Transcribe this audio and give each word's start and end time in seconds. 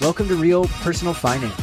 Welcome 0.00 0.28
to 0.28 0.36
Real 0.36 0.66
Personal 0.80 1.12
Finance. 1.12 1.54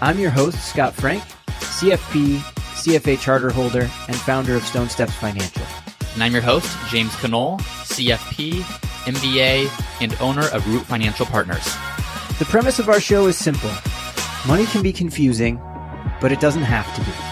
I'm 0.00 0.18
your 0.18 0.30
host, 0.30 0.66
Scott 0.66 0.94
Frank, 0.94 1.22
CFP, 1.48 2.38
CFA 2.38 3.20
charter 3.20 3.50
holder, 3.50 3.82
and 3.82 4.16
founder 4.16 4.54
of 4.56 4.62
Stone 4.62 4.88
Steps 4.88 5.14
Financial. 5.14 5.62
And 6.14 6.22
I'm 6.22 6.32
your 6.32 6.40
host, 6.40 6.74
James 6.88 7.12
Conole, 7.16 7.60
CFP, 7.60 8.60
MBA, 9.04 10.00
and 10.00 10.16
owner 10.20 10.48
of 10.48 10.66
Root 10.72 10.86
Financial 10.86 11.26
Partners. 11.26 11.64
The 12.38 12.46
premise 12.46 12.78
of 12.78 12.88
our 12.88 13.00
show 13.00 13.26
is 13.26 13.36
simple 13.36 13.70
money 14.46 14.64
can 14.66 14.82
be 14.82 14.92
confusing, 14.92 15.60
but 16.20 16.30
it 16.30 16.40
doesn't 16.40 16.62
have 16.62 16.86
to 16.94 17.00
be. 17.02 17.25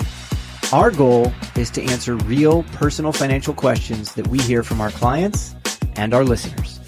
Our 0.72 0.90
goal 0.90 1.32
is 1.56 1.70
to 1.72 1.82
answer 1.84 2.16
real 2.16 2.64
personal 2.72 3.12
financial 3.12 3.54
questions 3.54 4.14
that 4.14 4.26
we 4.26 4.38
hear 4.40 4.62
from 4.64 4.80
our 4.80 4.90
clients 4.90 5.54
and 5.94 6.12
our 6.12 6.24
listeners. 6.24 6.80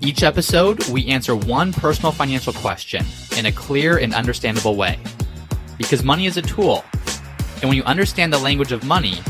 Each 0.00 0.22
episode, 0.22 0.88
we 0.88 1.06
answer 1.06 1.36
one 1.36 1.72
personal 1.72 2.10
financial 2.10 2.52
question 2.54 3.04
in 3.36 3.46
a 3.46 3.52
clear 3.52 3.98
and 3.98 4.14
understandable 4.14 4.76
way. 4.76 4.98
Because 5.76 6.02
money 6.02 6.26
is 6.26 6.36
a 6.36 6.42
tool, 6.42 6.84
and 7.56 7.64
when 7.64 7.74
you 7.74 7.84
understand 7.84 8.32
the 8.32 8.38
language 8.38 8.72
of 8.72 8.82
money, 8.82 9.20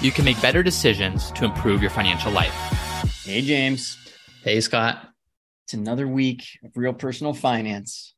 you 0.00 0.12
can 0.12 0.24
make 0.24 0.40
better 0.40 0.62
decisions 0.62 1.30
to 1.32 1.44
improve 1.44 1.82
your 1.82 1.90
financial 1.90 2.32
life. 2.32 2.54
Hey, 3.24 3.42
James. 3.42 3.98
Hey, 4.44 4.60
Scott. 4.60 5.10
It's 5.64 5.74
another 5.74 6.08
week 6.08 6.44
of 6.64 6.74
real 6.76 6.94
personal 6.94 7.34
finance. 7.34 8.14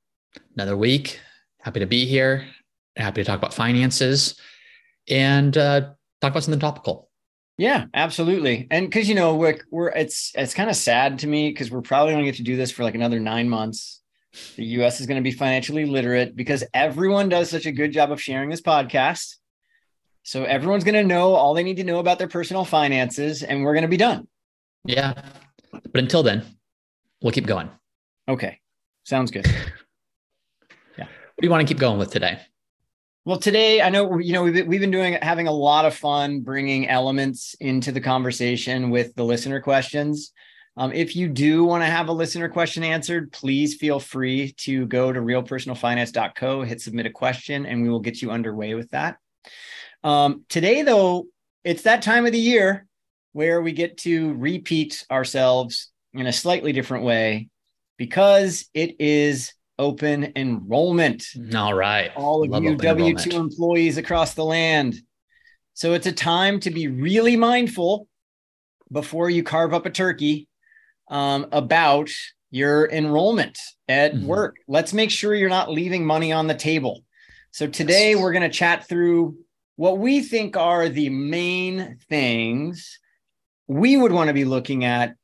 Another 0.54 0.76
week. 0.76 1.18
Happy 1.60 1.80
to 1.80 1.86
be 1.86 2.04
here. 2.04 2.46
Happy 2.94 3.22
to 3.22 3.24
talk 3.24 3.38
about 3.38 3.54
finances 3.54 4.36
and 5.08 5.56
uh, 5.56 5.80
talk 6.20 6.30
about 6.30 6.44
something 6.44 6.60
topical. 6.60 7.08
Yeah, 7.58 7.86
absolutely. 7.92 8.66
And 8.70 8.86
because 8.86 9.08
you 9.08 9.14
know 9.14 9.34
we're, 9.36 9.58
we're 9.70 9.90
it's 9.90 10.32
it's 10.34 10.54
kind 10.54 10.70
of 10.70 10.76
sad 10.76 11.18
to 11.18 11.26
me 11.26 11.50
because 11.50 11.70
we're 11.70 11.82
probably 11.82 12.14
going 12.14 12.24
to 12.24 12.30
get 12.30 12.38
to 12.38 12.42
do 12.42 12.56
this 12.56 12.70
for 12.70 12.84
like 12.84 12.94
another 12.94 13.20
nine 13.20 13.48
months. 13.48 14.00
The 14.56 14.64
U.S. 14.64 15.00
is 15.00 15.06
going 15.06 15.16
to 15.16 15.22
be 15.22 15.32
financially 15.32 15.84
literate 15.84 16.36
because 16.36 16.64
everyone 16.72 17.28
does 17.28 17.50
such 17.50 17.66
a 17.66 17.72
good 17.72 17.92
job 17.92 18.12
of 18.12 18.22
sharing 18.22 18.48
this 18.48 18.62
podcast. 18.62 19.36
So 20.22 20.44
everyone's 20.44 20.84
going 20.84 20.94
to 20.94 21.04
know 21.04 21.34
all 21.34 21.52
they 21.52 21.62
need 21.62 21.78
to 21.78 21.84
know 21.84 21.98
about 21.98 22.18
their 22.18 22.28
personal 22.28 22.64
finances, 22.64 23.42
and 23.42 23.64
we're 23.64 23.74
going 23.74 23.82
to 23.82 23.88
be 23.88 23.96
done. 23.96 24.28
Yeah, 24.84 25.12
but 25.72 26.00
until 26.00 26.22
then, 26.22 26.44
we'll 27.20 27.32
keep 27.32 27.46
going. 27.46 27.68
Okay, 28.28 28.58
sounds 29.04 29.30
good. 29.30 29.46
Yeah. 30.98 31.04
What 31.04 31.40
do 31.40 31.46
you 31.46 31.50
want 31.50 31.66
to 31.66 31.72
keep 31.72 31.80
going 31.80 31.98
with 31.98 32.10
today? 32.10 32.40
Well, 33.26 33.38
today 33.38 33.82
I 33.82 33.90
know 33.90 34.18
you 34.18 34.32
know 34.32 34.44
we've 34.44 34.66
we've 34.66 34.80
been 34.80 34.90
doing 34.90 35.18
having 35.20 35.46
a 35.46 35.52
lot 35.52 35.84
of 35.84 35.94
fun 35.94 36.40
bringing 36.40 36.88
elements 36.88 37.54
into 37.60 37.92
the 37.92 38.00
conversation 38.00 38.88
with 38.88 39.14
the 39.14 39.24
listener 39.24 39.60
questions. 39.60 40.32
Um, 40.78 40.90
if 40.94 41.14
you 41.14 41.28
do 41.28 41.64
want 41.64 41.82
to 41.82 41.90
have 41.90 42.08
a 42.08 42.12
listener 42.12 42.48
question 42.48 42.82
answered, 42.82 43.30
please 43.30 43.74
feel 43.74 44.00
free 44.00 44.54
to 44.58 44.86
go 44.86 45.12
to 45.12 45.20
realpersonalfinance.co, 45.20 46.62
hit 46.62 46.80
submit 46.80 47.04
a 47.04 47.10
question, 47.10 47.66
and 47.66 47.82
we 47.82 47.90
will 47.90 48.00
get 48.00 48.22
you 48.22 48.30
underway 48.30 48.72
with 48.72 48.88
that. 48.92 49.18
Um, 50.02 50.46
today, 50.48 50.80
though, 50.80 51.26
it's 51.62 51.82
that 51.82 52.00
time 52.00 52.24
of 52.24 52.32
the 52.32 52.38
year 52.38 52.86
where 53.32 53.60
we 53.60 53.72
get 53.72 53.98
to 53.98 54.32
repeat 54.34 55.04
ourselves 55.10 55.90
in 56.14 56.26
a 56.26 56.32
slightly 56.32 56.72
different 56.72 57.04
way 57.04 57.48
because 57.98 58.66
it 58.72 58.98
is 58.98 59.52
open 59.80 60.32
enrollment. 60.36 61.24
All 61.56 61.74
right. 61.74 62.12
All 62.14 62.44
of 62.44 62.50
Love 62.50 62.62
you 62.62 62.76
W 62.76 63.16
2 63.16 63.30
employees 63.30 63.96
across 63.96 64.34
the 64.34 64.44
land. 64.44 64.94
So 65.72 65.94
it's 65.94 66.06
a 66.06 66.12
time 66.12 66.60
to 66.60 66.70
be 66.70 66.86
really 66.86 67.36
mindful 67.36 68.06
before 68.92 69.30
you 69.30 69.42
carve 69.42 69.72
up 69.72 69.86
a 69.86 69.90
turkey 69.90 70.48
um, 71.08 71.46
about 71.50 72.10
your 72.50 72.90
enrollment 72.90 73.58
at 73.88 74.12
mm-hmm. 74.12 74.26
work. 74.26 74.56
Let's 74.68 74.92
make 74.92 75.10
sure 75.10 75.34
you're 75.34 75.48
not 75.48 75.70
leaving 75.70 76.04
money 76.04 76.30
on 76.30 76.46
the 76.46 76.54
table. 76.54 77.00
So 77.50 77.66
today 77.66 78.14
we're 78.14 78.32
going 78.32 78.48
to 78.48 78.56
chat 78.56 78.86
through 78.86 79.38
what 79.76 79.98
we 79.98 80.20
think 80.20 80.58
are 80.58 80.90
the 80.90 81.08
main 81.08 81.98
things 82.08 82.98
we 83.66 83.96
would 83.96 84.12
want 84.12 84.28
to 84.28 84.34
be 84.34 84.44
looking 84.44 84.84
at 84.84 85.14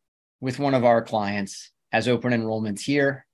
with 0.41 0.59
one 0.59 0.73
of 0.73 0.85
our 0.85 1.03
clients 1.03 1.71
as 1.93 2.09
open 2.09 2.33
enrollments 2.33 2.81
here 2.81 3.26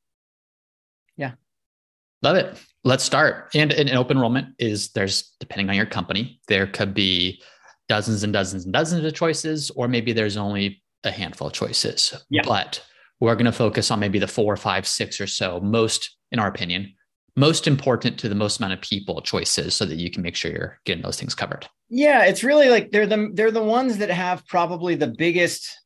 Love 2.22 2.37
it. 2.37 2.59
Let's 2.84 3.05
start. 3.05 3.50
And 3.55 3.72
an 3.72 3.91
open 3.97 4.16
enrollment 4.16 4.55
is 4.59 4.91
there's 4.93 5.34
depending 5.41 5.69
on 5.69 5.77
your 5.77 5.87
company, 5.87 6.41
there 6.49 6.66
could 6.66 6.94
be 6.94 7.43
dozens 7.88 8.22
and 8.22 8.33
dozens 8.33 8.65
and 8.65 8.72
dozens 8.72 9.05
of 9.05 9.15
choices, 9.15 9.71
or 9.77 9.88
maybe 9.88 10.12
there's 10.12 10.37
only 10.37 10.83
a 11.05 11.10
handful 11.10 11.49
of 11.49 11.53
choices. 11.53 12.15
Yeah. 12.31 12.43
But 12.44 12.83
we're 13.21 13.34
going 13.34 13.47
to 13.47 13.53
focus 13.53 13.91
on 13.91 14.00
maybe 14.00 14.19
the 14.19 14.27
four, 14.27 14.56
five, 14.56 14.87
six 14.87 15.21
or 15.21 15.27
so 15.27 15.60
most, 15.60 16.16
in 16.33 16.38
our 16.38 16.49
opinion, 16.49 16.93
most 17.37 17.66
important 17.66 18.19
to 18.19 18.28
the 18.28 18.34
most 18.34 18.59
amount 18.59 18.72
of 18.75 18.81
people 18.81 19.21
choices 19.22 19.75
so 19.75 19.84
that 19.84 19.97
you 19.97 20.10
can 20.10 20.22
make 20.22 20.37
sure 20.37 20.50
you're 20.50 20.78
getting 20.84 21.03
those 21.03 21.19
things 21.19 21.34
covered. 21.34 21.66
Yeah, 21.89 22.25
it's 22.25 22.44
really 22.44 22.69
like 22.69 22.91
they're 22.91 23.06
the 23.06 23.31
they're 23.33 23.50
the 23.50 23.62
ones 23.62 23.99
that 23.99 24.10
have 24.10 24.47
probably 24.47 24.94
the 24.94 25.06
biggest 25.06 25.78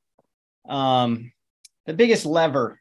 um 0.69 1.33
the 1.87 1.95
biggest 1.95 2.27
lever 2.27 2.81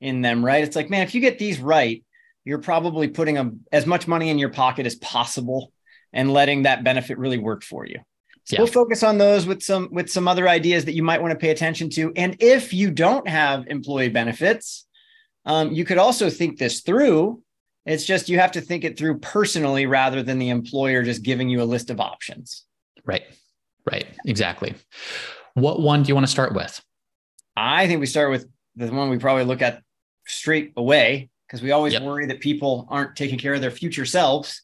in 0.00 0.20
them, 0.20 0.44
right? 0.44 0.64
It's 0.64 0.76
like, 0.76 0.90
man, 0.90 1.02
if 1.02 1.14
you 1.14 1.20
get 1.20 1.38
these 1.38 1.58
right, 1.58 2.04
you're 2.44 2.58
probably 2.58 3.08
putting 3.08 3.38
a, 3.38 3.50
as 3.70 3.86
much 3.86 4.08
money 4.08 4.30
in 4.30 4.38
your 4.38 4.50
pocket 4.50 4.86
as 4.86 4.96
possible 4.96 5.72
and 6.12 6.32
letting 6.32 6.62
that 6.62 6.84
benefit 6.84 7.18
really 7.18 7.38
work 7.38 7.62
for 7.62 7.86
you. 7.86 8.00
So 8.44 8.56
yeah. 8.56 8.60
we'll 8.60 8.72
focus 8.72 9.02
on 9.02 9.18
those 9.18 9.46
with 9.46 9.62
some 9.62 9.88
with 9.92 10.10
some 10.10 10.26
other 10.26 10.48
ideas 10.48 10.84
that 10.86 10.94
you 10.94 11.02
might 11.04 11.22
want 11.22 11.30
to 11.30 11.38
pay 11.38 11.50
attention 11.50 11.88
to. 11.90 12.12
And 12.16 12.36
if 12.40 12.72
you 12.72 12.90
don't 12.90 13.26
have 13.28 13.68
employee 13.68 14.08
benefits, 14.08 14.86
um, 15.44 15.72
you 15.72 15.84
could 15.84 15.98
also 15.98 16.28
think 16.28 16.58
this 16.58 16.80
through. 16.80 17.42
It's 17.86 18.04
just 18.04 18.28
you 18.28 18.38
have 18.38 18.52
to 18.52 18.60
think 18.60 18.84
it 18.84 18.98
through 18.98 19.20
personally 19.20 19.86
rather 19.86 20.22
than 20.22 20.38
the 20.38 20.50
employer 20.50 21.02
just 21.02 21.22
giving 21.22 21.48
you 21.48 21.62
a 21.62 21.64
list 21.64 21.90
of 21.90 22.00
options. 22.00 22.64
Right. 23.04 23.24
Right. 23.90 24.06
Exactly. 24.24 24.74
What 25.54 25.80
one 25.80 26.02
do 26.02 26.08
you 26.08 26.14
want 26.14 26.26
to 26.26 26.32
start 26.32 26.54
with? 26.54 26.80
I 27.56 27.86
think 27.86 28.00
we 28.00 28.06
start 28.06 28.30
with 28.30 28.48
the 28.76 28.92
one 28.92 29.10
we 29.10 29.18
probably 29.18 29.44
look 29.44 29.62
at 29.62 29.82
straight 30.26 30.72
away, 30.76 31.30
because 31.52 31.62
we 31.62 31.70
always 31.70 31.92
yep. 31.92 32.02
worry 32.02 32.24
that 32.24 32.40
people 32.40 32.86
aren't 32.88 33.14
taking 33.14 33.38
care 33.38 33.52
of 33.52 33.60
their 33.60 33.70
future 33.70 34.06
selves. 34.06 34.62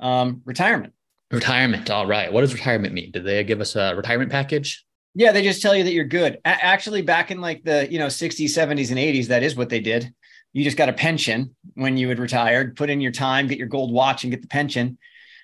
Um, 0.00 0.40
retirement. 0.46 0.94
Retirement. 1.30 1.90
All 1.90 2.06
right. 2.06 2.32
What 2.32 2.40
does 2.40 2.54
retirement 2.54 2.94
mean? 2.94 3.10
Did 3.10 3.24
they 3.24 3.44
give 3.44 3.60
us 3.60 3.76
a 3.76 3.94
retirement 3.94 4.30
package? 4.30 4.82
Yeah, 5.14 5.32
they 5.32 5.42
just 5.42 5.60
tell 5.60 5.76
you 5.76 5.84
that 5.84 5.92
you're 5.92 6.06
good. 6.06 6.38
A- 6.46 6.64
actually, 6.64 7.02
back 7.02 7.30
in 7.30 7.42
like 7.42 7.64
the 7.64 7.86
you 7.92 7.98
know 7.98 8.06
60s, 8.06 8.46
70s, 8.46 8.88
and 8.88 8.98
80s, 8.98 9.26
that 9.26 9.42
is 9.42 9.54
what 9.54 9.68
they 9.68 9.80
did. 9.80 10.10
You 10.54 10.64
just 10.64 10.78
got 10.78 10.88
a 10.88 10.94
pension 10.94 11.54
when 11.74 11.98
you 11.98 12.08
had 12.08 12.18
retired, 12.18 12.76
put 12.76 12.88
in 12.88 13.02
your 13.02 13.12
time, 13.12 13.46
get 13.46 13.58
your 13.58 13.68
gold 13.68 13.92
watch, 13.92 14.24
and 14.24 14.30
get 14.30 14.40
the 14.40 14.48
pension. 14.48 14.96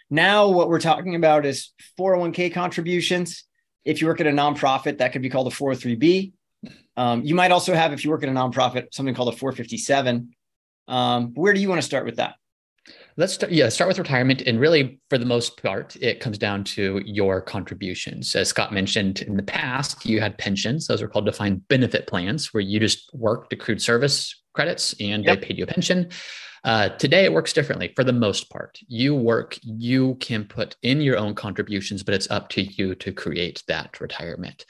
Now, 0.08 0.48
what 0.48 0.70
we're 0.70 0.80
talking 0.80 1.16
about 1.16 1.44
is 1.44 1.72
401k 2.00 2.54
contributions. 2.54 3.44
If 3.84 4.00
you 4.00 4.06
work 4.06 4.22
at 4.22 4.26
a 4.26 4.30
nonprofit, 4.30 4.98
that 4.98 5.12
could 5.12 5.20
be 5.20 5.28
called 5.28 5.52
a 5.52 5.54
403b. 5.54 6.32
Um, 6.96 7.22
you 7.24 7.34
might 7.34 7.52
also 7.52 7.74
have, 7.74 7.92
if 7.92 8.04
you 8.04 8.10
work 8.10 8.22
at 8.22 8.30
a 8.30 8.32
nonprofit, 8.32 8.86
something 8.92 9.14
called 9.14 9.34
a 9.34 9.36
457. 9.36 10.34
Um, 10.88 11.32
where 11.34 11.52
do 11.52 11.60
you 11.60 11.68
want 11.68 11.80
to 11.80 11.86
start 11.86 12.04
with 12.04 12.16
that? 12.16 12.34
Let's 13.16 13.34
start, 13.34 13.52
yeah, 13.52 13.68
start 13.68 13.88
with 13.88 13.98
retirement. 13.98 14.42
And 14.42 14.60
really, 14.60 15.00
for 15.10 15.18
the 15.18 15.26
most 15.26 15.60
part, 15.60 15.96
it 15.96 16.20
comes 16.20 16.38
down 16.38 16.64
to 16.64 17.02
your 17.04 17.40
contributions. 17.40 18.34
As 18.34 18.48
Scott 18.48 18.72
mentioned 18.72 19.22
in 19.22 19.36
the 19.36 19.42
past, 19.42 20.06
you 20.06 20.20
had 20.20 20.38
pensions. 20.38 20.86
Those 20.86 21.02
are 21.02 21.08
called 21.08 21.26
defined 21.26 21.66
benefit 21.68 22.06
plans, 22.06 22.54
where 22.54 22.60
you 22.60 22.78
just 22.78 23.10
worked 23.12 23.52
accrued 23.52 23.82
service 23.82 24.40
credits 24.54 24.94
and 25.00 25.24
yep. 25.24 25.40
they 25.40 25.46
paid 25.46 25.58
you 25.58 25.64
a 25.64 25.66
pension. 25.66 26.10
Uh, 26.64 26.90
today, 26.90 27.24
it 27.24 27.32
works 27.32 27.52
differently 27.52 27.92
for 27.94 28.04
the 28.04 28.12
most 28.12 28.50
part. 28.50 28.78
You 28.86 29.14
work, 29.14 29.58
you 29.62 30.16
can 30.16 30.44
put 30.44 30.76
in 30.82 31.00
your 31.00 31.16
own 31.16 31.34
contributions, 31.34 32.02
but 32.02 32.14
it's 32.14 32.30
up 32.30 32.48
to 32.50 32.62
you 32.62 32.94
to 32.96 33.12
create 33.12 33.62
that 33.68 34.00
retirement. 34.00 34.64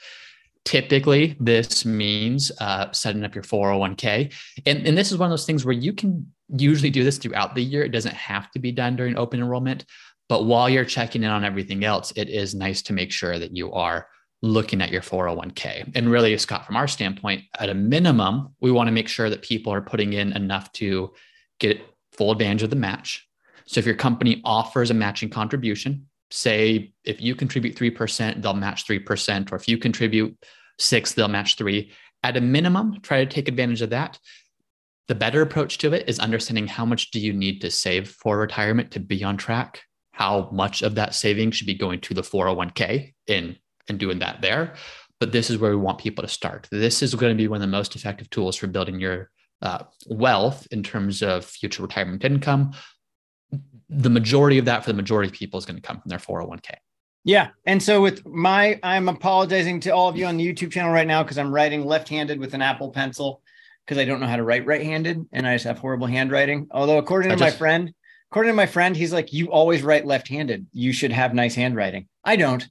Typically, 0.65 1.35
this 1.39 1.85
means 1.85 2.51
uh, 2.59 2.91
setting 2.91 3.23
up 3.23 3.33
your 3.33 3.43
401k. 3.43 4.33
And, 4.65 4.85
and 4.85 4.97
this 4.97 5.11
is 5.11 5.17
one 5.17 5.27
of 5.27 5.31
those 5.31 5.45
things 5.45 5.65
where 5.65 5.73
you 5.73 5.93
can 5.93 6.31
usually 6.55 6.89
do 6.89 7.03
this 7.03 7.17
throughout 7.17 7.55
the 7.55 7.63
year. 7.63 7.83
It 7.83 7.91
doesn't 7.91 8.15
have 8.15 8.51
to 8.51 8.59
be 8.59 8.71
done 8.71 8.95
during 8.95 9.17
open 9.17 9.39
enrollment. 9.39 9.85
But 10.27 10.45
while 10.45 10.69
you're 10.69 10.85
checking 10.85 11.23
in 11.23 11.29
on 11.29 11.43
everything 11.43 11.83
else, 11.83 12.13
it 12.15 12.29
is 12.29 12.53
nice 12.53 12.83
to 12.83 12.93
make 12.93 13.11
sure 13.11 13.39
that 13.39 13.55
you 13.55 13.71
are 13.73 14.07
looking 14.41 14.81
at 14.81 14.91
your 14.91 15.01
401k. 15.01 15.91
And 15.95 16.09
really, 16.09 16.37
Scott, 16.37 16.65
from 16.65 16.77
our 16.77 16.87
standpoint, 16.87 17.43
at 17.57 17.69
a 17.69 17.73
minimum, 17.73 18.53
we 18.61 18.71
want 18.71 18.87
to 18.87 18.93
make 18.93 19.07
sure 19.07 19.29
that 19.29 19.41
people 19.41 19.73
are 19.73 19.81
putting 19.81 20.13
in 20.13 20.33
enough 20.33 20.71
to 20.73 21.13
get 21.59 21.81
full 22.13 22.31
advantage 22.31 22.63
of 22.63 22.69
the 22.69 22.75
match. 22.75 23.27
So 23.65 23.79
if 23.79 23.85
your 23.85 23.95
company 23.95 24.41
offers 24.45 24.91
a 24.91 24.93
matching 24.93 25.29
contribution, 25.29 26.08
say 26.31 26.93
if 27.03 27.21
you 27.21 27.35
contribute 27.35 27.75
3%, 27.75 28.41
they'll 28.41 28.53
match 28.53 28.85
3%, 28.85 29.51
or 29.51 29.55
if 29.55 29.67
you 29.67 29.77
contribute 29.77 30.37
six, 30.77 31.13
they'll 31.13 31.27
match 31.27 31.55
three. 31.55 31.91
At 32.23 32.37
a 32.37 32.41
minimum, 32.41 33.01
try 33.01 33.23
to 33.23 33.29
take 33.29 33.47
advantage 33.47 33.81
of 33.81 33.89
that. 33.91 34.19
The 35.07 35.15
better 35.15 35.41
approach 35.41 35.79
to 35.79 35.93
it 35.93 36.07
is 36.07 36.19
understanding 36.19 36.67
how 36.67 36.85
much 36.85 37.11
do 37.11 37.19
you 37.19 37.33
need 37.33 37.61
to 37.61 37.71
save 37.71 38.09
for 38.09 38.37
retirement 38.37 38.91
to 38.91 38.99
be 38.99 39.23
on 39.23 39.37
track? 39.37 39.81
how 40.19 40.49
much 40.51 40.81
of 40.81 40.95
that 40.95 41.15
saving 41.15 41.49
should 41.49 41.65
be 41.65 41.73
going 41.73 42.01
to 42.01 42.13
the 42.13 42.21
401k 42.21 43.13
in 43.27 43.55
and 43.87 43.97
doing 43.97 44.19
that 44.19 44.41
there. 44.41 44.73
But 45.17 45.31
this 45.31 45.49
is 45.49 45.57
where 45.57 45.71
we 45.71 45.77
want 45.77 45.97
people 45.97 46.23
to 46.23 46.27
start. 46.27 46.67
This 46.69 47.01
is 47.01 47.15
going 47.15 47.31
to 47.35 47.41
be 47.41 47.47
one 47.47 47.57
of 47.57 47.61
the 47.61 47.67
most 47.67 47.95
effective 47.95 48.29
tools 48.29 48.57
for 48.57 48.67
building 48.67 48.99
your 48.99 49.31
uh, 49.61 49.85
wealth 50.07 50.67
in 50.71 50.83
terms 50.83 51.23
of 51.23 51.45
future 51.45 51.81
retirement 51.81 52.25
income. 52.25 52.73
The 53.89 54.09
majority 54.09 54.57
of 54.57 54.65
that 54.65 54.83
for 54.83 54.91
the 54.91 54.95
majority 54.95 55.29
of 55.29 55.33
people 55.33 55.57
is 55.57 55.65
going 55.65 55.75
to 55.75 55.81
come 55.81 55.99
from 55.99 56.09
their 56.09 56.19
401k. 56.19 56.75
Yeah. 57.23 57.49
And 57.65 57.81
so 57.81 58.01
with 58.01 58.25
my, 58.25 58.79
I'm 58.83 59.09
apologizing 59.09 59.81
to 59.81 59.89
all 59.89 60.07
of 60.07 60.15
you 60.15 60.25
on 60.25 60.37
the 60.37 60.47
YouTube 60.47 60.71
channel 60.71 60.91
right 60.91 61.07
now 61.07 61.23
because 61.23 61.37
I'm 61.37 61.53
writing 61.53 61.85
left-handed 61.85 62.39
with 62.39 62.53
an 62.53 62.61
Apple 62.61 62.91
pencil 62.91 63.41
because 63.85 63.97
I 63.97 64.05
don't 64.05 64.19
know 64.19 64.27
how 64.27 64.37
to 64.37 64.43
write 64.43 64.65
right-handed 64.65 65.25
and 65.31 65.47
I 65.47 65.55
just 65.55 65.65
have 65.65 65.79
horrible 65.79 66.07
handwriting. 66.07 66.67
Although 66.71 66.97
according 66.97 67.31
to 67.31 67.35
just, 67.35 67.53
my 67.53 67.57
friend, 67.57 67.93
according 68.31 68.51
to 68.51 68.55
my 68.55 68.67
friend, 68.67 68.95
he's 68.95 69.11
like, 69.11 69.33
you 69.33 69.51
always 69.51 69.83
write 69.83 70.05
left-handed. 70.05 70.67
You 70.71 70.93
should 70.93 71.11
have 71.11 71.33
nice 71.33 71.55
handwriting. 71.55 72.07
I 72.23 72.35
don't. 72.35 72.65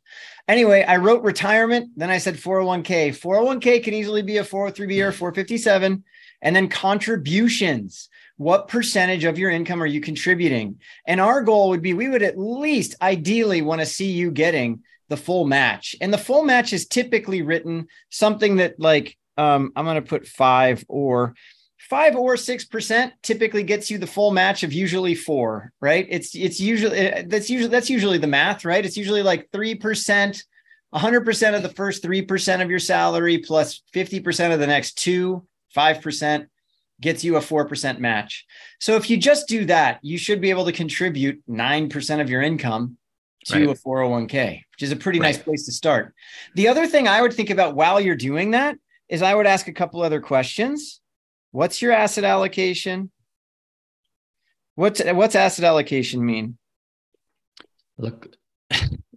Anyway, 0.47 0.83
I 0.83 0.97
wrote 0.97 1.23
retirement. 1.23 1.91
Then 1.97 2.11
I 2.11 2.19
said 2.19 2.37
401k. 2.37 3.11
401k 3.19 3.85
can 3.85 3.93
easily 3.93 4.23
be 4.23 4.39
a 4.39 4.45
403b 4.45 5.05
or 5.05 5.13
457. 5.13 6.05
And 6.41 6.57
then 6.57 6.69
contributions 6.69 8.09
what 8.39 8.69
percentage 8.69 9.25
of 9.25 9.39
your 9.39 9.51
income 9.51 9.83
are 9.83 9.87
you 9.87 10.01
contributing? 10.01 10.81
And 11.07 11.21
our 11.21 11.43
goal 11.43 11.69
would 11.71 11.83
be 11.83 11.93
we 11.93 12.09
would 12.09 12.23
at 12.23 12.39
least 12.39 12.95
ideally 13.03 13.63
want 13.63 13.81
to 13.81 13.87
see 13.87 14.13
you 14.13 14.31
getting 14.31 14.83
the 15.09 15.17
full 15.17 15.45
match. 15.45 15.97
And 16.01 16.13
the 16.13 16.19
full 16.19 16.45
match 16.45 16.73
is 16.73 16.87
typically 16.87 17.43
written 17.43 17.89
something 18.11 18.57
that 18.57 18.79
like 18.79 19.17
um, 19.37 19.73
I'm 19.75 19.85
going 19.85 19.97
to 19.97 20.03
put 20.03 20.27
five 20.27 20.85
or 20.89 21.35
five 21.91 22.15
or 22.15 22.37
six 22.37 22.65
percent 22.65 23.13
typically 23.23 23.65
gets 23.65 23.91
you 23.91 23.99
the 23.99 24.07
full 24.07 24.31
match 24.31 24.63
of 24.63 24.73
usually 24.73 25.17
four, 25.17 25.73
right? 25.81 26.07
It's 26.09 26.35
it's 26.37 26.61
usually 26.61 27.25
that's 27.27 27.51
usually 27.51 27.71
that's 27.71 27.91
usually 27.91 28.19
the 28.19 28.27
math, 28.29 28.65
right? 28.65 28.87
It's 28.87 28.97
usually 28.97 29.23
like 29.23 29.51
three 29.53 29.75
percent. 29.75 30.43
100% 30.95 31.55
of 31.55 31.63
the 31.63 31.69
first 31.69 32.03
3% 32.03 32.63
of 32.63 32.71
your 32.71 32.79
salary 32.79 33.37
plus 33.37 33.83
50% 33.95 34.55
of 34.55 34.59
the 34.59 34.67
next 34.67 34.97
two, 34.97 35.47
5%, 35.77 36.47
gets 37.01 37.23
you 37.23 37.37
a 37.37 37.41
4% 37.41 37.99
match. 37.99 38.45
So 38.81 38.97
if 38.97 39.09
you 39.09 39.17
just 39.17 39.49
do 39.49 39.65
that, 39.67 40.01
you 40.03 40.19
should 40.19 40.41
be 40.41 40.51
able 40.51 40.65
to 40.65 40.73
contribute 40.73 41.43
9% 41.49 42.21
of 42.21 42.29
your 42.29 42.43
income 42.43 42.97
to 43.47 43.67
right. 43.67 43.77
a 43.77 43.81
401k, 43.81 44.63
which 44.73 44.83
is 44.83 44.93
a 44.93 44.97
pretty 44.97 45.21
right. 45.21 45.29
nice 45.29 45.39
place 45.39 45.65
to 45.67 45.73
start. 45.73 46.15
The 46.55 46.69
other 46.69 46.87
thing 46.87 47.07
I 47.09 47.23
would 47.23 47.33
think 47.33 47.51
about 47.51 47.77
while 47.77 48.01
you're 48.01 48.17
doing 48.17 48.53
that 48.53 48.77
is 49.09 49.23
I 49.23 49.35
would 49.35 49.47
ask 49.47 49.69
a 49.69 49.73
couple 49.73 50.03
other 50.03 50.21
questions. 50.21 51.01
What's 51.53 51.81
your 51.81 51.93
asset 51.93 52.25
allocation? 52.25 53.11
What's 54.75 55.03
what's 55.03 55.35
asset 55.35 55.65
allocation 55.65 56.25
mean? 56.25 56.59
Look, 57.97 58.37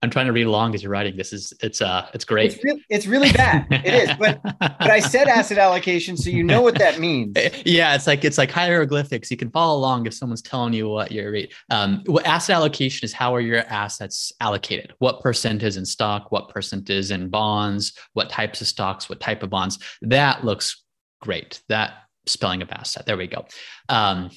I'm 0.00 0.10
trying 0.10 0.26
to 0.26 0.32
read 0.32 0.46
along 0.46 0.74
as 0.74 0.82
you're 0.82 0.92
writing. 0.92 1.16
This 1.16 1.32
is 1.32 1.52
it's 1.60 1.82
uh 1.82 2.06
it's 2.14 2.24
great. 2.24 2.54
It's, 2.54 2.64
re- 2.64 2.84
it's 2.88 3.06
really 3.06 3.32
bad. 3.32 3.66
it 3.70 3.94
is, 3.94 4.10
but 4.18 4.40
but 4.60 4.90
I 4.90 5.00
said 5.00 5.26
asset 5.26 5.58
allocation, 5.58 6.16
so 6.16 6.30
you 6.30 6.44
know 6.44 6.62
what 6.62 6.78
that 6.78 6.98
means. 6.98 7.36
Yeah, 7.64 7.94
it's 7.94 8.06
like 8.06 8.24
it's 8.24 8.38
like 8.38 8.50
hieroglyphics. 8.50 9.30
You 9.30 9.36
can 9.36 9.50
follow 9.50 9.78
along 9.78 10.06
if 10.06 10.14
someone's 10.14 10.42
telling 10.42 10.72
you 10.72 10.88
what 10.88 11.10
you're 11.12 11.30
reading. 11.30 11.50
Um, 11.70 12.02
what 12.06 12.26
asset 12.26 12.56
allocation 12.56 13.04
is 13.04 13.12
how 13.12 13.34
are 13.34 13.40
your 13.40 13.58
assets 13.58 14.32
allocated? 14.40 14.92
What 14.98 15.20
percent 15.20 15.62
is 15.62 15.76
in 15.76 15.84
stock? 15.84 16.30
What 16.30 16.48
percent 16.48 16.88
is 16.88 17.10
in 17.10 17.28
bonds? 17.28 17.92
What 18.12 18.30
types 18.30 18.60
of 18.60 18.68
stocks? 18.68 19.08
What 19.08 19.20
type 19.20 19.42
of 19.42 19.50
bonds? 19.50 19.78
That 20.02 20.44
looks 20.44 20.82
great. 21.20 21.60
That 21.68 21.94
spelling 22.26 22.62
of 22.62 22.70
asset. 22.70 23.06
There 23.06 23.16
we 23.16 23.26
go. 23.26 23.46
Um, 23.88 24.30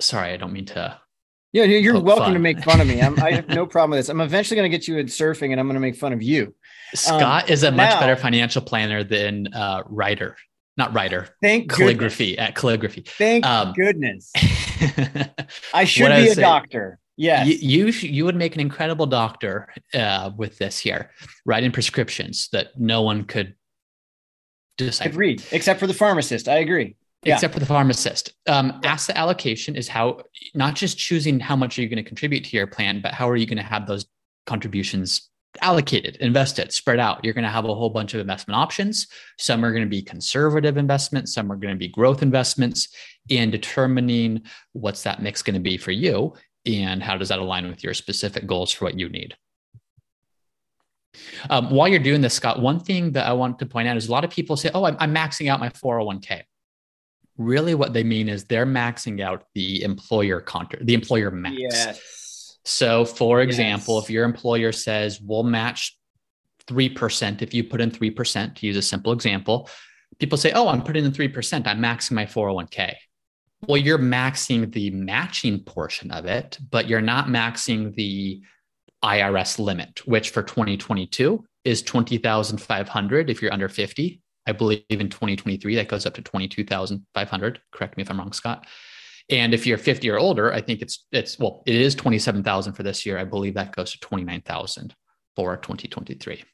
sorry, 0.00 0.32
I 0.32 0.36
don't 0.36 0.52
mean 0.52 0.66
to 0.66 1.00
yeah, 1.64 1.78
you're 1.78 2.00
welcome 2.00 2.26
fun. 2.26 2.32
to 2.34 2.38
make 2.38 2.62
fun 2.62 2.80
of 2.80 2.86
me. 2.86 3.00
I'm, 3.00 3.18
i 3.20 3.32
have 3.32 3.48
no 3.48 3.66
problem 3.74 3.90
with 3.90 4.00
this. 4.00 4.08
I'm 4.08 4.20
eventually 4.20 4.56
going 4.56 4.70
to 4.70 4.76
get 4.76 4.86
you 4.86 4.98
in 4.98 5.06
surfing, 5.06 5.52
and 5.52 5.60
I'm 5.60 5.66
going 5.66 5.74
to 5.74 5.80
make 5.80 5.96
fun 5.96 6.12
of 6.12 6.22
you. 6.22 6.54
Scott 6.94 7.44
um, 7.44 7.50
is 7.50 7.62
a 7.62 7.70
much 7.70 7.90
now, 7.90 8.00
better 8.00 8.16
financial 8.16 8.62
planner 8.62 9.02
than 9.02 9.52
uh, 9.54 9.82
writer, 9.86 10.36
not 10.76 10.92
writer. 10.94 11.28
Thank 11.42 11.70
calligraphy 11.72 12.32
goodness. 12.32 12.48
at 12.48 12.54
calligraphy. 12.54 13.04
Thank 13.06 13.46
um, 13.46 13.72
goodness. 13.72 14.32
I 15.74 15.84
should 15.84 16.08
be 16.08 16.28
a 16.28 16.34
say, 16.34 16.42
doctor. 16.42 16.98
Yes. 17.16 17.46
You, 17.46 17.86
you, 17.86 17.92
you 17.92 18.24
would 18.26 18.36
make 18.36 18.54
an 18.54 18.60
incredible 18.60 19.06
doctor 19.06 19.72
uh, 19.94 20.30
with 20.36 20.58
this 20.58 20.78
here, 20.78 21.10
writing 21.46 21.72
prescriptions 21.72 22.50
that 22.52 22.78
no 22.78 23.00
one 23.00 23.24
could 23.24 23.54
decipher. 24.76 25.08
Could 25.08 25.18
read, 25.18 25.42
except 25.52 25.80
for 25.80 25.86
the 25.86 25.94
pharmacist. 25.94 26.48
I 26.48 26.58
agree 26.58 26.96
yeah. 27.26 27.34
except 27.34 27.54
for 27.54 27.60
the 27.60 27.66
pharmacist. 27.66 28.32
Um, 28.46 28.80
asset 28.84 29.16
allocation 29.16 29.76
is 29.76 29.88
how 29.88 30.22
not 30.54 30.74
just 30.74 30.98
choosing 30.98 31.40
how 31.40 31.56
much 31.56 31.78
are 31.78 31.82
you 31.82 31.88
going 31.88 32.02
to 32.02 32.08
contribute 32.08 32.44
to 32.44 32.56
your 32.56 32.66
plan, 32.66 33.00
but 33.00 33.12
how 33.12 33.28
are 33.28 33.36
you 33.36 33.46
going 33.46 33.58
to 33.58 33.64
have 33.64 33.86
those 33.86 34.06
contributions 34.46 35.28
allocated, 35.62 36.16
invested, 36.16 36.72
spread 36.72 36.98
out. 36.98 37.24
You're 37.24 37.34
going 37.34 37.44
to 37.44 37.50
have 37.50 37.64
a 37.64 37.74
whole 37.74 37.90
bunch 37.90 38.14
of 38.14 38.20
investment 38.20 38.56
options. 38.56 39.06
Some 39.38 39.64
are 39.64 39.72
going 39.72 39.84
to 39.84 39.88
be 39.88 40.02
conservative 40.02 40.76
investments, 40.76 41.34
some 41.34 41.50
are 41.50 41.56
going 41.56 41.74
to 41.74 41.78
be 41.78 41.88
growth 41.88 42.22
investments, 42.22 42.88
and 43.30 43.50
determining 43.50 44.42
what's 44.72 45.02
that 45.02 45.22
mix 45.22 45.42
going 45.42 45.54
to 45.54 45.60
be 45.60 45.76
for 45.76 45.92
you 45.92 46.34
and 46.64 47.02
how 47.02 47.16
does 47.16 47.28
that 47.28 47.38
align 47.38 47.68
with 47.68 47.82
your 47.82 47.94
specific 47.94 48.46
goals 48.46 48.72
for 48.72 48.84
what 48.84 48.98
you 48.98 49.08
need. 49.08 49.34
Um, 51.48 51.70
while 51.70 51.88
you're 51.88 51.98
doing 51.98 52.20
this, 52.20 52.34
Scott, 52.34 52.60
one 52.60 52.78
thing 52.78 53.12
that 53.12 53.26
I 53.26 53.32
want 53.32 53.58
to 53.60 53.66
point 53.66 53.88
out 53.88 53.96
is 53.96 54.08
a 54.08 54.12
lot 54.12 54.24
of 54.24 54.30
people 54.30 54.56
say, 54.56 54.70
Oh, 54.74 54.84
I'm, 54.84 54.96
I'm 55.00 55.14
maxing 55.14 55.48
out 55.50 55.60
my 55.60 55.70
401k 55.70 56.42
really 57.38 57.74
what 57.74 57.92
they 57.92 58.02
mean 58.02 58.28
is 58.28 58.44
they're 58.44 58.66
maxing 58.66 59.20
out 59.20 59.44
the 59.54 59.82
employer 59.82 60.40
contract, 60.40 60.86
the 60.86 60.94
employer 60.94 61.30
max. 61.30 61.56
Yes. 61.58 62.58
So, 62.64 63.04
for 63.04 63.40
example, 63.40 63.96
yes. 63.96 64.04
if 64.04 64.10
your 64.10 64.24
employer 64.24 64.72
says 64.72 65.20
we'll 65.20 65.44
match 65.44 65.96
3% 66.66 67.42
if 67.42 67.54
you 67.54 67.64
put 67.64 67.80
in 67.80 67.90
3%, 67.90 68.54
to 68.56 68.66
use 68.66 68.76
a 68.76 68.82
simple 68.82 69.12
example, 69.12 69.68
people 70.18 70.36
say, 70.38 70.52
Oh, 70.52 70.68
I'm 70.68 70.82
putting 70.82 71.04
in 71.04 71.12
3%, 71.12 71.66
I'm 71.66 71.80
maxing 71.80 72.12
my 72.12 72.26
401k. 72.26 72.94
Well, 73.66 73.76
you're 73.76 73.98
maxing 73.98 74.72
the 74.72 74.90
matching 74.90 75.60
portion 75.60 76.10
of 76.10 76.26
it, 76.26 76.58
but 76.70 76.88
you're 76.88 77.00
not 77.00 77.26
maxing 77.28 77.94
the 77.94 78.42
IRS 79.02 79.58
limit, 79.58 80.06
which 80.06 80.30
for 80.30 80.42
2022 80.42 81.44
is 81.64 81.82
20,500 81.82 83.30
if 83.30 83.42
you're 83.42 83.52
under 83.52 83.68
50 83.68 84.20
I 84.46 84.52
believe 84.52 84.84
in 84.88 85.08
2023 85.08 85.74
that 85.76 85.88
goes 85.88 86.06
up 86.06 86.14
to 86.14 86.22
22,500. 86.22 87.60
Correct 87.72 87.96
me 87.96 88.02
if 88.02 88.10
I'm 88.10 88.18
wrong, 88.18 88.32
Scott. 88.32 88.66
And 89.28 89.52
if 89.52 89.66
you're 89.66 89.78
50 89.78 90.08
or 90.10 90.18
older, 90.18 90.52
I 90.52 90.60
think 90.60 90.82
it's 90.82 91.04
it's 91.10 91.38
well, 91.38 91.62
it 91.66 91.74
is 91.74 91.94
27,000 91.94 92.74
for 92.74 92.82
this 92.82 93.04
year. 93.04 93.18
I 93.18 93.24
believe 93.24 93.54
that 93.54 93.74
goes 93.74 93.92
to 93.92 94.00
29,000 94.00 94.94
for 95.34 95.56
2023. 95.56 96.44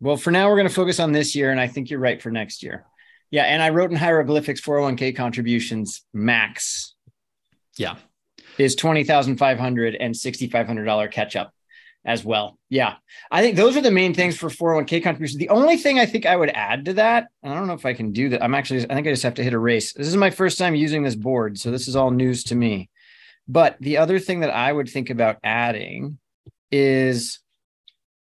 Well, 0.00 0.16
for 0.16 0.30
now 0.30 0.48
we're 0.48 0.56
going 0.56 0.68
to 0.68 0.74
focus 0.74 0.98
on 0.98 1.12
this 1.12 1.36
year 1.36 1.50
and 1.50 1.60
I 1.60 1.68
think 1.68 1.90
you're 1.90 2.00
right 2.00 2.20
for 2.20 2.30
next 2.30 2.62
year. 2.62 2.86
Yeah, 3.30 3.44
and 3.44 3.62
I 3.62 3.68
wrote 3.70 3.90
in 3.90 3.96
hieroglyphics 3.96 4.60
401k 4.60 5.14
contributions 5.14 6.02
max. 6.12 6.94
Yeah. 7.76 7.96
Is 8.58 8.74
20,500 8.74 9.94
and 9.94 10.12
$6,500 10.12 11.12
catch 11.12 11.36
up 11.36 11.54
as 12.04 12.24
well. 12.24 12.58
Yeah. 12.68 12.94
I 13.30 13.42
think 13.42 13.56
those 13.56 13.76
are 13.76 13.82
the 13.82 13.90
main 13.90 14.14
things 14.14 14.36
for 14.36 14.48
401k 14.48 15.02
contributions. 15.02 15.38
The 15.38 15.50
only 15.50 15.76
thing 15.76 15.98
I 15.98 16.06
think 16.06 16.24
I 16.26 16.36
would 16.36 16.50
add 16.50 16.86
to 16.86 16.94
that, 16.94 17.28
I 17.42 17.48
don't 17.52 17.66
know 17.66 17.74
if 17.74 17.84
I 17.84 17.92
can 17.92 18.12
do 18.12 18.30
that. 18.30 18.42
I'm 18.42 18.54
actually, 18.54 18.84
I 18.84 18.94
think 18.94 19.06
I 19.06 19.10
just 19.10 19.22
have 19.22 19.34
to 19.34 19.44
hit 19.44 19.52
erase. 19.52 19.92
This 19.92 20.06
is 20.06 20.16
my 20.16 20.30
first 20.30 20.58
time 20.58 20.74
using 20.74 21.02
this 21.02 21.14
board. 21.14 21.58
So 21.58 21.70
this 21.70 21.88
is 21.88 21.96
all 21.96 22.10
news 22.10 22.44
to 22.44 22.54
me. 22.54 22.88
But 23.46 23.76
the 23.80 23.98
other 23.98 24.18
thing 24.18 24.40
that 24.40 24.50
I 24.50 24.72
would 24.72 24.88
think 24.88 25.10
about 25.10 25.38
adding 25.42 26.18
is 26.70 27.40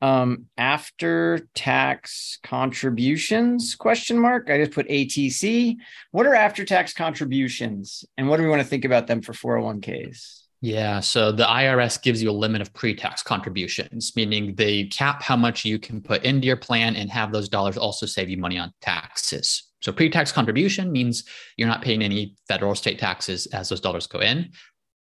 um 0.01 0.45
after 0.57 1.48
tax 1.53 2.39
contributions 2.41 3.75
question 3.75 4.17
mark 4.17 4.50
i 4.50 4.57
just 4.57 4.71
put 4.71 4.88
atc 4.88 5.75
what 6.12 6.25
are 6.25 6.33
after 6.33 6.63
tax 6.63 6.93
contributions 6.93 8.05
and 8.17 8.29
what 8.29 8.38
do 8.38 8.43
we 8.43 8.50
want 8.50 8.62
to 8.62 8.67
think 8.67 8.86
about 8.86 9.07
them 9.07 9.21
for 9.21 9.33
401ks 9.33 10.38
yeah. 10.61 10.99
So 10.99 11.31
the 11.31 11.45
IRS 11.45 12.01
gives 12.01 12.21
you 12.21 12.29
a 12.29 12.33
limit 12.33 12.61
of 12.61 12.73
pre 12.73 12.93
tax 12.93 13.23
contributions, 13.23 14.13
meaning 14.15 14.55
they 14.55 14.85
cap 14.85 15.23
how 15.23 15.37
much 15.37 15.63
you 15.63 15.79
can 15.79 16.01
put 16.01 16.23
into 16.23 16.47
your 16.47 16.57
plan 16.57 16.95
and 16.95 17.09
have 17.09 17.31
those 17.31 17.47
dollars 17.47 17.77
also 17.77 18.05
save 18.05 18.29
you 18.29 18.37
money 18.37 18.57
on 18.57 18.73
taxes. 18.81 19.63
So 19.81 19.93
pre 19.93 20.09
tax 20.09 20.31
contribution 20.33 20.91
means 20.91 21.23
you're 21.55 21.69
not 21.69 21.81
paying 21.81 22.01
any 22.01 22.35
federal 22.47 22.73
or 22.73 22.75
state 22.75 22.99
taxes 22.99 23.45
as 23.47 23.69
those 23.69 23.79
dollars 23.79 24.07
go 24.07 24.19
in. 24.19 24.51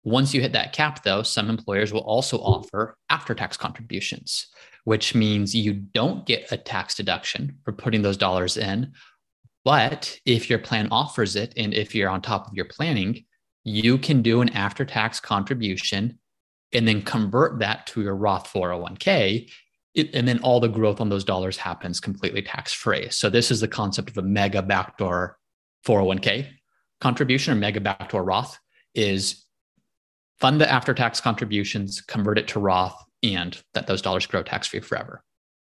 Once 0.03 0.34
you 0.34 0.41
hit 0.41 0.53
that 0.53 0.74
cap, 0.74 1.03
though, 1.03 1.22
some 1.22 1.50
employers 1.50 1.91
will 1.91 2.01
also 2.01 2.38
offer 2.38 2.98
after 3.10 3.36
tax 3.36 3.58
contributions, 3.58 4.48
which 4.86 5.13
means 5.13 5.53
you 5.53 5.74
don't 5.74 6.25
get 6.25 6.51
a 6.51 6.58
tax 6.58 6.96
deduction 6.96 7.58
for 7.63 7.74
putting 7.74 8.01
those 8.01 8.17
dollars 8.17 8.58
in. 8.58 8.91
But 9.63 10.17
if 10.25 10.50
your 10.50 10.58
plan 10.58 10.88
offers 10.91 11.36
it, 11.36 11.53
and 11.55 11.74
if 11.74 11.93
you're 11.93 12.10
on 12.10 12.22
top 12.22 12.48
of 12.48 12.53
your 12.55 12.65
planning, 12.65 13.25
you 13.63 13.98
can 13.98 14.22
do 14.22 14.41
an 14.41 14.50
after 14.50 14.86
tax 14.86 15.20
contribution 15.20 16.20
and 16.74 16.88
then 16.88 17.01
convert 17.01 17.60
that 17.60 17.86
to 17.88 18.01
your 18.01 18.15
Roth 18.15 18.51
401k. 18.51 19.50
It, 19.94 20.15
and 20.15 20.25
then 20.27 20.39
all 20.39 20.62
the 20.62 20.70
growth 20.70 21.01
on 21.01 21.10
those 21.10 21.25
dollars 21.25 21.58
happens 21.58 22.00
completely 22.00 22.41
tax 22.41 22.72
free. 22.72 23.10
So, 23.10 23.30
this 23.30 23.51
is 23.51 23.60
the 23.60 23.68
concept 23.68 24.10
of 24.10 24.18
a 24.18 24.22
mega 24.22 24.62
backdoor 24.62 25.38
401k 25.86 26.48
contribution 27.01 27.51
or 27.51 27.58
mega 27.58 27.82
backdoor 27.82 28.24
Roth 28.24 28.58
is 28.96 29.46
fund 30.39 30.62
the 30.62 30.72
after 30.72 30.94
tax 30.94 31.20
contributions, 31.20 32.00
convert 32.00 32.38
it 32.38 32.48
to 32.50 32.60
Roth, 32.60 32.96
and 33.22 33.62
that 33.74 33.88
those 33.88 34.01
dollars 34.01 34.25
grow 34.25 34.44
tax 34.44 34.68
free 34.68 34.80
forever. 34.80 35.24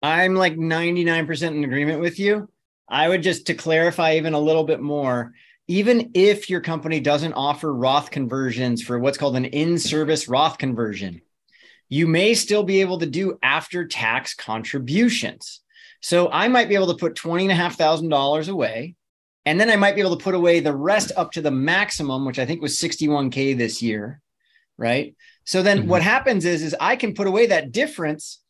I'm 0.04 0.36
like 0.36 0.56
99% 0.56 1.48
in 1.48 1.64
agreement 1.64 2.02
with 2.02 2.20
you. 2.20 2.50
I 2.90 3.08
would 3.08 3.24
just 3.24 3.48
to 3.48 3.54
clarify 3.54 4.16
even 4.16 4.34
a 4.34 4.40
little 4.40 4.64
bit 4.64 4.82
more, 4.82 5.34
even 5.72 6.12
if 6.16 6.50
your 6.50 6.60
company 6.60 7.00
doesn't 7.00 7.32
offer 7.32 7.74
Roth 7.74 8.12
conversions 8.12 8.84
for 8.84 9.00
what's 9.00 9.18
called 9.18 9.38
an 9.38 9.46
in 9.46 9.80
service 9.80 10.28
Roth 10.28 10.58
conversion, 10.58 11.22
you 11.88 12.08
may 12.08 12.34
still 12.34 12.64
be 12.64 12.82
able 12.82 13.00
to 13.00 13.06
do 13.06 13.40
after 13.42 13.88
tax 13.88 14.34
contributions. 14.34 15.62
So 16.02 16.30
I 16.30 16.50
might 16.50 16.68
be 16.68 16.76
able 16.76 16.88
to 16.88 17.00
put 17.00 17.16
$20,500 17.16 18.50
away. 18.50 18.96
And 19.46 19.62
then 19.62 19.70
I 19.70 19.78
might 19.78 19.96
be 19.96 20.02
able 20.02 20.18
to 20.18 20.24
put 20.24 20.36
away 20.36 20.60
the 20.60 20.76
rest 20.76 21.14
up 21.16 21.32
to 21.32 21.42
the 21.42 21.52
maximum, 21.52 22.26
which 22.26 22.38
I 22.38 22.46
think 22.46 22.62
was 22.62 22.78
61K 22.78 23.58
this 23.58 23.82
year. 23.82 24.20
Right. 24.78 25.16
So 25.46 25.64
then 25.64 25.80
mm-hmm. 25.80 25.88
what 25.88 26.02
happens 26.02 26.44
is, 26.44 26.64
is 26.64 26.76
I 26.82 26.98
can 26.98 27.14
put 27.14 27.28
away 27.28 27.46
that 27.46 27.72
difference. 27.72 28.42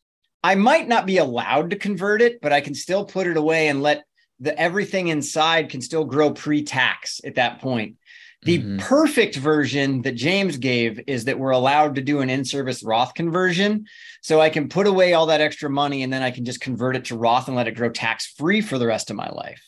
I 0.42 0.56
might 0.56 0.88
not 0.88 1.06
be 1.06 1.18
allowed 1.18 1.70
to 1.70 1.76
convert 1.76 2.20
it, 2.20 2.40
but 2.42 2.52
I 2.52 2.60
can 2.60 2.74
still 2.74 3.04
put 3.04 3.28
it 3.28 3.36
away 3.36 3.68
and 3.68 3.80
let 3.80 4.02
the 4.42 4.58
everything 4.58 5.08
inside 5.08 5.70
can 5.70 5.80
still 5.80 6.04
grow 6.04 6.32
pre-tax 6.32 7.20
at 7.24 7.36
that 7.36 7.60
point. 7.60 7.96
The 8.42 8.58
mm-hmm. 8.58 8.78
perfect 8.78 9.36
version 9.36 10.02
that 10.02 10.16
James 10.16 10.56
gave 10.56 11.00
is 11.06 11.26
that 11.26 11.38
we're 11.38 11.50
allowed 11.50 11.94
to 11.94 12.00
do 12.00 12.20
an 12.20 12.28
in-service 12.28 12.82
Roth 12.82 13.14
conversion. 13.14 13.86
So 14.20 14.40
I 14.40 14.50
can 14.50 14.68
put 14.68 14.88
away 14.88 15.14
all 15.14 15.26
that 15.26 15.40
extra 15.40 15.70
money 15.70 16.02
and 16.02 16.12
then 16.12 16.22
I 16.22 16.32
can 16.32 16.44
just 16.44 16.60
convert 16.60 16.96
it 16.96 17.04
to 17.06 17.16
Roth 17.16 17.46
and 17.46 17.56
let 17.56 17.68
it 17.68 17.76
grow 17.76 17.88
tax-free 17.88 18.62
for 18.62 18.78
the 18.78 18.86
rest 18.86 19.10
of 19.10 19.16
my 19.16 19.28
life. 19.30 19.62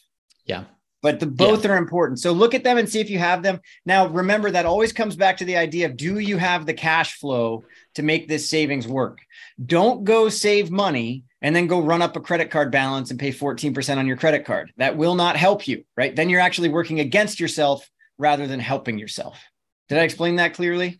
Yeah. 0.44 0.64
But 1.02 1.20
the 1.20 1.26
both 1.26 1.64
yeah. 1.64 1.72
are 1.72 1.76
important. 1.76 2.18
So 2.18 2.32
look 2.32 2.52
at 2.52 2.64
them 2.64 2.78
and 2.78 2.88
see 2.88 2.98
if 2.98 3.10
you 3.10 3.18
have 3.18 3.44
them. 3.44 3.60
Now 3.86 4.08
remember 4.08 4.50
that 4.50 4.66
always 4.66 4.92
comes 4.92 5.14
back 5.14 5.36
to 5.36 5.44
the 5.44 5.56
idea 5.56 5.86
of 5.86 5.96
do 5.96 6.18
you 6.18 6.36
have 6.38 6.66
the 6.66 6.74
cash 6.74 7.20
flow 7.20 7.62
to 7.94 8.02
make 8.02 8.26
this 8.26 8.50
savings 8.50 8.88
work? 8.88 9.18
Don't 9.64 10.02
go 10.02 10.28
save 10.28 10.72
money 10.72 11.22
and 11.44 11.54
then 11.54 11.66
go 11.66 11.82
run 11.82 12.00
up 12.00 12.16
a 12.16 12.20
credit 12.20 12.50
card 12.50 12.72
balance 12.72 13.10
and 13.10 13.20
pay 13.20 13.30
14% 13.30 13.98
on 13.98 14.06
your 14.06 14.16
credit 14.16 14.46
card. 14.46 14.72
That 14.78 14.96
will 14.96 15.14
not 15.14 15.36
help 15.36 15.68
you, 15.68 15.84
right? 15.94 16.16
Then 16.16 16.30
you're 16.30 16.40
actually 16.40 16.70
working 16.70 17.00
against 17.00 17.38
yourself 17.38 17.88
rather 18.16 18.46
than 18.46 18.60
helping 18.60 18.98
yourself. 18.98 19.38
Did 19.90 19.98
I 19.98 20.04
explain 20.04 20.36
that 20.36 20.54
clearly? 20.54 20.98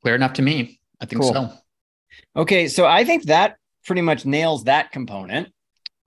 Clear 0.00 0.14
enough 0.14 0.32
to 0.34 0.42
me. 0.42 0.80
I 1.02 1.04
think 1.04 1.20
cool. 1.20 1.34
so. 1.34 1.52
Okay, 2.34 2.66
so 2.66 2.86
I 2.86 3.04
think 3.04 3.24
that 3.24 3.58
pretty 3.84 4.00
much 4.00 4.24
nails 4.24 4.64
that 4.64 4.90
component. 4.90 5.52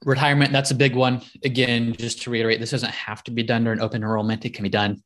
Retirement, 0.05 0.51
that's 0.51 0.71
a 0.71 0.75
big 0.75 0.95
one. 0.95 1.21
Again, 1.45 1.93
just 1.93 2.23
to 2.23 2.31
reiterate, 2.31 2.59
this 2.59 2.71
doesn't 2.71 2.91
have 2.91 3.23
to 3.25 3.31
be 3.31 3.43
done 3.43 3.63
during 3.63 3.79
open 3.79 4.01
enrollment. 4.01 4.43
It 4.43 4.55
can 4.55 4.63
be 4.63 4.69
done 4.69 5.03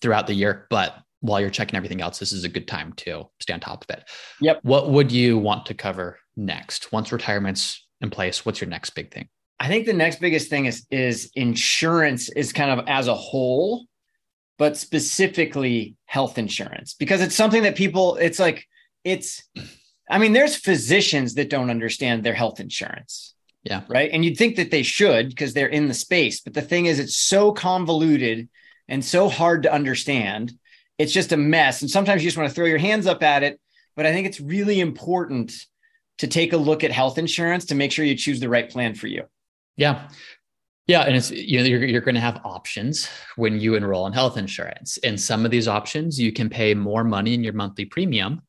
throughout 0.00 0.26
the 0.26 0.32
year, 0.32 0.66
but 0.70 0.96
while 1.20 1.38
you're 1.38 1.50
checking 1.50 1.76
everything 1.76 2.00
else, 2.00 2.18
this 2.18 2.32
is 2.32 2.44
a 2.44 2.48
good 2.48 2.66
time 2.66 2.94
to 2.94 3.28
stay 3.40 3.52
on 3.52 3.60
top 3.60 3.84
of 3.84 3.94
it. 3.94 4.08
Yep. 4.40 4.60
What 4.62 4.90
would 4.90 5.12
you 5.12 5.36
want 5.36 5.66
to 5.66 5.74
cover 5.74 6.18
next 6.34 6.92
once 6.92 7.12
retirement's 7.12 7.86
in 8.00 8.10
place, 8.10 8.44
what's 8.44 8.60
your 8.60 8.70
next 8.70 8.90
big 8.90 9.12
thing? 9.12 9.28
I 9.60 9.68
think 9.68 9.84
the 9.84 9.92
next 9.92 10.20
biggest 10.20 10.48
thing 10.48 10.64
is 10.64 10.86
is 10.90 11.30
insurance 11.34 12.30
is 12.30 12.52
kind 12.52 12.80
of 12.80 12.88
as 12.88 13.08
a 13.08 13.14
whole, 13.14 13.84
but 14.58 14.76
specifically 14.76 15.96
health 16.06 16.38
insurance 16.38 16.94
because 16.94 17.20
it's 17.20 17.34
something 17.34 17.62
that 17.64 17.76
people 17.76 18.16
it's 18.16 18.38
like 18.38 18.66
it's 19.04 19.42
I 20.10 20.18
mean 20.18 20.32
there's 20.32 20.56
physicians 20.56 21.34
that 21.34 21.50
don't 21.50 21.70
understand 21.70 22.24
their 22.24 22.34
health 22.34 22.58
insurance. 22.58 23.34
Yeah. 23.62 23.82
Right? 23.88 24.10
And 24.10 24.24
you'd 24.24 24.38
think 24.38 24.56
that 24.56 24.70
they 24.70 24.82
should 24.82 25.28
because 25.28 25.52
they're 25.52 25.66
in 25.66 25.88
the 25.88 25.94
space, 25.94 26.40
but 26.40 26.54
the 26.54 26.62
thing 26.62 26.86
is 26.86 26.98
it's 26.98 27.16
so 27.16 27.52
convoluted 27.52 28.48
and 28.88 29.04
so 29.04 29.28
hard 29.28 29.64
to 29.64 29.72
understand. 29.72 30.54
It's 30.96 31.12
just 31.12 31.32
a 31.32 31.36
mess 31.36 31.82
and 31.82 31.90
sometimes 31.90 32.22
you 32.22 32.28
just 32.28 32.38
want 32.38 32.48
to 32.48 32.54
throw 32.54 32.64
your 32.64 32.78
hands 32.78 33.06
up 33.06 33.22
at 33.22 33.42
it, 33.42 33.60
but 33.94 34.06
I 34.06 34.12
think 34.12 34.26
it's 34.26 34.40
really 34.40 34.80
important 34.80 35.52
to 36.20 36.26
take 36.26 36.52
a 36.52 36.56
look 36.56 36.84
at 36.84 36.90
health 36.90 37.16
insurance 37.16 37.64
to 37.64 37.74
make 37.74 37.90
sure 37.90 38.04
you 38.04 38.14
choose 38.14 38.40
the 38.40 38.48
right 38.48 38.68
plan 38.68 38.94
for 38.94 39.06
you. 39.06 39.24
Yeah. 39.76 40.08
Yeah, 40.86 41.02
and 41.02 41.16
it's 41.16 41.30
you 41.30 41.58
know 41.58 41.64
you're 41.64 41.84
you're 41.84 42.00
going 42.00 42.16
to 42.16 42.20
have 42.20 42.40
options 42.44 43.08
when 43.36 43.58
you 43.58 43.74
enroll 43.74 44.06
in 44.06 44.12
health 44.12 44.36
insurance. 44.36 44.98
And 44.98 45.18
some 45.18 45.44
of 45.44 45.50
these 45.50 45.68
options 45.68 46.20
you 46.20 46.32
can 46.32 46.50
pay 46.50 46.74
more 46.74 47.04
money 47.04 47.32
in 47.32 47.42
your 47.42 47.52
monthly 47.54 47.86
premium. 47.86 48.42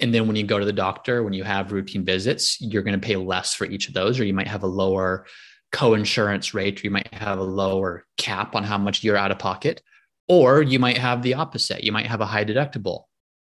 And 0.00 0.12
then 0.12 0.26
when 0.26 0.36
you 0.36 0.42
go 0.42 0.58
to 0.58 0.64
the 0.66 0.72
doctor, 0.72 1.22
when 1.22 1.32
you 1.32 1.44
have 1.44 1.72
routine 1.72 2.04
visits, 2.04 2.60
you're 2.60 2.82
going 2.82 3.00
to 3.00 3.06
pay 3.06 3.16
less 3.16 3.54
for 3.54 3.64
each 3.64 3.88
of 3.88 3.94
those 3.94 4.20
or 4.20 4.24
you 4.24 4.34
might 4.34 4.48
have 4.48 4.64
a 4.64 4.66
lower 4.66 5.24
co-insurance 5.72 6.52
rate 6.52 6.80
or 6.80 6.82
you 6.84 6.90
might 6.90 7.14
have 7.14 7.38
a 7.38 7.42
lower 7.42 8.04
cap 8.18 8.54
on 8.54 8.64
how 8.64 8.76
much 8.76 9.02
you're 9.02 9.16
out 9.16 9.30
of 9.30 9.38
pocket 9.38 9.82
or 10.28 10.60
you 10.60 10.78
might 10.78 10.98
have 10.98 11.22
the 11.22 11.34
opposite. 11.34 11.84
You 11.84 11.92
might 11.92 12.06
have 12.06 12.20
a 12.20 12.26
high 12.26 12.44
deductible 12.44 13.04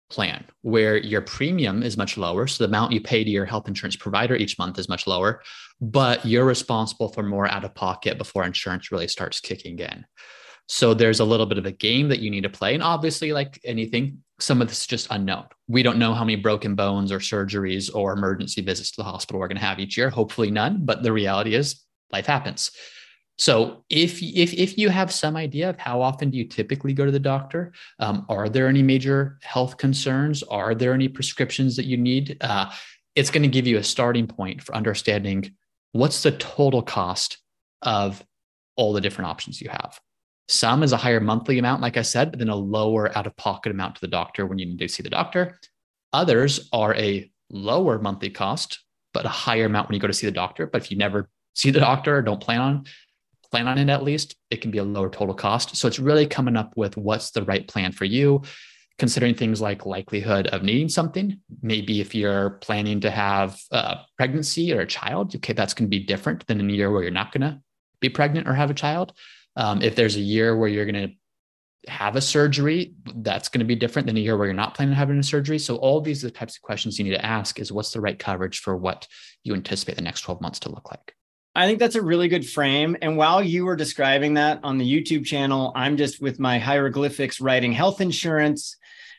plan 0.08 0.44
where 0.62 0.96
your 0.96 1.20
premium 1.20 1.82
is 1.82 1.96
much 1.96 2.16
lower. 2.16 2.46
So 2.46 2.64
the 2.64 2.68
amount 2.68 2.92
you 2.92 3.00
pay 3.00 3.25
to 3.25 3.30
your 3.30 3.44
health 3.44 3.68
insurance 3.68 3.96
provider 3.96 4.36
each 4.36 4.58
month 4.58 4.78
is 4.78 4.88
much 4.88 5.06
lower, 5.06 5.42
but 5.80 6.25
you're 6.25 6.44
responsible 6.44 7.08
for 7.08 7.22
more 7.22 7.50
out 7.50 7.64
of 7.64 7.75
pocket 7.75 8.18
before 8.18 8.44
insurance 8.44 8.92
really 8.92 9.08
starts 9.08 9.40
kicking 9.40 9.78
in. 9.78 10.06
So 10.68 10.94
there's 10.94 11.20
a 11.20 11.25
little 11.25 11.46
bit 11.46 11.58
of 11.58 11.66
a 11.66 11.72
game 11.72 12.08
that 12.08 12.18
you 12.18 12.30
need 12.30 12.42
to 12.42 12.48
play. 12.48 12.75
And 12.75 12.82
obviously, 12.82 13.32
like 13.32 13.60
anything, 13.64 14.22
some 14.40 14.60
of 14.60 14.68
this 14.68 14.80
is 14.80 14.86
just 14.86 15.06
unknown. 15.10 15.44
We 15.68 15.82
don't 15.82 15.98
know 15.98 16.12
how 16.12 16.25
many 16.25 16.36
broken 16.36 16.75
bones 16.75 17.12
or 17.12 17.20
surgeries 17.20 17.88
or 17.94 18.12
emergency 18.12 18.62
visits 18.62 18.90
to 18.92 18.96
the 18.98 19.04
hospital 19.04 19.38
we're 19.38 19.48
going 19.48 19.58
to 19.58 19.64
have 19.64 19.78
each 19.78 19.96
year. 19.96 20.10
Hopefully, 20.10 20.50
none. 20.50 20.84
But 20.84 21.02
the 21.02 21.12
reality 21.12 21.54
is, 21.54 21.82
life 22.10 22.26
happens. 22.26 22.72
So 23.38 23.85
if 23.90 24.23
if 24.23 24.55
if 24.55 24.78
you 24.78 24.88
have 24.88 25.12
some 25.12 25.37
idea 25.37 25.69
of 25.69 25.78
how 25.78 26.00
often 26.00 26.31
do 26.31 26.38
you 26.38 26.49
typically 26.49 26.95
go 26.95 27.05
to 27.05 27.12
the 27.12 27.19
doctor, 27.19 27.73
um, 27.99 28.25
are 28.28 28.49
there 28.49 28.66
any 28.66 28.83
major 28.83 29.38
health 29.43 29.76
concerns? 29.76 30.43
Are 30.45 30.75
there 30.75 30.95
any 30.95 31.09
prescriptions 31.09 31.76
that 31.76 31.85
you 31.85 31.99
need? 31.99 32.38
Uh, 32.40 32.71
it's 33.14 33.31
going 33.31 33.43
to 33.43 33.49
give 33.49 33.66
you 33.66 33.78
a 33.78 33.83
starting 33.83 34.26
point 34.26 34.62
for 34.62 34.75
understanding 34.75 35.52
what's 35.93 36.23
the 36.23 36.33
total 36.33 36.83
cost 36.83 37.38
of 37.83 38.25
all 38.76 38.93
the 38.93 39.00
different 39.00 39.31
options 39.31 39.61
you 39.61 39.69
have. 39.69 40.00
Some 40.49 40.83
is 40.83 40.93
a 40.93 40.97
higher 40.97 41.21
monthly 41.21 41.59
amount, 41.59 41.83
like 41.83 41.97
I 41.97 42.02
said, 42.02 42.31
but 42.31 42.38
then 42.38 42.49
a 42.49 42.57
lower 42.57 43.16
out 43.16 43.26
of 43.26 43.37
pocket 43.37 43.71
amount 43.71 43.97
to 43.97 44.00
the 44.00 44.09
doctor 44.09 44.47
when 44.47 44.59
you 44.59 44.66
need 44.66 44.78
to 44.78 44.88
see 44.88 45.02
the 45.02 45.11
doctor. 45.11 45.59
Others 46.12 46.69
are 46.73 46.95
a 46.95 47.31
lower 47.50 47.99
monthly 47.99 48.31
cost, 48.31 48.81
but 49.12 49.25
a 49.25 49.31
higher 49.31 49.66
amount 49.66 49.88
when 49.88 49.95
you 49.95 50.00
go 50.00 50.07
to 50.07 50.12
see 50.12 50.26
the 50.26 50.33
doctor. 50.33 50.66
But 50.66 50.83
if 50.83 50.90
you 50.90 50.97
never 50.97 51.28
see 51.55 51.71
the 51.71 51.81
doctor 51.81 52.19
or 52.19 52.23
don't 52.23 52.40
plan 52.40 52.61
on 52.61 52.85
plan 53.50 53.69
on 53.69 53.79
it 53.79 53.88
at 53.88 54.03
least, 54.03 54.37
it 54.50 54.61
can 54.61 54.71
be 54.71 54.79
a 54.79 54.85
lower 54.85 55.11
total 55.11 55.35
cost. 55.35 55.76
So 55.76 55.88
it's 55.88 55.99
really 55.99 56.26
coming 56.26 56.57
up 56.57 56.76
with 56.76 56.97
what's 56.97 57.31
the 57.31 57.43
right 57.43 57.67
plan 57.67 57.93
for 57.93 58.05
you, 58.05 58.43
considering 58.99 59.35
things 59.35 59.61
like 59.61 59.87
likelihood 59.87 60.47
of 60.49 60.62
needing 60.62 60.88
something. 60.88 61.41
Maybe 61.62 62.00
if 62.00 62.15
you're 62.15 62.50
planning 62.50 63.00
to 63.00 63.11
have 63.11 63.59
a 63.71 63.99
pregnancy 64.17 64.73
or 64.73 64.81
a 64.81 64.87
child, 64.87 65.35
okay, 65.37 65.53
that's 65.53 65.75
going 65.75 65.91
to 65.91 65.97
be 65.97 66.05
different 66.05 66.47
than 66.47 66.61
in 66.61 66.71
a 66.71 66.73
year 66.73 66.91
where 66.91 67.03
you're 67.03 67.11
not 67.11 67.33
going 67.33 67.43
to 67.43 67.61
be 68.00 68.09
pregnant 68.09 68.49
or 68.49 68.55
have 68.55 68.71
a 68.71 68.75
child. 68.75 69.12
Um, 69.57 69.83
if 69.83 69.97
there's 69.97 70.17
a 70.17 70.21
year 70.21 70.57
where 70.57 70.69
you're 70.69 70.91
going 70.91 71.09
to 71.09 71.91
have 71.91 72.17
a 72.17 72.21
surgery, 72.21 72.95
that's 73.17 73.49
going 73.49 73.61
to 73.61 73.65
be 73.65 73.76
different 73.76 74.07
than 74.07 74.17
a 74.17 74.21
year 74.21 74.37
where 74.37 74.47
you're 74.47 74.55
not 74.55 74.75
planning 74.75 74.93
on 74.93 74.99
having 74.99 75.19
a 75.19 75.23
surgery. 75.23 75.59
So 75.59 75.76
all 75.76 76.00
these 76.00 76.25
are 76.25 76.29
the 76.29 76.33
types 76.33 76.57
of 76.57 76.62
questions 76.62 76.99
you 76.99 77.05
need 77.05 77.17
to 77.17 77.25
ask 77.25 77.61
is 77.61 77.73
what's 77.73 77.93
the 77.93 78.00
right 78.00 78.19
coverage 78.19 78.59
for 78.61 78.76
what 78.76 79.07
you 79.45 79.55
anticipate 79.55 79.97
the 79.97 80.03
next 80.03 80.23
12 80.23 80.41
months 80.41 80.59
to 80.61 80.71
look 80.71 80.91
like. 80.91 81.15
I 81.56 81.66
think 81.66 81.78
that's 81.78 81.94
a 81.94 82.02
really 82.02 82.28
good 82.28 82.46
frame. 82.46 82.98
And 83.00 83.16
while 83.16 83.42
you 83.42 83.64
were 83.64 83.76
describing 83.76 84.34
that 84.34 84.60
on 84.62 84.76
the 84.76 84.84
YouTube 84.84 85.25
channel, 85.25 85.72
I'm 85.75 85.96
just 85.96 86.20
with 86.20 86.38
my 86.38 86.58
hieroglyphics 86.58 87.40
writing 87.40 87.72
health 87.72 88.02
insurance. 88.02 88.76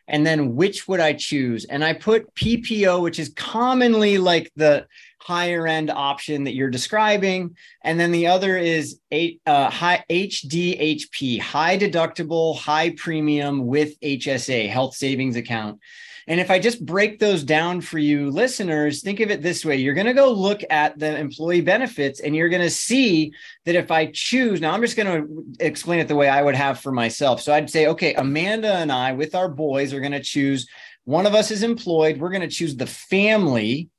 And 0.08 0.24
then 0.24 0.56
which 0.56 0.88
would 0.88 1.00
I 1.00 1.13
choose? 1.13 1.65
And 1.65 1.84
I 1.84 1.94
put 1.94 2.32
PPO, 2.36 3.01
which 3.01 3.17
is 3.17 3.34
commonly 3.36 4.20
like 4.20 4.51
the 4.56 4.86
higher 5.20 5.65
end 5.65 5.89
option 5.89 6.44
that 6.44 6.53
you're 6.53 6.70
describing. 6.70 7.58
And 7.84 8.00
then 8.00 8.12
the 8.12 8.27
other 8.27 8.56
is 8.56 9.00
a, 9.12 9.39
uh, 9.48 9.72
high 9.72 10.06
HDHP, 10.08 11.39
high 11.39 11.79
deductible, 11.79 12.56
high 12.56 12.91
premium 12.91 13.65
with 13.65 14.00
HSA, 14.01 14.70
health 14.70 14.96
savings 14.96 15.38
account. 15.38 15.79
And 16.28 16.40
if 16.42 16.52
I 16.52 16.60
just 16.60 16.86
break 16.86 17.20
those 17.20 17.44
down 17.44 17.82
for 17.82 17.98
you 17.98 18.30
listeners, 18.30 19.02
think 19.02 19.22
of 19.22 19.32
it 19.32 19.42
this 19.42 19.64
way 19.64 19.78
you're 19.78 19.94
going 19.94 20.08
to 20.08 20.14
go 20.14 20.32
look 20.32 20.62
at 20.70 21.00
the 21.00 21.18
employee 21.18 21.62
benefits 21.62 22.20
and 22.20 22.36
you're 22.36 22.50
going 22.50 22.62
to 22.62 22.70
see 22.70 23.34
that 23.66 23.76
if 23.76 23.92
I 23.92 24.08
choose, 24.08 24.60
now 24.60 24.74
I'm 24.74 24.82
just 24.82 24.98
going 24.98 25.08
to 25.08 25.46
explain 25.60 26.00
it 26.00 26.08
the 26.08 26.16
way 26.16 26.28
I 26.28 26.42
would 26.42 26.56
have 26.56 26.80
for 26.80 26.92
myself. 26.92 27.42
So 27.42 27.54
I'd 27.54 27.70
say, 27.70 27.88
okay, 27.88 28.14
Amanda 28.16 28.76
and 28.76 28.92
I, 28.92 29.14
with 29.14 29.36
our 29.36 29.50
boys, 29.50 29.94
are 29.94 30.02
going 30.02 30.12
to 30.12 30.22
choose 30.22 30.68
one 31.06 31.26
of 31.26 31.34
us 31.34 31.52
is 31.52 31.64
employed. 31.64 32.20
We're 32.20 32.32
going 32.32 32.42
to 32.42 32.48
choose 32.50 32.76
the 32.76 32.88
family 32.88 33.90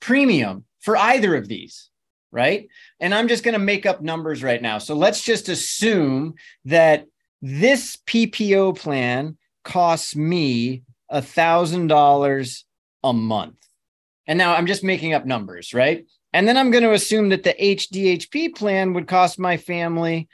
premium 0.00 0.64
for 0.80 0.96
either 0.96 1.36
of 1.36 1.46
these 1.46 1.88
right? 2.30 2.68
And 3.00 3.14
I'm 3.14 3.28
just 3.28 3.44
going 3.44 3.54
to 3.54 3.58
make 3.58 3.86
up 3.86 4.02
numbers 4.02 4.42
right 4.42 4.60
now. 4.60 4.78
So 4.78 4.94
let's 4.94 5.22
just 5.22 5.48
assume 5.48 6.34
that 6.66 7.06
this 7.40 7.96
PPO 8.06 8.78
plan 8.78 9.38
costs 9.64 10.16
me 10.16 10.82
a 11.08 11.22
thousand 11.22 11.88
dollars 11.88 12.64
a 13.02 13.12
month. 13.12 13.56
And 14.26 14.38
now 14.38 14.54
I'm 14.54 14.66
just 14.66 14.84
making 14.84 15.14
up 15.14 15.24
numbers, 15.24 15.72
right? 15.72 16.06
And 16.32 16.46
then 16.46 16.56
I'm 16.56 16.70
going 16.70 16.84
to 16.84 16.92
assume 16.92 17.30
that 17.30 17.42
the 17.42 17.54
HDHP 17.54 18.54
plan 18.54 18.92
would 18.92 19.08
cost 19.08 19.38
my 19.38 19.56
family 19.56 20.28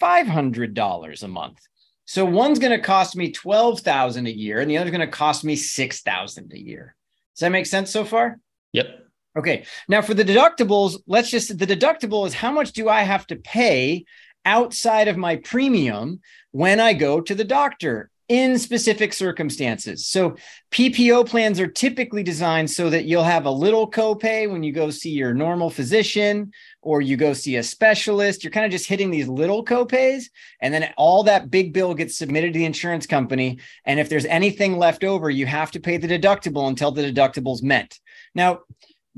$500 0.00 1.22
a 1.22 1.28
month. 1.28 1.58
So 2.04 2.24
one's 2.24 2.58
going 2.58 2.72
to 2.72 2.84
cost 2.84 3.16
me 3.16 3.32
12,000 3.32 4.26
a 4.26 4.30
year 4.30 4.60
and 4.60 4.70
the 4.70 4.78
other's 4.78 4.90
going 4.90 5.00
to 5.00 5.06
cost 5.06 5.44
me 5.44 5.56
6,000 5.56 6.52
a 6.52 6.58
year. 6.58 6.96
Does 7.34 7.40
that 7.40 7.50
make 7.50 7.66
sense 7.66 7.90
so 7.90 8.04
far? 8.04 8.38
Yep. 8.72 9.06
Okay. 9.38 9.64
Now 9.88 10.02
for 10.02 10.14
the 10.14 10.24
deductibles, 10.24 11.00
let's 11.06 11.30
just 11.30 11.56
the 11.56 11.66
deductible 11.66 12.26
is 12.26 12.34
how 12.34 12.50
much 12.50 12.72
do 12.72 12.88
I 12.88 13.02
have 13.02 13.26
to 13.28 13.36
pay 13.36 14.04
outside 14.44 15.08
of 15.08 15.16
my 15.16 15.36
premium 15.36 16.20
when 16.50 16.80
I 16.80 16.94
go 16.94 17.20
to 17.20 17.34
the 17.34 17.44
doctor 17.44 18.10
in 18.30 18.56
specific 18.60 19.12
circumstances. 19.12 20.06
So 20.06 20.36
PPO 20.70 21.28
plans 21.28 21.58
are 21.58 21.66
typically 21.66 22.22
designed 22.22 22.70
so 22.70 22.88
that 22.88 23.04
you'll 23.04 23.24
have 23.24 23.44
a 23.44 23.50
little 23.50 23.90
copay 23.90 24.48
when 24.48 24.62
you 24.62 24.72
go 24.72 24.88
see 24.90 25.10
your 25.10 25.34
normal 25.34 25.68
physician 25.68 26.52
or 26.80 27.00
you 27.00 27.16
go 27.16 27.32
see 27.32 27.56
a 27.56 27.62
specialist. 27.64 28.44
You're 28.44 28.52
kind 28.52 28.64
of 28.64 28.70
just 28.70 28.86
hitting 28.86 29.10
these 29.10 29.26
little 29.26 29.64
copays 29.64 30.26
and 30.62 30.72
then 30.72 30.94
all 30.96 31.24
that 31.24 31.50
big 31.50 31.72
bill 31.72 31.92
gets 31.92 32.16
submitted 32.16 32.52
to 32.52 32.60
the 32.60 32.64
insurance 32.64 33.04
company 33.04 33.58
and 33.84 33.98
if 33.98 34.08
there's 34.08 34.26
anything 34.26 34.78
left 34.78 35.02
over, 35.02 35.28
you 35.28 35.46
have 35.46 35.72
to 35.72 35.80
pay 35.80 35.96
the 35.96 36.06
deductible 36.06 36.68
until 36.68 36.92
the 36.92 37.12
deductible's 37.12 37.64
met. 37.64 37.98
Now, 38.36 38.60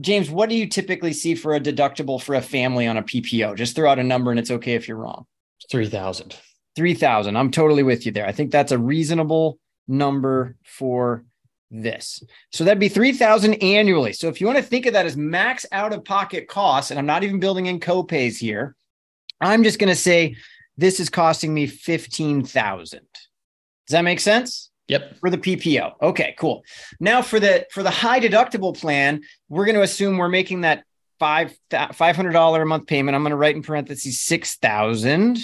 James, 0.00 0.31
what 0.31 0.49
do 0.49 0.54
you 0.54 0.66
typically 0.66 1.12
see 1.12 1.35
for 1.35 1.54
a 1.54 1.61
deductible 1.61 2.21
for 2.21 2.35
a 2.35 2.40
family 2.40 2.87
on 2.87 2.97
a 2.97 3.02
PPO? 3.02 3.57
Just 3.57 3.76
throw 3.76 3.90
out 3.90 3.99
a 3.99 4.02
number 4.02 4.31
and 4.31 4.40
it's 4.40 4.50
okay 4.50 4.73
if 4.73 4.88
you're 4.88 4.97
wrong. 4.97 5.26
3000 5.71 6.35
3000 6.76 7.37
i'm 7.37 7.50
totally 7.50 7.83
with 7.83 8.07
you 8.07 8.12
there 8.12 8.26
i 8.26 8.33
think 8.33 8.50
that's 8.50 8.73
a 8.73 8.79
reasonable 8.79 9.59
number 9.88 10.57
for 10.64 11.25
this 11.71 12.23
so 12.50 12.64
that'd 12.64 12.79
be 12.79 12.88
3000 12.88 13.55
annually 13.55 14.12
so 14.12 14.29
if 14.29 14.41
you 14.41 14.47
want 14.47 14.59
to 14.59 14.62
think 14.62 14.87
of 14.87 14.93
that 14.93 15.07
as 15.07 15.17
max 15.17 15.64
out 15.73 15.93
of 15.93 16.05
pocket 16.05 16.49
costs 16.49 16.91
and 16.91 16.99
i'm 16.99 17.07
not 17.07 17.25
even 17.25 17.41
building 17.41 17.67
in 17.67 17.81
copays 17.81 18.38
here 18.38 18.76
i'm 19.41 19.62
just 19.62 19.79
going 19.79 19.88
to 19.88 19.97
say 19.97 20.37
this 20.76 21.00
is 21.00 21.09
costing 21.09 21.52
me 21.52 21.67
15000 21.67 23.00
does 23.00 23.00
that 23.88 24.02
make 24.02 24.21
sense 24.21 24.71
Yep. 24.88 25.21
For 25.21 25.31
the 25.31 25.38
PPO. 25.38 25.95
Okay, 26.02 26.35
cool. 26.38 26.64
Now 27.00 27.23
for 27.23 27.41
the 27.41 27.67
for 27.71 27.83
the 27.83 27.91
high 27.91 28.21
deductible 28.21 28.79
plan, 28.79 29.23
we're 29.49 29.64
going 29.64 29.76
to 29.76 29.83
assume 29.83 30.19
we're 30.19 30.29
making 30.29 30.62
that 30.62 30.85
five 31.19 31.57
five 31.71 32.17
hundred 32.17 32.33
dollar 32.33 32.62
a 32.62 32.67
month 32.67 32.87
payment. 32.88 33.14
I'm 33.14 33.23
going 33.23 33.31
to 33.31 33.37
write 33.37 33.57
in 33.57 33.62
parentheses 33.62 34.21
six 34.21 34.57
thousand 34.57 35.38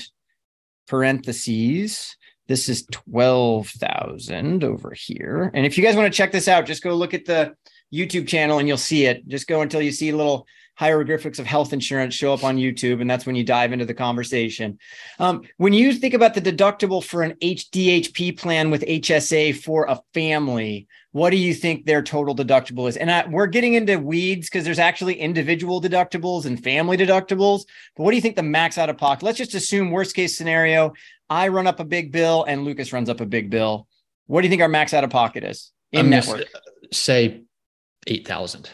parentheses. 0.88 2.16
This 2.48 2.68
is 2.68 2.86
12,000 2.86 4.64
over 4.64 4.92
here. 4.96 5.50
And 5.54 5.66
if 5.66 5.76
you 5.76 5.84
guys 5.84 5.94
want 5.94 6.12
to 6.12 6.16
check 6.16 6.32
this 6.32 6.48
out, 6.48 6.66
just 6.66 6.82
go 6.82 6.94
look 6.94 7.14
at 7.14 7.26
the 7.26 7.54
YouTube 7.92 8.26
channel 8.26 8.58
and 8.58 8.66
you'll 8.66 8.78
see 8.78 9.06
it. 9.06 9.26
Just 9.28 9.46
go 9.46 9.60
until 9.60 9.82
you 9.82 9.92
see 9.92 10.08
a 10.08 10.16
little 10.16 10.46
hieroglyphics 10.78 11.40
of 11.40 11.46
health 11.46 11.72
insurance 11.72 12.14
show 12.14 12.32
up 12.32 12.44
on 12.44 12.56
YouTube, 12.56 13.00
and 13.00 13.10
that's 13.10 13.26
when 13.26 13.34
you 13.34 13.42
dive 13.42 13.72
into 13.72 13.84
the 13.84 13.94
conversation. 13.94 14.78
Um, 15.18 15.42
when 15.56 15.72
you 15.72 15.92
think 15.92 16.14
about 16.14 16.34
the 16.34 16.40
deductible 16.40 17.02
for 17.02 17.22
an 17.22 17.34
HDHP 17.42 18.38
plan 18.38 18.70
with 18.70 18.82
HSA 18.82 19.56
for 19.56 19.86
a 19.86 20.00
family, 20.14 20.86
what 21.10 21.30
do 21.30 21.36
you 21.36 21.52
think 21.52 21.84
their 21.84 22.00
total 22.00 22.34
deductible 22.34 22.88
is? 22.88 22.96
And 22.96 23.10
I, 23.10 23.26
we're 23.26 23.48
getting 23.48 23.74
into 23.74 23.98
weeds 23.98 24.48
because 24.48 24.64
there's 24.64 24.78
actually 24.78 25.18
individual 25.18 25.82
deductibles 25.82 26.44
and 26.44 26.62
family 26.62 26.96
deductibles. 26.96 27.64
But 27.96 28.04
what 28.04 28.12
do 28.12 28.16
you 28.16 28.22
think 28.22 28.36
the 28.36 28.44
max 28.44 28.78
out 28.78 28.88
of 28.88 28.96
pocket? 28.96 29.24
Let's 29.24 29.38
just 29.38 29.54
assume 29.54 29.90
worst 29.90 30.14
case 30.14 30.38
scenario, 30.38 30.92
I 31.28 31.48
run 31.48 31.66
up 31.66 31.80
a 31.80 31.84
big 31.84 32.12
bill 32.12 32.44
and 32.44 32.64
Lucas 32.64 32.92
runs 32.92 33.08
up 33.08 33.20
a 33.20 33.26
big 33.26 33.50
bill. 33.50 33.88
What 34.26 34.42
do 34.42 34.46
you 34.46 34.50
think 34.50 34.62
our 34.62 34.68
max 34.68 34.94
out 34.94 35.02
of 35.02 35.10
pocket 35.10 35.42
is 35.42 35.72
in 35.90 36.08
network? 36.08 36.44
Say 36.92 37.42
eight 38.06 38.28
thousand. 38.28 38.70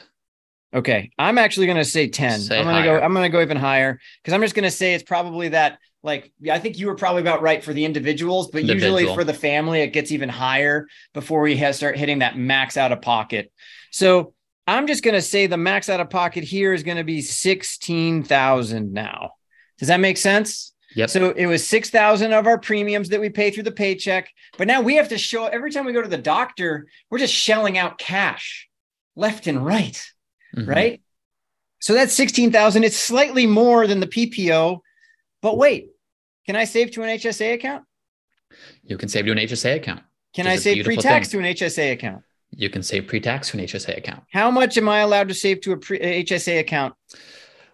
Okay, 0.75 1.11
I'm 1.19 1.39
actually 1.39 1.67
going 1.67 1.79
to 1.79 1.85
say 1.85 2.09
ten. 2.09 2.41
Say 2.41 2.59
I'm 2.59 2.65
going 2.65 2.83
to 2.83 2.83
go. 2.83 2.99
I'm 2.99 3.13
going 3.13 3.31
to 3.31 3.35
go 3.35 3.41
even 3.41 3.57
higher 3.57 4.01
because 4.23 4.35
I'm 4.35 4.41
just 4.41 4.55
going 4.55 4.65
to 4.65 4.71
say 4.71 4.95
it's 4.95 5.05
probably 5.05 5.51
that. 5.51 5.79
Like, 6.03 6.33
I 6.51 6.59
think 6.59 6.79
you 6.79 6.89
were 6.89 6.97
probably 6.97 7.23
about 7.23 7.41
right 7.41 7.65
for 7.65 7.73
the 7.73 7.85
individuals, 7.85 8.51
but 8.51 8.61
Individual. 8.61 9.01
usually 9.01 9.15
for 9.15 9.25
the 9.25 9.33
family, 9.33 9.81
it 9.81 9.95
gets 9.95 10.13
even 10.13 10.29
higher 10.29 10.87
before 11.15 11.41
we 11.41 11.57
have 11.57 11.75
start 11.75 11.97
hitting 11.97 12.19
that 12.19 12.37
max 12.37 12.77
out 12.77 12.93
of 12.93 13.01
pocket. 13.01 13.51
So 13.91 14.35
I'm 14.67 14.87
just 14.87 15.03
going 15.03 15.15
to 15.15 15.23
say 15.23 15.47
the 15.47 15.57
max 15.57 15.89
out 15.89 16.01
of 16.01 16.11
pocket 16.11 16.45
here 16.45 16.75
is 16.75 16.83
going 16.83 16.99
to 16.99 17.05
be 17.05 17.23
sixteen 17.23 18.23
thousand 18.23 18.93
now. 18.93 19.31
Does 19.79 19.89
that 19.89 20.01
make 20.01 20.19
sense? 20.19 20.73
Yep. 20.97 21.11
So 21.11 21.31
it 21.31 21.47
was 21.47 21.69
6,000 21.69 22.33
of 22.33 22.47
our 22.47 22.57
premiums 22.57 23.09
that 23.09 23.21
we 23.21 23.29
pay 23.29 23.51
through 23.51 23.65
the 23.65 23.73
paycheck. 23.73 24.31
But 24.57 24.69
now 24.69 24.81
we 24.81 24.95
have 24.95 25.09
to 25.09 25.19
show 25.19 25.47
every 25.47 25.73
time 25.73 25.87
we 25.87 25.93
go 25.93 26.01
to 26.01 26.09
the 26.09 26.17
doctor, 26.17 26.87
we're 27.11 27.19
just 27.19 27.35
shelling 27.35 27.77
out 27.77 27.99
cash 27.99 28.69
left 29.17 29.49
and 29.49 29.65
right 29.65 30.01
mm-hmm. 30.55 30.71
right? 30.71 31.03
So 31.81 31.95
that's 31.95 32.15
16,000. 32.15 32.85
It's 32.85 32.97
slightly 32.97 33.47
more 33.47 33.87
than 33.87 34.01
the 34.01 34.07
PPO. 34.07 34.81
But 35.43 35.59
wait, 35.59 35.91
can 36.47 36.57
I 36.57 36.65
save 36.65 36.93
to 36.93 37.03
an 37.03 37.11
HSA 37.19 37.55
account? 37.55 37.85
You 38.83 38.97
can 38.97 39.09
save 39.09 39.27
to 39.27 39.33
an 39.33 39.39
HSA 39.39 39.77
account. 39.77 40.03
Can 40.35 40.47
I 40.47 40.57
save 40.57 40.85
pre-tax 40.85 41.29
thing. 41.29 41.43
to 41.43 41.47
an 41.47 41.55
HSA 41.55 41.93
account? 41.93 42.23
You 42.51 42.71
can 42.71 42.83
save 42.83 43.07
pre-tax 43.07 43.51
to 43.51 43.59
an 43.59 43.65
HSA 43.65 43.99
account. 43.99 44.25
How 44.33 44.51
much 44.51 44.79
am 44.79 44.89
I 44.89 45.01
allowed 45.01 45.29
to 45.29 45.35
save 45.35 45.61
to 45.63 45.73
a 45.73 45.77
pre- 45.77 45.99
HSA 45.99 46.61
account? 46.61 46.95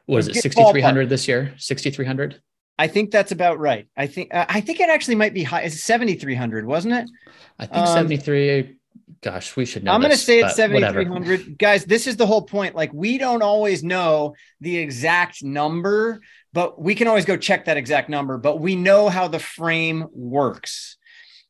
What 0.07 0.19
is 0.19 0.29
it? 0.29 0.35
6300 0.37 1.09
this 1.09 1.29
year? 1.29 1.55
6300? 1.57 2.41
I 2.79 2.87
think 2.87 3.11
that's 3.11 3.31
about 3.31 3.59
right. 3.59 3.87
I 3.97 4.07
think 4.07 4.35
uh, 4.35 4.47
I 4.49 4.63
think 4.63 4.81
it 4.81 4.89
actually 4.89 5.17
might 5.17 5.35
be 5.35 5.43
high. 5.43 5.63
It's 5.63 5.83
7300, 5.83 6.67
wasn't 6.67 6.95
it? 6.95 7.11
I 7.59 7.67
think 7.67 7.87
um, 7.87 7.95
73 7.95 8.77
gosh, 9.23 9.57
we 9.57 9.65
should 9.65 9.85
know. 9.85 9.93
I'm 9.93 10.01
going 10.01 10.11
to 10.11 10.17
say 10.17 10.41
it's 10.41 10.57
7,300. 10.57 11.59
Guys, 11.59 11.85
this 11.85 12.07
is 12.07 12.17
the 12.17 12.27
whole 12.27 12.43
point. 12.43 12.75
Like, 12.75 12.93
we 12.93 13.19
don't 13.19 13.43
always 13.43 13.83
know 13.83 14.35
the 14.61 14.79
exact 14.79 15.43
number, 15.43 16.21
but 16.53 16.81
we 16.81 16.95
can 16.95 17.09
always 17.09 17.25
go 17.25 17.37
check 17.37 17.67
that 17.67 17.77
exact 17.77 18.09
number, 18.09 18.39
but 18.39 18.61
we 18.61 18.77
know 18.77 19.09
how 19.09 19.29
the 19.29 19.39
frame 19.39 20.07
works. 20.13 20.97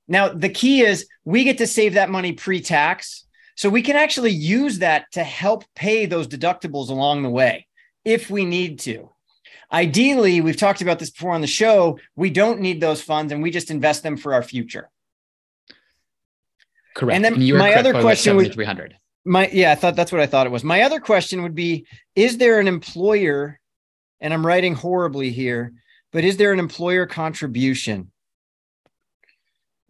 Now, 0.09 0.29
the 0.29 0.49
key 0.49 0.81
is 0.83 1.07
we 1.25 1.45
get 1.45 1.59
to 1.59 1.67
save 1.67 1.95
that 1.95 2.11
money 2.11 2.33
pre 2.33 2.61
tax. 2.61 3.27
So 3.55 3.69
we 3.69 3.83
can 3.83 3.95
actually 3.95 4.31
use 4.31 4.79
that 4.79 5.05
to 5.13 5.23
help 5.23 5.65
pay 5.75 6.07
those 6.07 6.27
deductibles 6.27 6.89
along 6.89 7.23
the 7.23 7.29
way 7.29 7.67
if 8.07 8.31
we 8.31 8.47
need 8.47 8.79
to. 8.81 9.11
Ideally, 9.71 10.41
we've 10.41 10.57
talked 10.57 10.81
about 10.81 10.99
this 10.99 11.11
before 11.11 11.33
on 11.33 11.43
the 11.43 11.47
show, 11.47 11.99
we 12.17 12.31
don't 12.31 12.61
need 12.61 12.81
those 12.81 13.03
funds 13.03 13.33
and 13.33 13.43
we 13.43 13.51
just 13.51 13.71
invest 13.71 14.03
them 14.03 14.17
for 14.17 14.33
our 14.33 14.43
future. 14.43 14.89
Correct. 16.95 17.17
And 17.17 17.25
then 17.25 17.35
and 17.35 17.59
my 17.59 17.75
other 17.75 17.93
question 17.93 18.37
was 18.37 18.49
300. 18.49 18.97
My 19.25 19.49
yeah, 19.53 19.73
I 19.73 19.75
thought 19.75 19.97
that's 19.97 20.13
what 20.13 20.21
I 20.21 20.27
thought 20.27 20.47
it 20.47 20.51
was. 20.51 20.65
My 20.65 20.83
other 20.83 21.01
question 21.01 21.43
would 21.43 21.55
be: 21.55 21.87
Is 22.15 22.39
there 22.39 22.59
an 22.59 22.69
employer? 22.69 23.59
And 24.23 24.35
I'm 24.35 24.45
writing 24.45 24.75
horribly 24.75 25.31
here, 25.31 25.73
but 26.13 26.25
is 26.25 26.37
there 26.37 26.53
an 26.53 26.59
employer 26.59 27.07
contribution? 27.07 28.11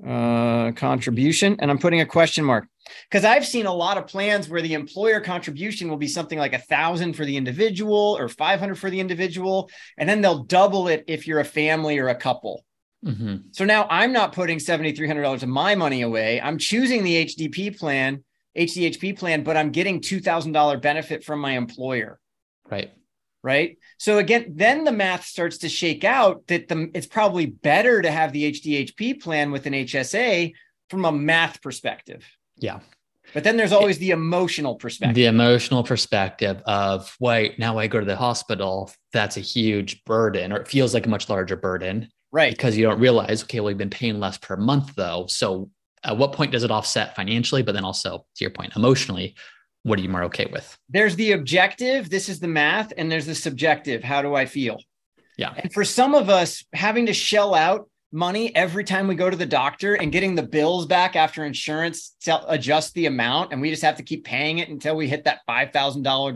Uh, 0.06 0.72
contribution, 0.72 1.56
and 1.58 1.70
I'm 1.70 1.78
putting 1.78 2.00
a 2.00 2.06
question 2.06 2.42
mark 2.42 2.66
because 3.10 3.24
I've 3.24 3.46
seen 3.46 3.66
a 3.66 3.74
lot 3.74 3.98
of 3.98 4.06
plans 4.06 4.48
where 4.48 4.62
the 4.62 4.72
employer 4.72 5.20
contribution 5.20 5.90
will 5.90 5.98
be 5.98 6.08
something 6.08 6.38
like 6.38 6.54
a 6.54 6.58
thousand 6.58 7.14
for 7.14 7.26
the 7.26 7.36
individual 7.36 8.16
or 8.18 8.28
500 8.28 8.78
for 8.78 8.88
the 8.88 9.00
individual, 9.00 9.68
and 9.98 10.08
then 10.08 10.22
they'll 10.22 10.44
double 10.44 10.88
it 10.88 11.04
if 11.06 11.26
you're 11.26 11.40
a 11.40 11.44
family 11.44 11.98
or 11.98 12.08
a 12.08 12.14
couple. 12.14 12.64
Mm-hmm. 13.04 13.36
So 13.52 13.64
now 13.64 13.86
I'm 13.90 14.12
not 14.12 14.32
putting 14.32 14.58
$7,300 14.58 15.42
of 15.42 15.48
my 15.48 15.74
money 15.74 16.02
away. 16.02 16.40
I'm 16.40 16.58
choosing 16.58 17.02
the 17.02 17.24
HDP 17.24 17.78
plan, 17.78 18.24
HDHP 18.56 19.18
plan, 19.18 19.42
but 19.42 19.56
I'm 19.56 19.70
getting 19.70 20.00
$2,000 20.00 20.82
benefit 20.82 21.24
from 21.24 21.40
my 21.40 21.52
employer. 21.52 22.20
Right. 22.70 22.92
Right. 23.42 23.78
So 23.96 24.18
again, 24.18 24.52
then 24.54 24.84
the 24.84 24.92
math 24.92 25.24
starts 25.24 25.58
to 25.58 25.68
shake 25.70 26.04
out 26.04 26.46
that 26.48 26.68
the 26.68 26.90
it's 26.92 27.06
probably 27.06 27.46
better 27.46 28.02
to 28.02 28.10
have 28.10 28.32
the 28.34 28.52
HDHP 28.52 29.22
plan 29.22 29.50
with 29.50 29.64
an 29.64 29.72
HSA 29.72 30.52
from 30.90 31.06
a 31.06 31.12
math 31.12 31.62
perspective. 31.62 32.26
Yeah. 32.56 32.80
But 33.32 33.44
then 33.44 33.56
there's 33.56 33.72
always 33.72 33.96
the 33.98 34.10
emotional 34.10 34.74
perspective. 34.74 35.14
The 35.14 35.26
emotional 35.26 35.84
perspective 35.84 36.60
of, 36.66 37.16
wait, 37.20 37.58
now 37.58 37.78
I 37.78 37.86
go 37.86 38.00
to 38.00 38.04
the 38.04 38.16
hospital. 38.16 38.90
That's 39.12 39.36
a 39.36 39.40
huge 39.40 40.04
burden, 40.04 40.52
or 40.52 40.56
it 40.56 40.68
feels 40.68 40.92
like 40.92 41.06
a 41.06 41.08
much 41.08 41.28
larger 41.30 41.56
burden. 41.56 42.08
Right. 42.32 42.52
Because 42.52 42.76
you 42.76 42.86
don't 42.86 43.00
realize, 43.00 43.42
okay, 43.42 43.60
well, 43.60 43.66
we've 43.66 43.78
been 43.78 43.90
paying 43.90 44.20
less 44.20 44.38
per 44.38 44.56
month 44.56 44.94
though. 44.94 45.26
So 45.28 45.70
at 46.04 46.16
what 46.16 46.32
point 46.32 46.52
does 46.52 46.62
it 46.62 46.70
offset 46.70 47.16
financially? 47.16 47.62
But 47.62 47.72
then 47.72 47.84
also 47.84 48.24
to 48.36 48.44
your 48.44 48.50
point, 48.50 48.74
emotionally, 48.76 49.34
what 49.82 49.98
are 49.98 50.02
you 50.02 50.08
more 50.08 50.24
okay 50.24 50.46
with? 50.52 50.78
There's 50.88 51.16
the 51.16 51.32
objective, 51.32 52.10
this 52.10 52.28
is 52.28 52.38
the 52.38 52.48
math, 52.48 52.92
and 52.96 53.10
there's 53.10 53.26
the 53.26 53.34
subjective. 53.34 54.04
How 54.04 54.22
do 54.22 54.34
I 54.34 54.46
feel? 54.46 54.78
Yeah. 55.36 55.54
And 55.56 55.72
for 55.72 55.84
some 55.84 56.14
of 56.14 56.28
us, 56.28 56.64
having 56.74 57.06
to 57.06 57.14
shell 57.14 57.54
out 57.54 57.88
money 58.12 58.54
every 58.54 58.84
time 58.84 59.06
we 59.06 59.14
go 59.14 59.30
to 59.30 59.36
the 59.36 59.46
doctor 59.46 59.94
and 59.94 60.12
getting 60.12 60.34
the 60.34 60.42
bills 60.42 60.84
back 60.84 61.16
after 61.16 61.44
insurance 61.44 62.16
adjust 62.48 62.92
the 62.94 63.06
amount, 63.06 63.52
and 63.52 63.60
we 63.60 63.70
just 63.70 63.82
have 63.82 63.96
to 63.96 64.02
keep 64.02 64.24
paying 64.24 64.58
it 64.58 64.68
until 64.68 64.96
we 64.96 65.08
hit 65.08 65.24
that 65.24 65.40
$5,000 65.48 65.72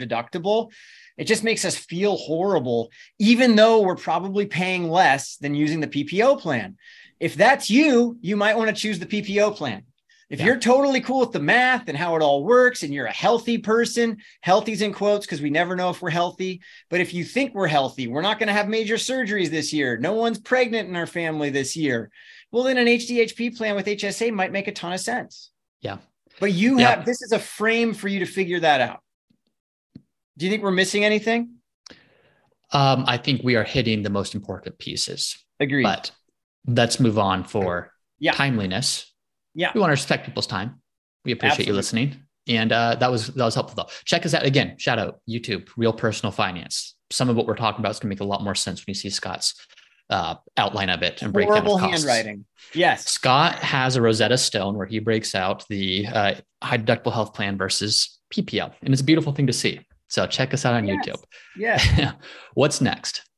deductible 0.01 0.71
it 1.17 1.25
just 1.25 1.45
makes 1.45 1.65
us 1.65 1.77
feel 1.77 2.17
horrible, 2.17 2.91
even 3.19 3.57
though 3.57 3.83
we're 3.83 3.97
probably 3.97 4.47
paying 4.47 4.89
less 4.91 5.37
than 5.37 5.55
using 5.55 5.81
the 5.81 5.87
PPO 5.87 6.41
plan. 6.41 6.77
If 7.21 7.37
that's 7.37 7.71
you, 7.71 8.19
you 8.21 8.37
might 8.37 8.57
want 8.57 8.69
to 8.69 8.77
choose 8.81 8.99
the 8.99 9.07
PPO 9.07 9.57
plan. 9.57 9.85
If 10.31 10.41
yeah. 10.41 10.47
you're 10.47 10.59
totally 10.59 11.01
cool 11.01 11.21
with 11.21 11.33
the 11.33 11.39
math 11.39 11.89
and 11.89 11.97
how 11.97 12.17
it 12.17 12.23
all 12.23 12.43
works, 12.45 12.83
and 12.83 12.93
you're 12.93 13.07
a 13.07 13.13
healthy 13.13 13.59
person, 13.59 14.17
healthy's 14.41 14.83
in 14.83 14.93
quotes 14.93 15.27
because 15.27 15.41
we 15.43 15.51
never 15.51 15.77
know 15.77 15.91
if 15.91 16.03
we're 16.03 16.11
healthy. 16.11 16.63
But 16.91 17.01
if 17.01 17.15
you 17.15 17.25
think 17.25 17.55
we're 17.55 17.69
healthy, 17.69 18.09
we're 18.09 18.23
not 18.23 18.39
going 18.39 18.47
to 18.49 18.55
have 18.55 18.69
major 18.69 18.97
surgeries 18.97 19.51
this 19.51 19.73
year. 19.73 19.97
No 19.99 20.15
one's 20.15 20.39
pregnant 20.41 20.89
in 20.89 20.97
our 20.97 21.07
family 21.07 21.51
this 21.51 21.77
year. 21.77 22.11
well, 22.51 22.65
then 22.65 22.79
an 22.79 22.87
HDHP 22.87 23.57
plan 23.57 23.77
with 23.77 23.87
HSA 23.87 24.33
might 24.33 24.53
make 24.53 24.67
a 24.67 24.73
ton 24.73 24.93
of 24.93 25.01
sense. 25.01 25.51
Yeah. 25.81 25.99
But 26.41 26.53
you 26.53 26.79
Yeah. 26.79 26.91
have 26.97 27.05
this 27.05 27.21
is 27.21 27.33
a 27.33 27.39
frame 27.39 27.95
for 27.95 28.09
you 28.09 28.21
to 28.21 28.27
figure 28.27 28.61
that 28.61 28.81
out. 28.81 29.04
Do 30.37 30.45
you 30.47 30.51
think 30.51 30.63
we're 30.63 30.71
missing 30.71 31.05
anything? 31.05 31.57
Um, 32.73 33.05
I 33.07 33.19
think 33.19 33.43
we 33.45 33.57
are 33.57 33.65
hitting 33.65 34.03
the 34.03 34.11
most 34.11 34.35
important 34.35 34.79
pieces. 34.79 35.37
Agreed. 35.61 35.85
But 35.85 36.11
let's 36.67 36.99
move 36.99 37.19
on 37.19 37.45
for 37.45 37.93
Yeah. 38.19 38.33
timeliness. 38.33 39.13
Yeah. 39.55 39.71
We 39.75 39.81
want 39.81 39.91
to 39.91 39.93
respect 39.95 40.27
people's 40.27 40.47
time. 40.47 40.81
We 41.25 41.33
appreciate 41.33 41.67
you 41.69 41.73
listening. 41.75 42.17
And 42.49 42.73
uh, 42.73 42.97
that 42.97 43.11
was 43.11 43.29
that 43.29 43.45
was 43.45 43.55
helpful 43.55 43.77
though. 43.77 43.91
Check 44.05 44.27
us 44.27 44.35
out 44.35 44.45
again. 44.45 44.77
Shout 44.79 44.99
out 44.99 45.21
YouTube, 45.29 45.69
Real 45.77 45.93
Personal 45.93 46.31
Finance. 46.33 46.95
Some 47.11 47.31
of 47.31 47.37
what 47.37 47.47
we're 47.47 47.57
talking 47.57 47.81
about 47.81 47.91
is 47.93 47.99
going 47.99 48.09
to 48.11 48.15
make 48.15 48.21
a 48.21 48.25
lot 48.25 48.43
more 48.43 48.55
sense 48.55 48.81
when 48.81 48.91
you 48.91 48.95
see 48.95 49.09
Scott's 49.09 49.55
uh, 50.11 50.35
outline 50.59 50.91
of 50.91 51.03
it 51.03 51.23
and 51.23 51.33
Horrible 51.35 51.77
of 51.77 51.81
costs. 51.81 52.05
handwriting. 52.05 52.45
Yes. 52.75 53.07
Scott 53.09 53.55
has 53.61 53.97
a 53.97 54.03
Rosetta 54.03 54.37
Stone 54.37 54.77
where 54.77 54.87
he 54.87 54.99
breaks 54.99 55.35
out 55.35 55.65
the 55.69 56.07
uh, 56.09 56.35
high 56.63 56.77
deductible 56.77 57.13
health 57.13 57.33
plan 57.33 57.57
versus 57.57 58.19
PPL, 58.31 58.75
and 58.83 58.93
it's 58.93 59.01
a 59.01 59.05
beautiful 59.05 59.33
thing 59.33 59.47
to 59.47 59.53
see. 59.53 59.81
So 60.15 60.29
check 60.29 60.55
us 60.55 60.65
out 60.65 60.75
on 60.75 60.87
Yes. 60.87 61.05
YouTube. 61.05 61.25
Yeah. 61.57 62.13
What's 62.55 62.81
next? 62.81 63.29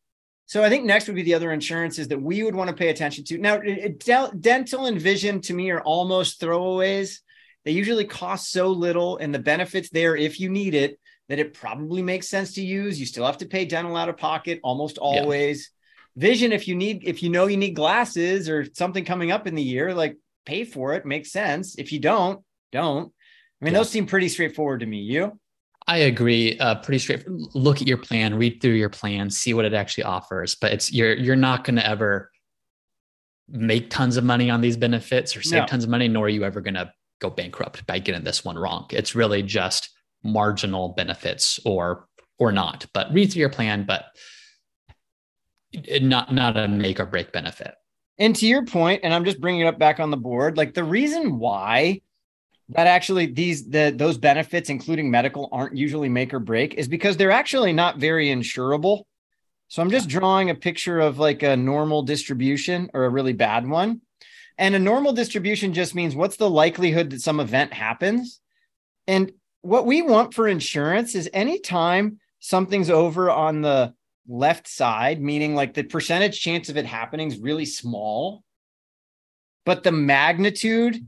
So 0.45 0.63
I 0.63 0.69
think 0.69 0.85
next 0.85 1.07
would 1.07 1.17
be 1.17 1.23
the 1.23 1.33
other 1.33 1.51
insurances 1.51 2.09
that 2.09 2.21
we 2.21 2.43
would 2.43 2.55
want 2.55 2.69
to 2.69 2.77
pay 2.77 2.91
attention 2.91 3.25
to. 3.25 3.39
Now, 3.39 3.55
it- 3.55 3.99
it- 4.07 4.41
dental 4.43 4.85
and 4.85 5.01
vision 5.01 5.41
to 5.43 5.55
me 5.55 5.71
are 5.71 5.81
almost 5.81 6.39
throwaways. 6.39 7.21
They 7.65 7.71
usually 7.73 8.05
cost 8.05 8.53
so 8.53 8.69
little, 8.69 9.17
and 9.17 9.35
the 9.35 9.39
benefits 9.39 9.89
there 9.89 10.15
if 10.17 10.39
you 10.39 10.51
need 10.51 10.75
it 10.75 11.01
that 11.31 11.39
it 11.39 11.55
probably 11.55 12.03
makes 12.03 12.29
sense 12.29 12.53
to 12.57 12.63
use. 12.63 13.01
You 13.01 13.07
still 13.07 13.25
have 13.25 13.39
to 13.39 13.47
pay 13.47 13.65
dental 13.65 13.97
out 13.97 14.11
of 14.11 14.19
pocket 14.19 14.61
almost 14.63 14.97
Yeah. 14.97 15.03
always. 15.09 15.71
Vision, 16.15 16.53
if 16.53 16.69
you 16.69 16.75
need, 16.75 17.05
if 17.05 17.23
you 17.23 17.31
know 17.31 17.47
you 17.47 17.57
need 17.57 17.75
glasses 17.75 18.51
or 18.51 18.67
something 18.75 19.05
coming 19.07 19.31
up 19.33 19.47
in 19.47 19.55
the 19.55 19.63
year, 19.63 19.95
like 19.95 20.17
pay 20.45 20.65
for 20.65 20.93
it, 20.93 21.07
makes 21.07 21.33
sense. 21.33 21.77
If 21.79 21.91
you 21.91 22.01
don't, 22.01 22.45
don't. 22.71 23.13
I 23.61 23.65
mean, 23.65 23.73
Yeah. 23.73 23.81
those 23.81 23.89
seem 23.91 24.05
pretty 24.07 24.29
straightforward 24.29 24.81
to 24.81 24.87
me. 24.87 24.99
You? 24.99 25.41
I 25.89 25.99
agree. 25.99 26.59
Uh, 26.59 26.77
pretty 26.77 26.99
straight. 26.99 27.25
Look 27.29 27.81
at 27.81 27.87
your 27.87 27.99
plan, 27.99 28.35
read 28.35 28.61
through 28.61 28.73
your 28.73 28.91
plan, 28.91 29.31
see 29.31 29.55
what 29.55 29.65
it 29.65 29.73
actually 29.73 30.05
offers. 30.05 30.57
But 30.57 30.73
it's 30.73 30.93
you're 30.93 31.15
you're 31.15 31.37
not 31.37 31.65
going 31.65 31.77
to 31.77 31.87
ever 31.87 32.31
make 33.49 33.91
tons 33.91 34.17
of 34.17 34.25
money 34.25 34.51
on 34.51 34.61
these 34.61 34.77
benefits 34.77 35.37
or 35.37 35.43
save 35.43 35.61
No. 35.61 35.67
tons 35.67 35.85
of 35.85 35.91
money, 35.91 36.09
nor 36.09 36.27
are 36.27 36.29
you 36.29 36.45
ever 36.45 36.61
going 36.61 36.75
to 36.75 36.93
go 37.21 37.31
bankrupt 37.31 37.87
by 37.87 37.99
getting 38.01 38.25
this 38.25 38.45
one 38.45 38.59
wrong. 38.59 38.87
It's 38.91 39.15
really 39.15 39.43
just 39.43 39.91
marginal 40.25 40.91
benefits 40.91 41.61
or 41.65 42.09
or 42.39 42.51
not. 42.53 42.87
But 42.93 43.13
read 43.13 43.33
through 43.33 43.41
your 43.41 43.51
plan, 43.51 43.85
but 43.87 44.07
not 46.01 46.33
not 46.33 46.57
a 46.57 46.69
make 46.69 46.99
or 47.01 47.07
break 47.07 47.33
benefit. 47.33 47.75
And 48.19 48.35
to 48.37 48.47
your 48.47 48.65
point, 48.65 49.03
and 49.05 49.13
I'm 49.13 49.25
just 49.25 49.41
bringing 49.41 49.61
it 49.61 49.67
up 49.67 49.79
back 49.79 50.01
on 50.01 50.11
the 50.11 50.17
board, 50.17 50.57
like 50.57 50.75
the 50.75 50.85
reason 50.85 51.39
why 51.39 52.01
that 52.71 52.87
actually 52.87 53.27
these 53.27 53.69
the 53.69 53.95
those 53.97 54.19
benefits, 54.19 54.71
including 54.71 55.11
medical, 55.11 55.49
aren't 55.53 55.77
usually 55.77 56.09
make 56.09 56.35
or 56.35 56.41
break, 56.41 56.75
is 56.75 56.89
because 56.89 57.17
they're 57.17 57.31
actually 57.31 57.73
not 57.73 57.99
very 57.99 58.29
insurable. 58.29 59.03
So 59.69 59.83
I'm 59.83 59.91
just 59.91 60.09
drawing 60.09 60.51
a 60.51 60.55
picture 60.55 61.01
of 61.01 61.19
like 61.19 61.43
a 61.43 61.57
normal 61.57 62.03
distribution 62.03 62.91
or 62.95 63.05
a 63.05 63.11
really 63.11 63.33
bad 63.33 63.69
one. 63.69 64.01
And 64.59 64.75
a 64.75 64.79
normal 64.79 65.13
distribution 65.13 65.75
just 65.75 65.95
means 65.95 66.15
what's 66.15 66.37
the 66.37 66.49
likelihood 66.49 67.11
that 67.11 67.21
some 67.21 67.41
event 67.41 67.73
happens? 67.73 68.41
And 69.07 69.33
what 69.63 69.87
we 69.87 70.03
want 70.03 70.35
for 70.35 70.49
insurance 70.49 71.15
is 71.15 71.29
anytime 71.33 72.21
something's 72.39 72.91
over 72.91 73.31
on 73.31 73.61
the 73.61 73.93
left 74.29 74.69
side, 74.69 75.21
meaning 75.21 75.55
like 75.55 75.75
the 75.75 75.83
percentage 75.83 76.41
chance 76.41 76.69
of 76.69 76.77
it 76.77 76.87
happening 76.87 77.29
is 77.29 77.39
really 77.39 77.65
small, 77.65 78.43
but 79.65 79.83
the 79.83 79.93
magnitude 79.93 81.05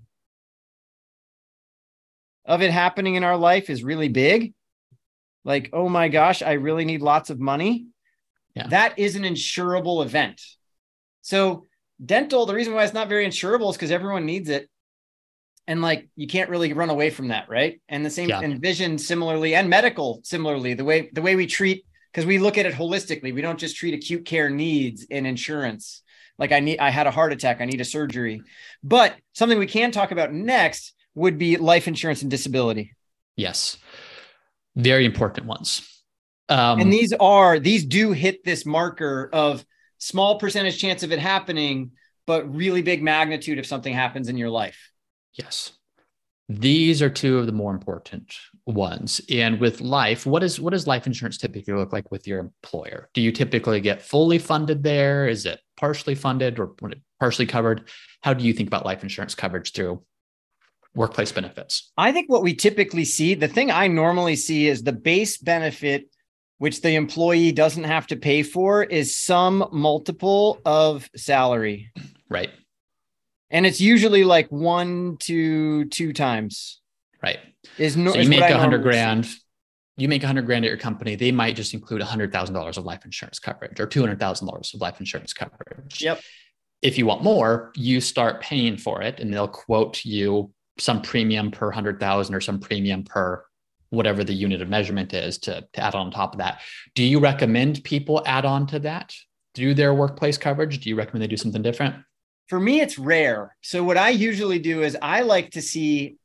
of 2.49 2.63
it 2.63 2.71
happening 2.73 3.15
in 3.15 3.23
our 3.23 3.37
life 3.37 3.71
is 3.71 3.85
really 3.85 4.09
big. 4.09 4.55
Like, 5.45 5.71
oh 5.73 5.89
my 5.89 6.09
gosh, 6.09 6.43
I 6.43 6.53
really 6.55 6.85
need 6.85 7.03
lots 7.03 7.31
of 7.31 7.39
money. 7.39 7.87
Yeah. 8.55 8.67
That 8.69 8.99
is 8.99 9.15
an 9.15 9.23
insurable 9.23 10.05
event. 10.05 10.43
So, 11.23 11.65
dental, 12.05 12.47
the 12.47 12.55
reason 12.55 12.75
why 12.75 12.85
it's 12.85 12.95
not 12.95 13.09
very 13.09 13.27
insurable 13.27 13.71
is 13.71 13.77
because 13.77 13.91
everyone 13.93 14.27
needs 14.27 14.49
it. 14.49 14.69
And 15.67 15.83
like 15.83 16.09
you 16.17 16.27
can't 16.27 16.49
really 16.49 16.73
run 16.73 16.89
away 16.89 17.11
from 17.11 17.29
that, 17.29 17.51
right? 17.51 17.81
And 17.91 18.05
the 18.05 18.11
same 18.11 18.31
Yeah. 18.31 18.41
and 18.41 18.61
vision 18.61 18.97
similarly 18.97 19.55
and 19.55 19.69
medical 19.69 20.21
similarly, 20.25 20.73
the 20.73 20.85
way 20.85 21.11
the 21.13 21.21
way 21.21 21.37
we 21.37 21.47
treat 21.47 21.85
because 22.11 22.25
we 22.25 22.39
look 22.39 22.57
at 22.57 22.65
it 22.65 22.73
holistically. 22.75 23.35
We 23.35 23.43
don't 23.43 23.59
just 23.59 23.77
treat 23.77 23.93
acute 23.93 24.25
care 24.25 24.49
needs 24.49 25.05
in 25.05 25.27
insurance. 25.27 26.03
Like 26.39 26.53
I 26.53 26.61
need 26.61 26.79
I 26.79 26.89
had 26.89 27.07
a 27.07 27.11
heart 27.11 27.35
attack, 27.35 27.61
I 27.61 27.67
need 27.67 27.83
a 27.83 27.85
surgery. 27.85 28.41
But 28.83 29.15
something 29.35 29.59
we 29.59 29.67
can 29.67 29.91
talk 29.91 30.11
about 30.11 30.33
next 30.33 30.95
would 31.15 31.39
be 31.39 31.57
life 31.57 31.89
insurance 31.89 32.23
and 32.23 32.31
disability. 32.31 32.95
Yes, 33.37 33.77
very 34.77 35.05
important 35.05 35.47
ones. 35.47 35.83
Um, 36.49 36.81
and 36.81 36.93
these 36.93 37.13
are 37.13 37.59
these 37.59 37.85
do 37.85 38.13
hit 38.13 38.45
this 38.45 38.65
marker 38.65 39.29
of 39.33 39.65
small 39.99 40.39
percentage 40.39 40.79
chance 40.81 41.03
of 41.03 41.13
it 41.13 41.19
happening, 41.19 41.93
but 42.27 42.55
really 42.55 42.83
big 42.83 43.03
magnitude 43.03 43.59
if 43.59 43.67
something 43.67 43.93
happens 43.93 44.29
in 44.29 44.37
your 44.37 44.51
life. 44.51 44.91
Yes. 45.35 45.73
These 46.51 47.03
are 47.03 47.11
two 47.11 47.39
of 47.39 47.45
the 47.45 47.53
more 47.53 47.73
important 47.73 48.35
ones. 48.65 49.21
And 49.31 49.61
with 49.61 49.83
life, 49.83 50.25
what 50.25 50.43
is 50.43 50.59
what 50.59 50.73
does 50.73 50.87
life 50.87 51.07
insurance 51.07 51.37
typically 51.37 51.75
look 51.75 51.93
like 51.93 52.11
with 52.11 52.27
your 52.27 52.39
employer? 52.39 53.11
Do 53.13 53.21
you 53.21 53.33
typically 53.33 53.83
get 53.83 54.01
fully 54.01 54.39
funded 54.39 54.83
there? 54.83 55.29
Is 55.29 55.45
it 55.45 55.61
partially 55.77 56.15
funded 56.15 56.59
or 56.59 56.75
partially 57.21 57.45
covered? 57.45 57.91
How 58.23 58.33
do 58.33 58.45
you 58.45 58.55
think 58.55 58.69
about 58.69 58.87
life 58.87 59.03
insurance 59.03 59.35
coverage 59.35 59.73
through 59.73 60.03
workplace 60.95 61.33
benefits? 61.33 61.93
I 61.97 62.13
think 62.13 62.31
what 62.31 62.43
we 62.43 62.55
typically 62.55 63.05
see, 63.05 63.35
the 63.35 63.49
thing 63.49 63.71
I 63.71 63.89
normally 63.89 64.37
see 64.37 64.69
is 64.69 64.83
the 64.83 64.93
base 64.93 65.39
benefit, 65.39 66.09
which 66.59 66.83
the 66.83 66.95
employee 66.97 67.53
doesn't 67.53 67.85
have 67.85 68.07
to 68.09 68.17
pay 68.17 68.43
for, 68.43 68.83
is 68.83 69.17
some 69.17 69.69
multiple 69.73 70.61
of 70.65 71.09
salary. 71.17 71.93
Right. 72.29 72.51
And 73.51 73.65
it's 73.65 73.81
usually 73.81 74.25
like 74.25 74.49
one 74.51 75.17
to 75.21 75.87
two 75.87 76.13
times. 76.13 76.81
Right. 77.23 77.39
Is 77.79 77.97
no, 77.97 78.13
So 78.13 78.19
you 78.19 78.29
make 78.29 78.43
a 78.43 78.59
hundred 78.59 78.81
see. 78.81 78.83
grand. 78.83 79.29
You 79.97 80.09
make 80.09 80.23
a 80.23 80.27
hundred 80.27 80.47
grand 80.47 80.65
at 80.65 80.69
your 80.69 80.79
company. 80.79 81.17
They 81.17 81.33
might 81.33 81.57
just 81.57 81.75
include 81.75 82.01
a 82.01 82.05
hundred 82.05 82.33
thousand 82.33 82.55
dollars 82.55 82.77
of 82.77 82.85
life 82.85 83.05
insurance 83.05 83.39
coverage 83.39 83.81
or 83.81 83.87
two 83.87 84.01
hundred 84.01 84.21
thousand 84.21 84.47
dollars 84.47 84.73
of 84.75 84.81
life 84.81 85.01
insurance 85.01 85.33
coverage. 85.33 86.01
Yep. 86.03 86.21
If 86.83 86.99
you 86.99 87.07
want 87.07 87.25
more, 87.25 87.73
you 87.75 88.01
start 88.01 88.41
paying 88.41 88.77
for 88.77 89.03
it, 89.03 89.19
and 89.19 89.35
they'll 89.35 89.49
quote 89.49 90.05
you 90.05 90.53
some 90.79 91.03
premium 91.03 91.51
per 91.51 91.71
hundred 91.71 92.01
thousand 92.01 92.35
or 92.35 92.41
some 92.41 92.61
premium 92.61 93.05
per 93.05 93.45
whatever 93.91 94.23
the 94.23 94.35
unit 94.35 94.61
of 94.61 94.69
measurement 94.69 95.15
is 95.15 95.39
to, 95.39 95.67
to 95.73 95.81
add 95.81 95.95
on 95.95 96.11
top 96.11 96.35
of 96.35 96.39
that. 96.39 96.61
Do 96.95 97.03
you 97.03 97.21
recommend 97.21 97.83
people 97.85 98.23
add 98.27 98.45
on 98.45 98.67
to 98.69 98.79
that 98.81 99.15
Do 99.55 99.75
their 99.75 99.95
workplace 99.95 100.39
coverage? 100.39 100.81
Do 100.81 100.89
you 100.89 100.97
recommend 100.97 101.23
they 101.23 101.29
do 101.29 101.37
something 101.37 101.63
different? 101.63 101.97
For 102.49 102.61
me, 102.61 102.81
it's 102.81 102.99
rare. 102.99 103.57
So 103.63 103.83
what 103.83 103.97
I 103.97 104.11
usually 104.11 104.59
do 104.59 104.83
is 104.83 104.97
I 105.01 105.23
like 105.23 105.51
to 105.53 105.63
see 105.63 106.17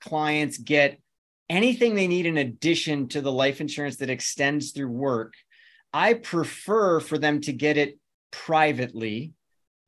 clients 0.00 0.58
get 0.58 1.00
anything 1.48 1.94
they 1.94 2.08
need 2.08 2.26
in 2.26 2.36
addition 2.36 3.08
to 3.08 3.20
the 3.20 3.32
life 3.32 3.60
insurance 3.60 3.96
that 3.96 4.10
extends 4.10 4.72
through 4.72 4.90
work. 4.90 5.34
I 5.92 6.14
prefer 6.14 7.00
for 7.00 7.18
them 7.18 7.40
to 7.42 7.52
get 7.52 7.76
it 7.76 7.98
privately 8.30 9.32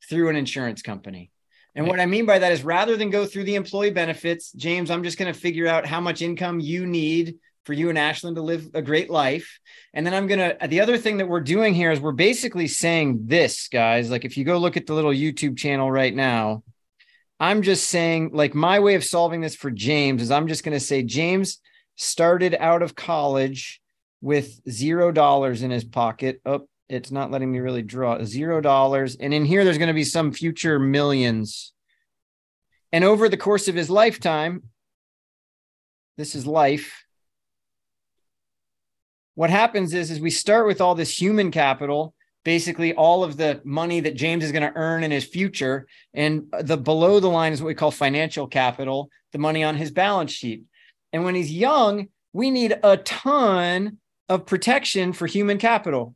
through 0.08 0.28
an 0.28 0.36
insurance 0.36 0.82
company. 0.82 1.30
And 1.74 1.86
what 1.86 2.00
I 2.00 2.06
mean 2.06 2.26
by 2.26 2.38
that 2.38 2.52
is 2.52 2.64
rather 2.64 2.96
than 2.96 3.10
go 3.10 3.26
through 3.26 3.44
the 3.44 3.54
employee 3.54 3.90
benefits, 3.90 4.52
James, 4.52 4.90
I'm 4.90 5.04
just 5.04 5.18
going 5.18 5.32
to 5.32 5.38
figure 5.38 5.68
out 5.68 5.86
how 5.86 6.00
much 6.00 6.20
income 6.20 6.58
you 6.58 6.84
need 6.86 7.36
for 7.64 7.72
you 7.74 7.90
and 7.90 7.98
Ashlyn 7.98 8.34
to 8.34 8.42
live 8.42 8.68
a 8.74 8.82
great 8.82 9.10
life. 9.10 9.60
And 9.94 10.04
then 10.04 10.14
I'm 10.14 10.26
going 10.26 10.40
to, 10.40 10.66
the 10.66 10.80
other 10.80 10.98
thing 10.98 11.18
that 11.18 11.28
we're 11.28 11.40
doing 11.40 11.74
here 11.74 11.92
is 11.92 12.00
we're 12.00 12.12
basically 12.12 12.66
saying 12.66 13.26
this, 13.26 13.68
guys. 13.68 14.10
Like 14.10 14.24
if 14.24 14.36
you 14.36 14.44
go 14.44 14.58
look 14.58 14.76
at 14.76 14.86
the 14.86 14.94
little 14.94 15.12
YouTube 15.12 15.56
channel 15.56 15.90
right 15.90 16.14
now, 16.14 16.64
I'm 17.38 17.62
just 17.62 17.86
saying, 17.88 18.32
like, 18.34 18.54
my 18.54 18.80
way 18.80 18.96
of 18.96 19.04
solving 19.04 19.40
this 19.40 19.56
for 19.56 19.70
James 19.70 20.20
is 20.20 20.30
I'm 20.30 20.46
just 20.46 20.62
going 20.62 20.76
to 20.76 20.84
say, 20.84 21.02
James 21.02 21.58
started 21.96 22.54
out 22.58 22.82
of 22.82 22.94
college 22.94 23.80
with 24.20 24.60
zero 24.68 25.10
dollars 25.10 25.62
in 25.62 25.70
his 25.70 25.84
pocket. 25.84 26.40
Oh, 26.44 26.68
it's 26.90 27.10
not 27.10 27.30
letting 27.30 27.50
me 27.50 27.60
really 27.60 27.82
draw 27.82 28.22
zero 28.24 28.60
dollars. 28.60 29.16
And 29.16 29.32
in 29.32 29.44
here, 29.44 29.64
there's 29.64 29.78
going 29.78 29.88
to 29.88 29.94
be 29.94 30.04
some 30.04 30.32
future 30.32 30.78
millions. 30.78 31.72
And 32.92 33.04
over 33.04 33.28
the 33.28 33.36
course 33.36 33.68
of 33.68 33.76
his 33.76 33.88
lifetime, 33.88 34.64
this 36.16 36.34
is 36.34 36.46
life. 36.46 37.04
What 39.36 39.50
happens 39.50 39.94
is, 39.94 40.10
is 40.10 40.20
we 40.20 40.30
start 40.30 40.66
with 40.66 40.80
all 40.80 40.94
this 40.96 41.18
human 41.18 41.52
capital, 41.52 42.14
basically 42.44 42.92
all 42.94 43.22
of 43.22 43.36
the 43.36 43.60
money 43.64 44.00
that 44.00 44.16
James 44.16 44.44
is 44.44 44.52
going 44.52 44.64
to 44.64 44.76
earn 44.76 45.04
in 45.04 45.12
his 45.12 45.24
future. 45.24 45.86
And 46.12 46.52
the 46.60 46.76
below 46.76 47.20
the 47.20 47.28
line 47.28 47.52
is 47.52 47.62
what 47.62 47.68
we 47.68 47.74
call 47.74 47.92
financial 47.92 48.48
capital, 48.48 49.08
the 49.32 49.38
money 49.38 49.62
on 49.62 49.76
his 49.76 49.92
balance 49.92 50.32
sheet. 50.32 50.64
And 51.12 51.24
when 51.24 51.36
he's 51.36 51.52
young, 51.52 52.08
we 52.32 52.50
need 52.50 52.78
a 52.82 52.96
ton 52.96 53.98
of 54.28 54.46
protection 54.46 55.12
for 55.12 55.26
human 55.26 55.58
capital. 55.58 56.14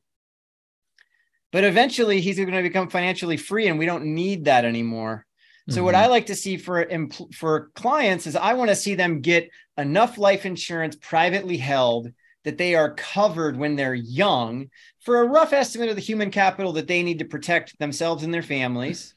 But 1.55 1.63
eventually 1.63 2.21
he's 2.21 2.37
going 2.37 2.51
to 2.51 2.63
become 2.63 2.91
financially 2.91 3.37
free 3.37 3.69
and 3.69 3.79
we 3.79 3.87
don't 3.87 4.05
need 4.07 4.47
that 4.47 4.65
anymore. 4.65 5.25
So 5.69 5.77
mm-hmm. 5.77 5.85
what 5.85 5.95
I 5.95 6.09
like 6.09 6.27
to 6.27 6.35
see 6.35 6.57
for 6.57 6.85
for 7.33 7.71
clients 7.77 8.27
is 8.27 8.35
I 8.35 8.55
want 8.55 8.71
to 8.71 8.77
see 8.77 8.97
them 8.97 9.21
get 9.21 9.51
enough 9.79 10.19
life 10.19 10.47
insurance 10.47 10.97
privately 10.97 11.57
held 11.57 12.11
that 12.43 12.59
they 12.59 12.75
are 12.75 12.95
covered 12.95 13.57
when 13.57 13.77
they're 13.77 13.95
young 13.95 14.69
for 14.99 15.21
a 15.21 15.29
rough 15.29 15.53
estimate 15.53 15.91
of 15.91 15.95
the 15.95 16.03
human 16.03 16.33
capital 16.33 16.73
that 16.73 16.89
they 16.89 17.05
need 17.05 17.21
to 17.21 17.25
protect 17.25 17.79
themselves 17.79 18.25
and 18.25 18.35
their 18.35 18.43
families. 18.43 19.15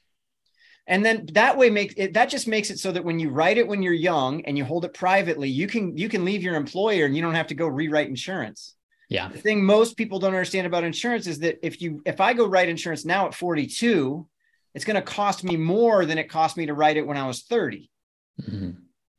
And 0.85 1.03
then 1.03 1.25
that 1.33 1.57
way 1.57 1.71
makes 1.71 1.95
it 1.97 2.13
that 2.13 2.29
just 2.29 2.47
makes 2.47 2.69
it 2.69 2.77
so 2.77 2.91
that 2.91 3.03
when 3.03 3.17
you 3.17 3.31
write 3.31 3.57
it 3.57 3.67
when 3.67 3.81
you're 3.81 3.93
young 3.93 4.45
and 4.45 4.55
you 4.55 4.63
hold 4.63 4.85
it 4.85 4.93
privately, 4.93 5.49
you 5.49 5.65
can 5.65 5.97
you 5.97 6.07
can 6.07 6.23
leave 6.23 6.43
your 6.43 6.53
employer 6.53 7.07
and 7.07 7.15
you 7.15 7.23
don't 7.23 7.33
have 7.33 7.47
to 7.47 7.55
go 7.55 7.65
rewrite 7.65 8.09
insurance. 8.09 8.75
Yeah. 9.09 9.29
The 9.29 9.37
thing 9.37 9.63
most 9.63 9.95
people 9.95 10.19
don't 10.19 10.33
understand 10.33 10.67
about 10.67 10.83
insurance 10.83 11.27
is 11.27 11.39
that 11.39 11.65
if 11.65 11.81
you 11.81 12.01
if 12.05 12.19
I 12.19 12.33
go 12.33 12.45
write 12.45 12.69
insurance 12.69 13.05
now 13.05 13.27
at 13.27 13.33
42, 13.33 14.27
it's 14.73 14.85
going 14.85 14.95
to 14.95 15.01
cost 15.01 15.43
me 15.43 15.55
more 15.55 16.05
than 16.05 16.17
it 16.17 16.29
cost 16.29 16.57
me 16.57 16.65
to 16.65 16.73
write 16.73 16.97
it 16.97 17.07
when 17.07 17.17
I 17.17 17.27
was 17.27 17.43
30. 17.43 17.89
Mm-hmm 18.41 18.69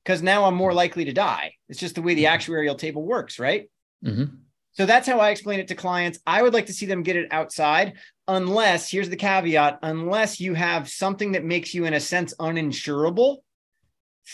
because 0.09 0.23
now 0.23 0.47
I'm 0.47 0.55
more 0.55 0.73
likely 0.73 1.05
to 1.05 1.13
die. 1.13 1.53
It's 1.69 1.79
just 1.79 1.95
the 1.95 2.01
way 2.01 2.15
the 2.15 2.25
mm-hmm. 2.25 2.35
actuarial 2.35 2.79
table 2.79 3.03
works, 3.03 3.39
right? 3.39 3.69
Mm-hmm. 4.03 4.37
So 4.73 4.87
that's 4.87 5.07
how 5.07 5.21
I 5.21 5.29
explain 5.29 5.61
it 5.61 5.69
to 5.69 5.75
clients. 5.75 6.19
I 6.27 6.41
would 6.41 6.55
like 6.55 6.65
to 6.67 6.73
see 6.73 6.87
them 6.87 7.03
get 7.03 7.17
it 7.17 7.29
outside, 7.31 7.99
unless, 8.27 8.91
here's 8.91 9.11
the 9.11 9.17
caveat, 9.17 9.81
unless 9.83 10.41
you 10.41 10.55
have 10.55 10.89
something 10.89 11.33
that 11.33 11.45
makes 11.45 11.75
you, 11.75 11.85
in 11.85 11.93
a 11.93 12.01
sense, 12.01 12.33
uninsurable 12.41 13.39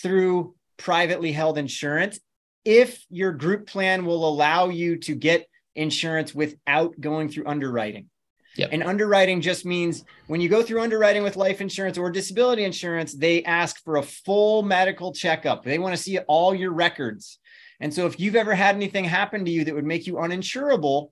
through 0.01 0.55
privately 0.77 1.33
held 1.33 1.59
insurance. 1.59 2.21
If 2.65 3.05
your 3.11 3.33
group 3.33 3.67
plan 3.67 4.05
will 4.05 4.29
allow 4.29 4.69
you 4.69 4.97
to 4.99 5.15
get 5.15 5.47
insurance 5.75 6.35
without 6.35 6.99
going 7.01 7.29
through 7.29 7.47
underwriting. 7.47 8.09
Yep. 8.57 8.71
And 8.73 8.85
underwriting 8.85 9.41
just 9.41 9.67
means 9.67 10.05
when 10.29 10.41
you 10.41 10.49
go 10.49 10.63
through 10.63 10.81
underwriting 10.81 11.25
with 11.25 11.37
life 11.37 11.61
insurance 11.61 11.99
or 11.99 12.11
disability 12.11 12.65
insurance, 12.65 13.13
they 13.13 13.43
ask 13.43 13.83
for 13.83 13.97
a 13.97 14.03
full 14.03 14.63
medical 14.63 15.13
checkup. 15.13 15.65
They 15.65 15.79
want 15.79 15.97
to 15.97 16.01
see 16.01 16.19
all 16.19 16.55
your 16.55 16.73
records. 16.73 17.39
And 17.81 17.93
so 17.93 18.07
if 18.07 18.21
you've 18.21 18.37
ever 18.37 18.55
had 18.55 18.77
anything 18.77 19.05
happen 19.05 19.45
to 19.45 19.51
you 19.51 19.65
that 19.65 19.75
would 19.75 19.85
make 19.85 20.07
you 20.07 20.15
uninsurable, 20.15 21.11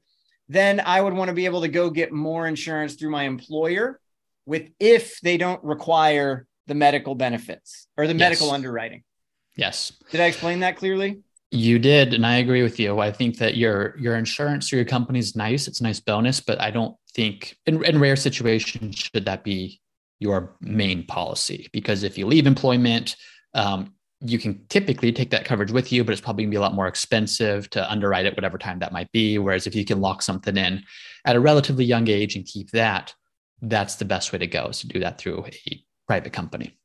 then 0.48 0.80
I 0.80 1.00
would 1.00 1.14
want 1.14 1.28
to 1.28 1.34
be 1.34 1.46
able 1.46 1.62
to 1.62 1.68
go 1.68 1.90
get 1.90 2.12
more 2.12 2.46
insurance 2.46 2.94
through 2.94 3.10
my 3.10 3.24
employer 3.24 4.00
with 4.46 4.70
if 4.78 5.20
they 5.20 5.36
don't 5.36 5.62
require 5.64 6.46
the 6.68 6.74
medical 6.74 7.16
benefits 7.16 7.88
or 7.96 8.06
the 8.06 8.14
yes. 8.14 8.20
medical 8.20 8.50
underwriting. 8.52 9.02
Yes. 9.56 9.92
Did 10.10 10.20
I 10.20 10.26
explain 10.26 10.60
that 10.60 10.76
clearly? 10.76 11.20
You 11.54 11.78
did, 11.78 12.14
and 12.14 12.24
I 12.24 12.36
agree 12.36 12.62
with 12.62 12.80
you. 12.80 12.98
I 13.00 13.12
think 13.12 13.36
that 13.36 13.58
your 13.58 13.94
your 13.98 14.16
insurance 14.16 14.70
through 14.70 14.78
your 14.78 14.86
company 14.86 15.18
is 15.18 15.36
nice. 15.36 15.68
It's 15.68 15.80
a 15.80 15.82
nice 15.82 16.00
bonus, 16.00 16.40
but 16.40 16.58
I 16.58 16.70
don't 16.70 16.96
think 17.14 17.58
in, 17.66 17.84
in 17.84 18.00
rare 18.00 18.16
situations 18.16 18.96
should 18.96 19.26
that 19.26 19.44
be 19.44 19.78
your 20.18 20.56
main 20.62 21.04
policy 21.04 21.68
because 21.74 22.04
if 22.04 22.16
you 22.16 22.26
leave 22.26 22.46
employment, 22.46 23.16
um, 23.52 23.92
you 24.20 24.38
can 24.38 24.64
typically 24.68 25.12
take 25.12 25.28
that 25.28 25.44
coverage 25.44 25.72
with 25.72 25.92
you, 25.92 26.04
but 26.04 26.12
it's 26.12 26.22
probably 26.22 26.44
gonna 26.44 26.52
be 26.52 26.56
a 26.56 26.60
lot 26.60 26.74
more 26.74 26.86
expensive 26.86 27.68
to 27.68 27.90
underwrite 27.90 28.24
it, 28.24 28.34
whatever 28.34 28.56
time 28.56 28.78
that 28.78 28.92
might 28.92 29.12
be. 29.12 29.36
Whereas 29.38 29.66
if 29.66 29.74
you 29.74 29.84
can 29.84 30.00
lock 30.00 30.22
something 30.22 30.56
in 30.56 30.82
at 31.26 31.36
a 31.36 31.40
relatively 31.40 31.84
young 31.84 32.08
age 32.08 32.34
and 32.34 32.46
keep 32.46 32.70
that, 32.70 33.12
that's 33.60 33.96
the 33.96 34.06
best 34.06 34.32
way 34.32 34.38
to 34.38 34.46
go 34.46 34.68
is 34.68 34.80
to 34.80 34.88
do 34.88 35.00
that 35.00 35.18
through 35.18 35.44
a 35.66 35.84
private 36.06 36.32
company. 36.32 36.78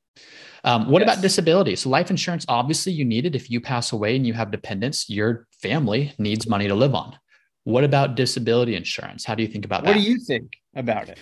Um, 0.63 0.89
what 0.89 1.01
yes. 1.01 1.11
about 1.11 1.21
disability? 1.21 1.75
So, 1.75 1.89
life 1.89 2.09
insurance, 2.09 2.45
obviously, 2.47 2.93
you 2.93 3.05
need 3.05 3.25
it. 3.25 3.35
If 3.35 3.49
you 3.49 3.61
pass 3.61 3.91
away 3.91 4.15
and 4.15 4.25
you 4.25 4.33
have 4.33 4.51
dependents, 4.51 5.09
your 5.09 5.47
family 5.61 6.13
needs 6.17 6.47
money 6.47 6.67
to 6.67 6.75
live 6.75 6.95
on. 6.95 7.17
What 7.63 7.83
about 7.83 8.15
disability 8.15 8.75
insurance? 8.75 9.25
How 9.25 9.35
do 9.35 9.43
you 9.43 9.49
think 9.49 9.65
about 9.65 9.81
what 9.81 9.93
that? 9.93 9.97
What 9.97 10.03
do 10.03 10.09
you 10.09 10.19
think 10.19 10.53
about 10.75 11.09
it? 11.09 11.19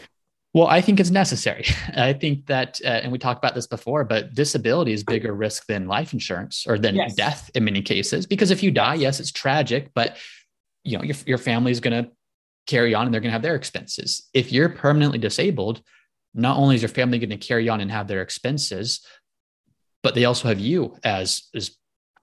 Well, 0.54 0.68
I 0.68 0.80
think 0.80 1.02
it's 1.02 1.12
necessary. 1.12 1.66
I 1.98 2.14
think 2.14 2.46
that, 2.46 2.80
uh, 2.86 2.88
and 2.88 3.12
we 3.12 3.18
talked 3.18 3.44
about 3.44 3.56
this 3.56 3.68
before, 3.68 4.06
but 4.06 4.34
disability 4.34 4.94
is 4.94 5.04
bigger 5.04 5.34
risk 5.34 5.66
than 5.68 5.88
life 5.88 6.14
insurance 6.14 6.66
or 6.66 6.80
than 6.80 6.96
yes. 6.96 7.14
death 7.14 7.52
in 7.56 7.66
many 7.66 7.82
cases. 7.82 8.26
Because 8.26 8.52
if 8.52 8.64
you 8.64 8.72
die, 8.72 8.94
yes, 8.94 9.20
it's 9.20 9.32
tragic, 9.32 9.92
but 9.94 10.18
you 10.86 10.98
know 10.98 11.04
your 11.04 11.16
your 11.26 11.38
family 11.38 11.72
is 11.72 11.82
going 11.82 12.06
to 12.06 12.10
carry 12.68 12.94
on 12.96 13.06
and 13.06 13.14
they're 13.14 13.22
going 13.22 13.30
to 13.30 13.34
have 13.34 13.42
their 13.42 13.56
expenses. 13.56 14.30
If 14.34 14.52
you're 14.52 14.70
permanently 14.70 15.20
disabled, 15.20 15.82
not 16.34 16.58
only 16.58 16.76
is 16.76 16.82
your 16.82 16.90
family 16.90 17.20
going 17.20 17.30
to 17.32 17.38
carry 17.38 17.70
on 17.70 17.82
and 17.82 17.92
have 17.92 18.08
their 18.08 18.22
expenses, 18.22 19.06
but 20.06 20.14
they 20.14 20.26
also 20.26 20.48
have 20.48 20.60
you 20.60 20.96
as 21.04 21.50
as 21.56 21.76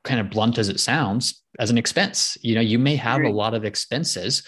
kind 0.05 0.21
of 0.21 0.31
blunt 0.31 0.57
as 0.57 0.69
it 0.69 0.79
sounds 0.79 1.43
as 1.59 1.69
an 1.69 1.77
expense. 1.77 2.39
You 2.41 2.55
know 2.55 2.61
you 2.61 2.79
may 2.79 2.95
have 2.95 3.23
a 3.23 3.29
lot 3.29 3.55
of 3.55 3.65
expenses. 3.65 4.45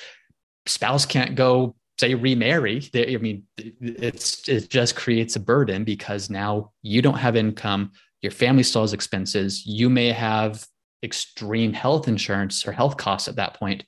Spouse 0.66 1.05
can't 1.05 1.35
go 1.35 1.75
say 1.99 2.14
remarry. 2.14 2.88
They, 2.92 3.12
i 3.12 3.18
mean 3.18 3.42
it's 3.59 4.49
it 4.49 4.70
just 4.70 4.94
creates 4.94 5.35
a 5.35 5.40
burden 5.40 5.83
because 5.83 6.31
now 6.31 6.70
you 6.83 7.03
don't 7.03 7.18
have 7.18 7.35
income. 7.35 7.90
Your 8.23 8.31
family 8.31 8.62
still 8.62 8.83
has 8.83 8.92
expenses. 8.92 9.66
You 9.66 9.90
may 9.90 10.12
have 10.12 10.64
extreme 11.03 11.73
health 11.73 12.07
insurance 12.07 12.64
or 12.64 12.70
health 12.70 12.97
costs 12.97 13.27
at 13.27 13.35
that 13.35 13.55
point. 13.55 13.83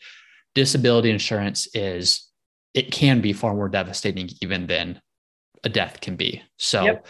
Disability 0.56 1.10
insurance 1.10 1.68
is 1.72 2.28
it 2.74 2.90
can 2.90 3.20
be 3.20 3.32
far 3.32 3.54
more 3.54 3.68
devastating 3.68 4.28
even 4.42 4.66
than 4.66 5.00
a 5.62 5.68
death 5.68 6.00
can 6.00 6.16
be. 6.16 6.42
So 6.56 6.84
yep. 6.84 7.06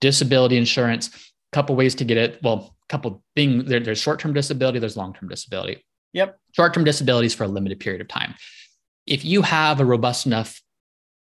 disability 0.00 0.56
insurance 0.56 1.10
couple 1.54 1.76
ways 1.76 1.94
to 1.94 2.04
get 2.04 2.16
it. 2.16 2.40
Well, 2.42 2.76
a 2.82 2.88
couple 2.88 3.22
things. 3.36 3.64
there, 3.68 3.80
there's 3.80 4.00
short-term 4.00 4.32
disability, 4.34 4.78
there's 4.80 4.96
long-term 4.96 5.28
disability. 5.28 5.82
Yep. 6.12 6.38
Short-term 6.52 6.84
disability 6.84 7.26
is 7.26 7.34
for 7.34 7.44
a 7.44 7.48
limited 7.48 7.80
period 7.80 8.00
of 8.00 8.08
time. 8.08 8.34
If 9.06 9.24
you 9.24 9.42
have 9.42 9.80
a 9.80 9.84
robust 9.84 10.26
enough 10.26 10.60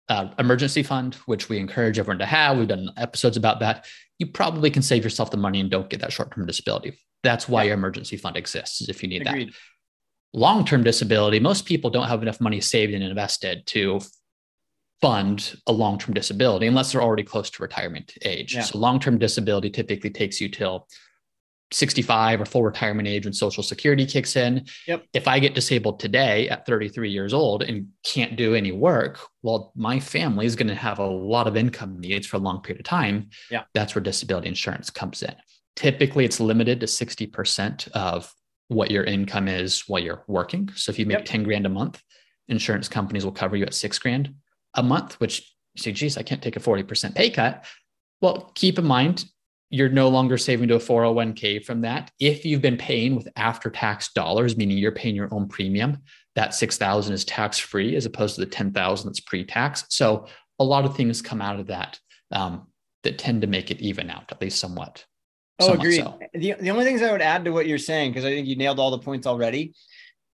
uh, 0.08 0.28
emergency 0.38 0.82
fund, 0.82 1.14
which 1.26 1.48
we 1.48 1.58
encourage 1.58 1.98
everyone 1.98 2.18
to 2.18 2.26
have, 2.26 2.56
we've 2.56 2.68
done 2.68 2.90
episodes 2.96 3.37
about 3.37 3.60
that. 3.60 3.87
You 4.18 4.26
probably 4.26 4.70
can 4.70 4.82
save 4.82 5.04
yourself 5.04 5.30
the 5.30 5.37
money 5.37 5.60
and 5.60 5.70
don't 5.70 5.90
get 5.90 6.00
that 6.00 6.12
short-term 6.12 6.46
disability. 6.46 6.98
That's 7.22 7.48
why 7.48 7.62
yep. 7.62 7.68
your 7.68 7.74
emergency 7.74 8.16
fund 8.16 8.37
exists, 8.37 8.80
is 8.80 8.88
if 8.88 9.02
you 9.02 9.08
need 9.08 9.26
Agreed. 9.26 9.48
that. 9.48 9.54
Long-term 10.38 10.82
disability, 10.84 11.40
most 11.40 11.64
people 11.64 11.90
don't 11.90 12.08
have 12.08 12.22
enough 12.22 12.40
money 12.40 12.60
saved 12.60 12.92
and 12.92 13.04
invested 13.04 13.66
to 13.66 14.00
fund 15.04 15.54
a 15.66 15.72
long-term 15.72 16.14
disability 16.14 16.66
unless 16.66 16.92
they're 16.92 17.02
already 17.02 17.22
close 17.22 17.50
to 17.50 17.62
retirement 17.62 18.14
age. 18.22 18.54
Yeah. 18.54 18.62
So 18.62 18.78
long-term 18.78 19.18
disability 19.18 19.68
typically 19.68 20.08
takes 20.08 20.40
you 20.40 20.48
till 20.48 20.88
65 21.72 22.40
or 22.40 22.46
full 22.46 22.62
retirement 22.62 23.06
age 23.06 23.26
when 23.26 23.34
social 23.34 23.62
security 23.62 24.06
kicks 24.06 24.34
in. 24.34 24.64
Yep. 24.86 25.04
If 25.12 25.28
I 25.28 25.40
get 25.40 25.54
disabled 25.54 26.00
today 26.00 26.48
at 26.48 26.64
33 26.64 27.10
years 27.10 27.34
old 27.34 27.62
and 27.62 27.88
can't 28.02 28.34
do 28.34 28.54
any 28.54 28.72
work, 28.72 29.20
well, 29.42 29.72
my 29.76 30.00
family 30.00 30.46
is 30.46 30.56
going 30.56 30.68
to 30.68 30.74
have 30.74 30.98
a 31.00 31.06
lot 31.06 31.46
of 31.46 31.54
income 31.54 32.00
needs 32.00 32.26
for 32.26 32.38
a 32.38 32.40
long 32.40 32.62
period 32.62 32.80
of 32.80 32.86
time. 32.86 33.28
Yeah. 33.50 33.64
That's 33.74 33.94
where 33.94 34.02
disability 34.02 34.48
insurance 34.48 34.88
comes 34.88 35.22
in. 35.22 35.34
Typically, 35.76 36.24
it's 36.24 36.40
limited 36.40 36.80
to 36.80 36.86
60% 36.86 37.88
of 37.92 38.32
what 38.68 38.90
your 38.90 39.04
income 39.04 39.48
is 39.48 39.82
while 39.86 40.00
you're 40.00 40.24
working. 40.28 40.70
So 40.76 40.90
if 40.90 40.98
you 40.98 41.04
make 41.04 41.18
yep. 41.18 41.26
10 41.26 41.42
grand 41.42 41.66
a 41.66 41.68
month, 41.68 42.02
insurance 42.48 42.88
companies 42.88 43.26
will 43.26 43.32
cover 43.32 43.54
you 43.54 43.66
at 43.66 43.74
six 43.74 43.98
grand 43.98 44.34
a 44.74 44.82
month, 44.82 45.14
which 45.20 45.40
you 45.74 45.82
say, 45.82 45.92
geez, 45.92 46.16
I 46.16 46.22
can't 46.22 46.42
take 46.42 46.56
a 46.56 46.60
40% 46.60 47.14
pay 47.14 47.30
cut. 47.30 47.64
Well, 48.20 48.52
keep 48.54 48.78
in 48.78 48.84
mind, 48.84 49.24
you're 49.70 49.88
no 49.88 50.08
longer 50.08 50.38
saving 50.38 50.68
to 50.68 50.76
a 50.76 50.78
401k 50.78 51.64
from 51.64 51.80
that. 51.80 52.10
If 52.20 52.44
you've 52.44 52.62
been 52.62 52.76
paying 52.76 53.16
with 53.16 53.28
after 53.37 53.70
tax 53.70 54.12
dollars, 54.12 54.56
meaning 54.56 54.78
you're 54.78 54.92
paying 54.92 55.16
your 55.16 55.32
own 55.34 55.48
premium, 55.48 55.98
that 56.37 56.54
6,000 56.54 57.12
is 57.12 57.24
tax 57.24 57.58
free 57.58 57.96
as 57.96 58.06
opposed 58.06 58.37
to 58.37 58.40
the 58.40 58.46
10,000 58.46 59.08
that's 59.08 59.20
pre 59.20 59.44
tax. 59.44 59.84
So 59.88 60.26
a 60.58 60.64
lot 60.64 60.84
of 60.84 60.96
things 60.96 61.22
come 61.22 61.42
out 61.42 61.58
of 61.58 61.66
that 61.68 61.98
um, 62.30 62.68
that 63.02 63.18
tend 63.18 63.40
to 63.40 63.46
make 63.46 63.70
it 63.70 63.80
even 63.80 64.10
out, 64.10 64.30
at 64.30 64.40
least 64.40 64.60
somewhat. 64.60 65.04
Oh, 65.60 65.72
agreed. 65.72 65.98
So. 65.98 66.18
The, 66.34 66.54
the 66.60 66.70
only 66.70 66.84
things 66.84 67.02
I 67.02 67.12
would 67.12 67.22
add 67.22 67.44
to 67.44 67.50
what 67.50 67.66
you're 67.66 67.78
saying, 67.78 68.12
because 68.12 68.24
I 68.24 68.30
think 68.30 68.46
you 68.46 68.56
nailed 68.56 68.80
all 68.80 68.90
the 68.90 68.98
points 68.98 69.26
already, 69.26 69.74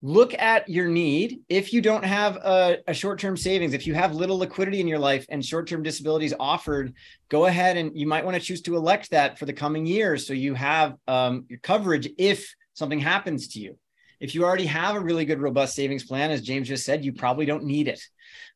look 0.02 0.34
at 0.34 0.68
your 0.68 0.88
need. 0.88 1.40
If 1.48 1.72
you 1.72 1.80
don't 1.80 2.04
have 2.04 2.36
a, 2.36 2.78
a 2.86 2.94
short 2.94 3.18
term 3.18 3.36
savings, 3.36 3.74
if 3.74 3.86
you 3.86 3.94
have 3.94 4.14
little 4.14 4.38
liquidity 4.38 4.80
in 4.80 4.88
your 4.88 4.98
life 4.98 5.26
and 5.28 5.44
short 5.44 5.68
term 5.68 5.82
disabilities 5.82 6.34
offered, 6.38 6.94
go 7.28 7.46
ahead 7.46 7.76
and 7.76 7.98
you 7.98 8.06
might 8.06 8.24
want 8.24 8.36
to 8.36 8.40
choose 8.40 8.62
to 8.62 8.76
elect 8.76 9.10
that 9.10 9.38
for 9.38 9.46
the 9.46 9.52
coming 9.52 9.86
years. 9.86 10.26
So 10.26 10.32
you 10.32 10.54
have 10.54 10.94
um, 11.06 11.46
your 11.48 11.58
coverage 11.58 12.08
if 12.18 12.54
something 12.74 13.00
happens 13.00 13.48
to 13.48 13.60
you. 13.60 13.76
If 14.20 14.34
you 14.34 14.44
already 14.44 14.66
have 14.66 14.96
a 14.96 15.00
really 15.00 15.24
good, 15.24 15.40
robust 15.40 15.74
savings 15.76 16.04
plan, 16.04 16.30
as 16.30 16.42
James 16.42 16.68
just 16.68 16.84
said, 16.84 17.04
you 17.04 17.12
probably 17.12 17.46
don't 17.46 17.64
need 17.64 17.86
it. 17.86 18.02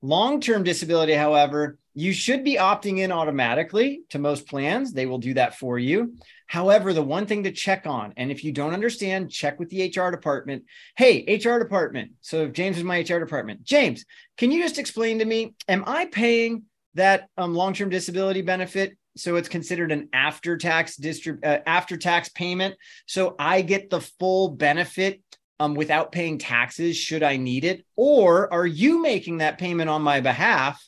Long 0.01 0.41
term 0.41 0.65
disability, 0.65 1.13
however, 1.13 1.79
you 1.95 2.13
should 2.13 2.45
be 2.45 2.57
opting 2.57 2.99
in 2.99 3.13
automatically 3.13 4.03
to 4.11 4.19
most 4.19 4.47
plans. 4.47 4.93
They 4.93 5.07
will 5.07 5.19
do 5.19 5.35
that 5.35 5.59
for 5.59 5.79
you. 5.79 6.17
However, 6.47 6.93
the 6.93 7.03
one 7.03 7.27
thing 7.27 7.45
to 7.45 7.53
check 7.53 7.87
on, 7.87 8.13
and 8.17 8.31
if 8.31 8.45
you 8.45 8.53
don't 8.53 8.75
understand, 8.75 9.31
check 9.31 9.59
with 9.59 9.71
the 9.71 9.93
HR 9.95 10.11
department. 10.11 10.65
Hey, 10.97 11.25
HR 11.37 11.59
department. 11.59 12.13
So 12.21 12.45
if 12.45 12.53
James 12.53 12.79
is 12.79 12.85
my 12.85 13.01
HR 13.01 13.19
department, 13.19 13.63
James, 13.63 14.05
can 14.37 14.51
you 14.51 14.63
just 14.63 14.79
explain 14.79 15.19
to 15.19 15.25
me, 15.25 15.55
am 15.69 15.85
I 15.87 16.07
paying 16.07 16.65
that 16.95 17.29
um, 17.37 17.55
long-term 17.55 17.91
disability 17.91 18.43
benefit? 18.43 18.97
So 19.17 19.37
it's 19.37 19.49
considered 19.49 19.93
an 19.93 20.09
after-tax 20.13 20.97
distrib- 20.97 21.45
uh, 21.45 21.61
after-tax 21.67 22.31
payment. 22.31 22.77
So 23.07 23.35
I 23.39 23.63
get 23.63 23.91
the 23.91 24.01
full 24.01 24.51
benefit 24.51 25.23
um, 25.61 25.75
without 25.75 26.11
paying 26.11 26.39
taxes 26.39 26.97
should 26.97 27.23
I 27.23 27.37
need 27.37 27.65
it? 27.65 27.85
Or 27.95 28.53
are 28.53 28.67
you 28.67 29.01
making 29.01 29.39
that 29.39 29.59
payment 29.59 29.89
on 29.89 30.03
my 30.03 30.21
behalf 30.21 30.83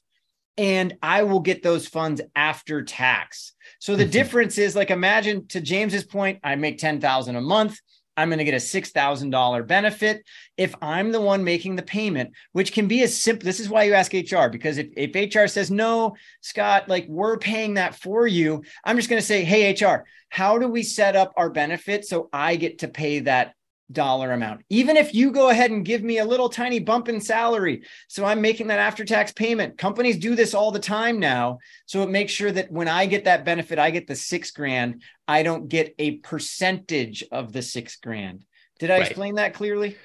and 0.57 0.97
I 1.03 1.25
will 1.25 1.41
get 1.41 1.63
those 1.63 1.87
funds 1.87 2.21
after 2.35 2.83
tax. 2.83 3.53
So 3.79 3.97
the 3.97 4.05
mm-hmm. 4.05 4.13
difference 4.13 4.59
is 4.59 4.77
like 4.77 4.91
imagine 4.91 5.47
to 5.49 5.61
James's 5.61 6.05
point, 6.05 6.41
I 6.45 6.55
make 6.57 6.79
10,000 6.79 7.37
a 7.37 7.41
month. 7.41 7.79
I'm 8.17 8.29
going 8.29 8.39
to 8.39 8.45
get 8.45 8.55
a 8.55 8.59
$6,000 8.59 9.67
benefit 9.67 10.25
if 10.57 10.75
I'm 10.81 11.11
the 11.11 11.21
one 11.21 11.43
making 11.43 11.75
the 11.75 11.83
payment, 11.83 12.33
which 12.53 12.73
can 12.73 12.87
be 12.87 13.03
as 13.03 13.17
simple. 13.17 13.45
This 13.45 13.59
is 13.59 13.69
why 13.69 13.85
you 13.85 13.95
ask 13.95 14.13
HR, 14.13 14.49
because 14.49 14.79
if, 14.79 14.87
if 14.97 15.35
HR 15.35 15.49
says, 15.49 15.69
no, 15.71 16.15
Scott, 16.41 16.89
like 16.89 17.07
we're 17.09 17.39
paying 17.39 17.75
that 17.75 17.97
for 17.97 18.27
you, 18.27 18.63
I'm 18.85 18.97
just 18.97 19.09
going 19.11 19.21
to 19.21 19.27
say, 19.27 19.43
hey, 19.43 19.73
HR, 19.73 20.05
how 20.29 20.59
do 20.59 20.69
we 20.69 20.85
set 20.85 21.17
up 21.17 21.33
our 21.37 21.51
benefit 21.51 22.05
so 22.05 22.29
I 22.33 22.55
get 22.55 22.79
to 22.79 22.89
pay 22.89 23.21
that 23.21 23.55
dollar 23.93 24.33
amount. 24.33 24.63
Even 24.71 24.97
if 24.97 25.15
you 25.15 25.31
go 25.31 25.51
ahead 25.51 25.71
and 25.71 25.85
give 25.85 26.03
me 26.03 26.19
a 26.19 26.25
little 26.25 26.49
tiny 26.49 26.79
bump 26.79 27.09
in 27.09 27.21
salary, 27.21 27.83
so 28.09 28.25
I'm 28.25 28.41
making 28.41 28.69
that 28.69 28.79
after 28.79 29.05
tax 29.05 29.33
payment. 29.33 29.79
Companies 29.79 30.19
do 30.19 30.35
this 30.35 30.55
all 30.55 30.71
the 30.71 30.79
time 30.79 31.19
now. 31.19 31.59
So 31.87 32.03
it 32.03 32.11
makes 32.11 32.33
sure 32.33 32.53
that 32.53 32.71
when 32.71 32.89
I 32.89 33.07
get 33.07 33.25
that 33.25 33.45
benefit, 33.45 33.79
I 33.79 33.91
get 33.91 34.07
the 34.07 34.17
six 34.17 34.51
grand. 34.51 35.03
I 35.29 35.43
don't 35.43 35.69
get 35.69 35.95
a 35.99 36.17
percentage 36.19 37.25
of 37.31 37.53
the 37.53 37.63
six 37.63 37.97
grand. 37.97 38.45
Did 38.79 38.91
I 38.91 38.99
right. 38.99 39.07
explain 39.07 39.37
that 39.37 39.55
clearly? 39.55 39.97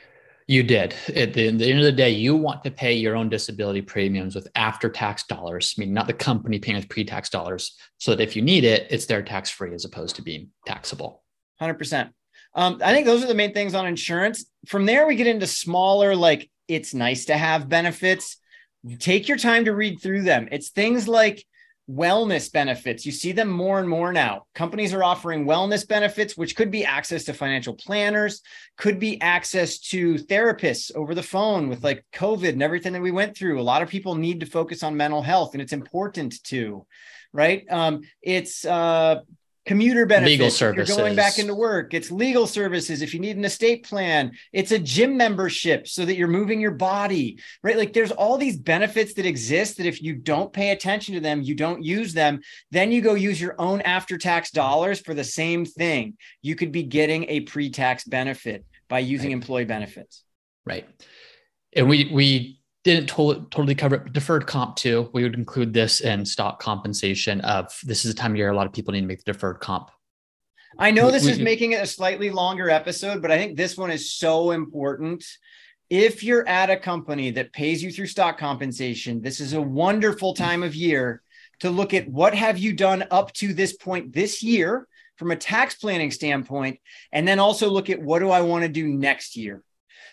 You 0.48 0.64
did. 0.64 0.96
At 1.10 1.34
the, 1.34 1.48
at 1.48 1.60
the, 1.60 1.70
end 1.70 1.78
of 1.78 1.86
the 1.86 1.92
day, 1.92 2.10
you 2.10 2.36
want 2.36 2.64
to 2.64 2.72
pay 2.72 2.94
your 2.94 3.16
own 3.16 3.30
disability 3.30 3.84
premiums 3.84 4.34
with 4.34 4.48
after 4.56 4.90
tax 4.90 5.28
dollars, 5.28 5.76
I 5.78 5.82
meaning 5.82 5.94
not 5.94 6.08
the 6.08 6.14
company 6.14 6.58
paying 6.58 6.76
with 6.76 6.90
pre 6.90 7.06
tax 7.06 7.30
dollars, 7.30 7.78
so 8.00 8.16
that 8.16 8.24
if 8.24 8.36
you 8.36 8.42
need 8.42 8.64
it, 8.64 8.88
it's 8.90 9.06
their 9.06 9.22
tax 9.22 9.52
free 9.52 9.76
as 9.76 9.86
opposed 9.86 10.16
to 10.16 10.24
being 10.24 10.50
taxable. 10.66 11.24
100%. 11.62 12.10
Um, 12.56 12.82
I 12.84 12.94
think 12.94 13.06
those 13.06 13.24
are 13.24 13.28
the 13.28 13.36
main 13.36 13.54
things 13.54 13.76
on 13.76 13.86
insurance. 13.86 14.46
From 14.68 14.86
there, 14.86 15.08
we 15.08 15.16
get 15.16 15.28
into 15.28 15.48
smaller, 15.48 16.16
like 16.16 16.50
it's 16.68 16.94
nice 16.94 17.26
to 17.26 17.38
have 17.38 17.70
benefits. 17.70 18.38
Take 19.00 19.28
your 19.28 19.38
time 19.38 19.66
to 19.66 19.76
read 19.76 20.02
through 20.02 20.24
them. 20.24 20.48
It's 20.52 20.70
things 20.70 21.08
like 21.08 21.46
wellness 21.90 22.52
benefits. 22.52 23.06
You 23.06 23.12
see 23.12 23.32
them 23.32 23.50
more 23.50 23.80
and 23.80 23.90
more 23.90 24.14
now. 24.14 24.46
Companies 24.54 24.94
are 24.94 25.04
offering 25.04 25.46
wellness 25.46 25.88
benefits, 25.88 26.38
which 26.38 26.56
could 26.56 26.70
be 26.70 26.86
access 26.86 27.24
to 27.26 27.34
financial 27.34 27.74
planners, 27.74 28.42
could 28.78 29.00
be 29.00 29.20
access 29.22 29.80
to 29.80 30.16
therapists 30.16 30.94
over 30.96 31.16
the 31.16 31.24
phone 31.24 31.68
with 31.68 31.84
like 31.84 32.06
COVID 32.14 32.50
and 32.50 32.64
everything 32.64 32.94
that 32.94 33.02
we 33.02 33.12
went 33.12 33.36
through. 33.36 33.60
A 33.60 33.64
lot 33.64 33.82
of 33.82 33.90
people 33.90 34.16
need 34.16 34.42
to 34.42 34.46
focus 34.46 34.84
on 34.84 34.98
mental 34.98 35.24
health, 35.24 35.54
and 35.54 35.62
it's 35.62 35.74
important 35.74 36.44
to, 36.46 36.86
right? 37.34 37.66
Um, 37.70 38.02
it's 38.22 38.66
uh, 38.66 39.22
commuter 39.70 40.08
benefits 40.08 40.32
legal 40.32 40.50
services. 40.50 40.90
you're 40.90 40.98
going 40.98 41.16
back 41.16 41.38
into 41.38 41.54
work 41.54 41.94
it's 41.94 42.10
legal 42.10 42.48
services. 42.48 43.04
If 43.04 43.14
you 43.14 43.20
need 43.20 43.38
an 43.38 43.46
estate 43.46 43.86
plan 43.86 44.32
it's 44.52 44.72
a 44.72 44.80
gym 44.80 45.16
membership 45.16 45.88
so 45.88 46.06
that 46.06 46.16
you're 46.16 46.28
moving 46.28 46.60
your 46.60 46.72
body 46.72 47.40
right? 47.62 47.78
Like 47.78 47.94
there's 47.94 48.12
all 48.12 48.40
these 48.40 48.58
benefits 48.58 49.14
that 49.14 49.28
exist 49.28 49.78
that 49.78 49.86
if 49.86 50.02
you 50.02 50.16
don't 50.16 50.52
pay 50.52 50.72
attention 50.72 51.14
to 51.14 51.20
them 51.20 51.44
you 51.44 51.54
don't 51.54 51.84
use 51.84 52.14
them 52.14 52.42
then 52.72 52.92
you 52.92 53.00
go 53.04 53.14
use 53.14 53.40
your 53.40 53.54
own 53.60 53.82
after 53.82 54.18
tax 54.18 54.50
dollars 54.50 55.02
for 55.02 55.14
the 55.14 55.24
same 55.24 55.66
thing. 55.66 56.18
You 56.42 56.56
could 56.56 56.72
be 56.72 56.82
getting 56.82 57.26
a 57.30 57.42
pre-tax 57.42 58.06
benefit 58.06 58.66
by 58.88 59.00
using 59.00 59.28
right. 59.28 59.34
employee 59.34 59.66
benefits. 59.66 60.24
Right. 60.66 60.90
And 61.76 61.88
we 61.88 62.10
we 62.12 62.59
didn't 62.84 63.10
to- 63.10 63.48
totally 63.52 63.76
cover 63.76 63.96
it. 63.96 64.14
Deferred 64.14 64.48
comp 64.48 64.76
too. 64.76 65.10
We 65.14 65.24
would 65.24 65.36
include 65.36 65.74
this 65.74 66.02
in 66.02 66.26
stock 66.26 66.62
compensation. 66.62 67.42
Of 67.42 67.78
this 67.84 68.06
is 68.06 68.14
the 68.14 68.20
time 68.20 68.32
of 68.32 68.38
year 68.38 68.50
a 68.50 68.56
lot 68.56 68.68
of 68.68 68.74
people 68.74 68.94
need 68.94 69.02
to 69.02 69.08
make 69.08 69.24
the 69.24 69.34
deferred 69.34 69.60
comp. 69.60 69.92
I 70.78 70.92
know 70.92 71.12
this 71.12 71.26
we, 71.26 71.32
is 71.32 71.40
making 71.40 71.74
it 71.74 71.84
a 71.84 71.88
slightly 71.88 72.30
longer 72.30 72.70
episode, 72.70 73.22
but 73.22 73.32
I 73.32 73.38
think 73.38 73.58
this 73.58 73.78
one 73.78 73.92
is 73.92 74.14
so 74.14 74.52
important. 74.52 75.26
If 75.90 76.24
you're 76.24 76.48
at 76.48 76.70
a 76.70 76.78
company 76.78 77.32
that 77.32 77.52
pays 77.52 77.84
you 77.84 77.92
through 77.92 78.08
stock 78.08 78.38
compensation, 78.38 79.22
this 79.22 79.40
is 79.40 79.54
a 79.54 79.62
wonderful 79.62 80.34
time 80.34 80.64
of 80.64 80.76
year 80.76 81.22
to 81.62 81.70
look 81.70 81.94
at 81.94 82.08
what 82.08 82.34
have 82.34 82.58
you 82.58 82.74
done 82.74 83.04
up 83.12 83.34
to 83.34 83.54
this 83.54 83.74
point 83.74 84.14
this 84.14 84.42
year 84.42 84.88
from 85.18 85.32
a 85.32 85.36
tax 85.36 85.76
planning 85.76 86.12
standpoint, 86.12 86.80
and 87.12 87.28
then 87.28 87.40
also 87.40 87.70
look 87.70 87.90
at 87.90 88.02
what 88.02 88.20
do 88.20 88.30
I 88.30 88.42
want 88.42 88.64
to 88.64 88.70
do 88.70 88.88
next 88.88 89.36
year. 89.36 89.62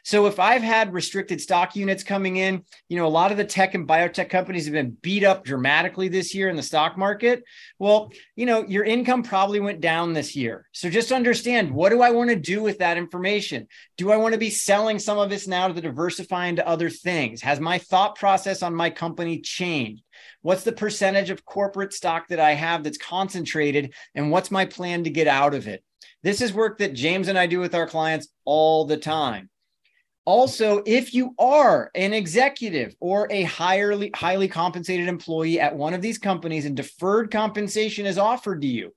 So 0.06 0.26
if 0.26 0.38
I've 0.38 0.62
had 0.62 0.92
restricted 0.92 1.40
stock 1.40 1.74
units 1.74 2.04
coming 2.04 2.36
in, 2.36 2.62
you 2.88 2.96
know, 2.96 3.06
a 3.06 3.08
lot 3.08 3.32
of 3.32 3.38
the 3.38 3.44
tech 3.44 3.74
and 3.74 3.88
biotech 3.88 4.30
companies 4.30 4.66
have 4.66 4.72
been 4.72 4.96
beat 5.02 5.24
up 5.24 5.42
dramatically 5.42 6.06
this 6.06 6.32
year 6.32 6.48
in 6.48 6.54
the 6.54 6.62
stock 6.62 6.96
market. 6.96 7.42
Well, 7.80 8.12
you 8.36 8.46
know, 8.46 8.64
your 8.68 8.84
income 8.84 9.24
probably 9.24 9.58
went 9.58 9.80
down 9.80 10.12
this 10.12 10.36
year. 10.36 10.68
So 10.70 10.88
just 10.88 11.10
understand 11.10 11.72
what 11.72 11.88
do 11.88 12.02
I 12.02 12.12
want 12.12 12.30
to 12.30 12.36
do 12.36 12.62
with 12.62 12.78
that 12.78 12.96
information? 12.96 13.66
Do 13.96 14.12
I 14.12 14.16
want 14.16 14.32
to 14.32 14.38
be 14.38 14.48
selling 14.48 15.00
some 15.00 15.18
of 15.18 15.28
this 15.28 15.48
now 15.48 15.66
to 15.66 15.80
diversify 15.80 16.46
into 16.46 16.64
other 16.64 16.88
things? 16.88 17.42
Has 17.42 17.58
my 17.58 17.78
thought 17.78 18.14
process 18.14 18.62
on 18.62 18.76
my 18.76 18.90
company 18.90 19.40
changed? 19.40 20.04
What's 20.40 20.62
the 20.62 20.70
percentage 20.70 21.30
of 21.30 21.44
corporate 21.44 21.92
stock 21.92 22.28
that 22.28 22.38
I 22.38 22.52
have 22.52 22.84
that's 22.84 22.96
concentrated? 22.96 23.92
And 24.14 24.30
what's 24.30 24.52
my 24.52 24.66
plan 24.66 25.02
to 25.02 25.10
get 25.10 25.26
out 25.26 25.52
of 25.52 25.66
it? 25.66 25.82
This 26.22 26.40
is 26.40 26.52
work 26.52 26.78
that 26.78 26.94
James 26.94 27.26
and 27.26 27.36
I 27.36 27.48
do 27.48 27.58
with 27.58 27.74
our 27.74 27.88
clients 27.88 28.28
all 28.44 28.84
the 28.84 28.98
time. 28.98 29.50
Also, 30.26 30.82
if 30.86 31.14
you 31.14 31.36
are 31.38 31.92
an 31.94 32.12
executive 32.12 32.96
or 32.98 33.28
a 33.30 33.44
highly 33.44 34.10
highly 34.12 34.48
compensated 34.48 35.06
employee 35.06 35.60
at 35.60 35.76
one 35.76 35.94
of 35.94 36.02
these 36.02 36.18
companies 36.18 36.64
and 36.64 36.76
deferred 36.76 37.30
compensation 37.30 38.06
is 38.06 38.18
offered 38.18 38.60
to 38.60 38.66
you, 38.66 38.92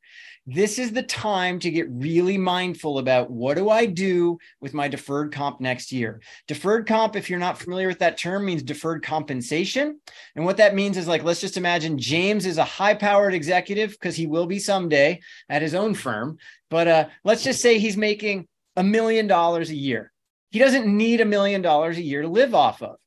this 0.47 0.79
is 0.79 0.91
the 0.91 1.03
time 1.03 1.59
to 1.59 1.69
get 1.69 1.85
really 1.91 2.35
mindful 2.35 2.97
about 2.97 3.29
what 3.29 3.57
do 3.57 3.69
I 3.69 3.85
do 3.85 4.39
with 4.59 4.73
my 4.73 4.87
deferred 4.87 5.31
comp 5.31 5.61
next 5.61 5.91
year. 5.91 6.19
Deferred 6.47 6.87
comp, 6.87 7.15
if 7.15 7.29
you're 7.29 7.37
not 7.37 7.59
familiar 7.59 7.87
with 7.87 7.99
that 7.99 8.17
term, 8.17 8.45
means 8.45 8.63
deferred 8.63 9.03
compensation. 9.03 9.99
And 10.35 10.45
what 10.45 10.57
that 10.57 10.73
means 10.73 10.97
is 10.97 11.07
like, 11.07 11.23
let's 11.23 11.41
just 11.41 11.57
imagine 11.57 11.99
James 11.99 12.47
is 12.47 12.57
a 12.57 12.63
high 12.63 12.95
powered 12.95 13.35
executive 13.35 13.91
because 13.91 14.15
he 14.15 14.25
will 14.25 14.47
be 14.47 14.57
someday 14.57 15.19
at 15.47 15.61
his 15.61 15.75
own 15.75 15.93
firm. 15.93 16.39
But 16.71 16.87
uh, 16.87 17.07
let's 17.23 17.43
just 17.43 17.61
say 17.61 17.77
he's 17.77 17.97
making 17.97 18.47
a 18.75 18.83
million 18.83 19.27
dollars 19.27 19.69
a 19.69 19.75
year 19.75 20.11
he 20.51 20.59
doesn't 20.59 20.85
need 20.85 21.21
a 21.21 21.25
million 21.25 21.61
dollars 21.61 21.97
a 21.97 22.03
year 22.03 22.21
to 22.21 22.27
live 22.27 22.55
off 22.55 22.81
of 22.81 22.97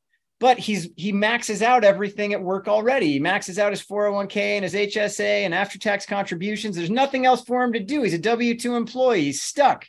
but 0.43 0.59
he's 0.59 0.89
he 0.97 1.13
maxes 1.13 1.63
out 1.63 1.85
everything 1.85 2.33
at 2.33 2.43
work 2.43 2.67
already. 2.67 3.13
He 3.13 3.21
maxes 3.21 3.61
out 3.61 3.71
his 3.71 3.87
401k 3.87 4.37
and 4.37 4.65
his 4.65 4.75
HSA 4.75 5.45
and 5.45 5.55
after 5.55 5.79
tax 5.79 6.05
contributions. 6.05 6.75
There's 6.75 6.91
nothing 6.91 7.25
else 7.25 7.45
for 7.45 7.63
him 7.63 7.73
to 7.75 7.79
do. 7.79 8.03
He's 8.03 8.13
a 8.13 8.19
W 8.19 8.59
2 8.59 8.75
employee. 8.75 9.23
He's 9.27 9.41
stuck. 9.41 9.87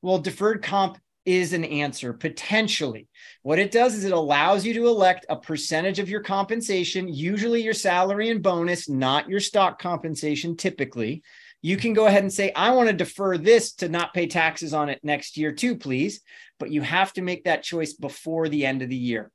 Well, 0.00 0.18
deferred 0.18 0.62
comp 0.62 0.96
is 1.26 1.52
an 1.52 1.66
answer 1.66 2.14
potentially. 2.14 3.08
What 3.42 3.58
it 3.58 3.70
does 3.70 3.94
is 3.94 4.04
it 4.04 4.12
allows 4.12 4.64
you 4.64 4.72
to 4.72 4.86
elect 4.86 5.26
a 5.28 5.36
percentage 5.36 5.98
of 5.98 6.08
your 6.08 6.22
compensation, 6.22 7.06
usually 7.06 7.62
your 7.62 7.74
salary 7.74 8.30
and 8.30 8.42
bonus, 8.42 8.88
not 8.88 9.28
your 9.28 9.40
stock 9.40 9.78
compensation 9.78 10.56
typically. 10.56 11.22
You 11.60 11.76
can 11.76 11.92
go 11.92 12.06
ahead 12.06 12.22
and 12.22 12.32
say, 12.32 12.54
I 12.54 12.70
want 12.70 12.88
to 12.88 12.94
defer 12.94 13.36
this 13.36 13.74
to 13.74 13.90
not 13.90 14.14
pay 14.14 14.28
taxes 14.28 14.72
on 14.72 14.88
it 14.88 15.00
next 15.02 15.36
year, 15.36 15.52
too, 15.52 15.76
please 15.76 16.22
but 16.60 16.70
you 16.70 16.82
have 16.82 17.12
to 17.14 17.22
make 17.22 17.44
that 17.44 17.64
choice 17.64 17.94
before 17.94 18.48
the 18.48 18.64
end 18.64 18.82
of 18.82 18.88
the 18.88 18.96
year. 18.96 19.32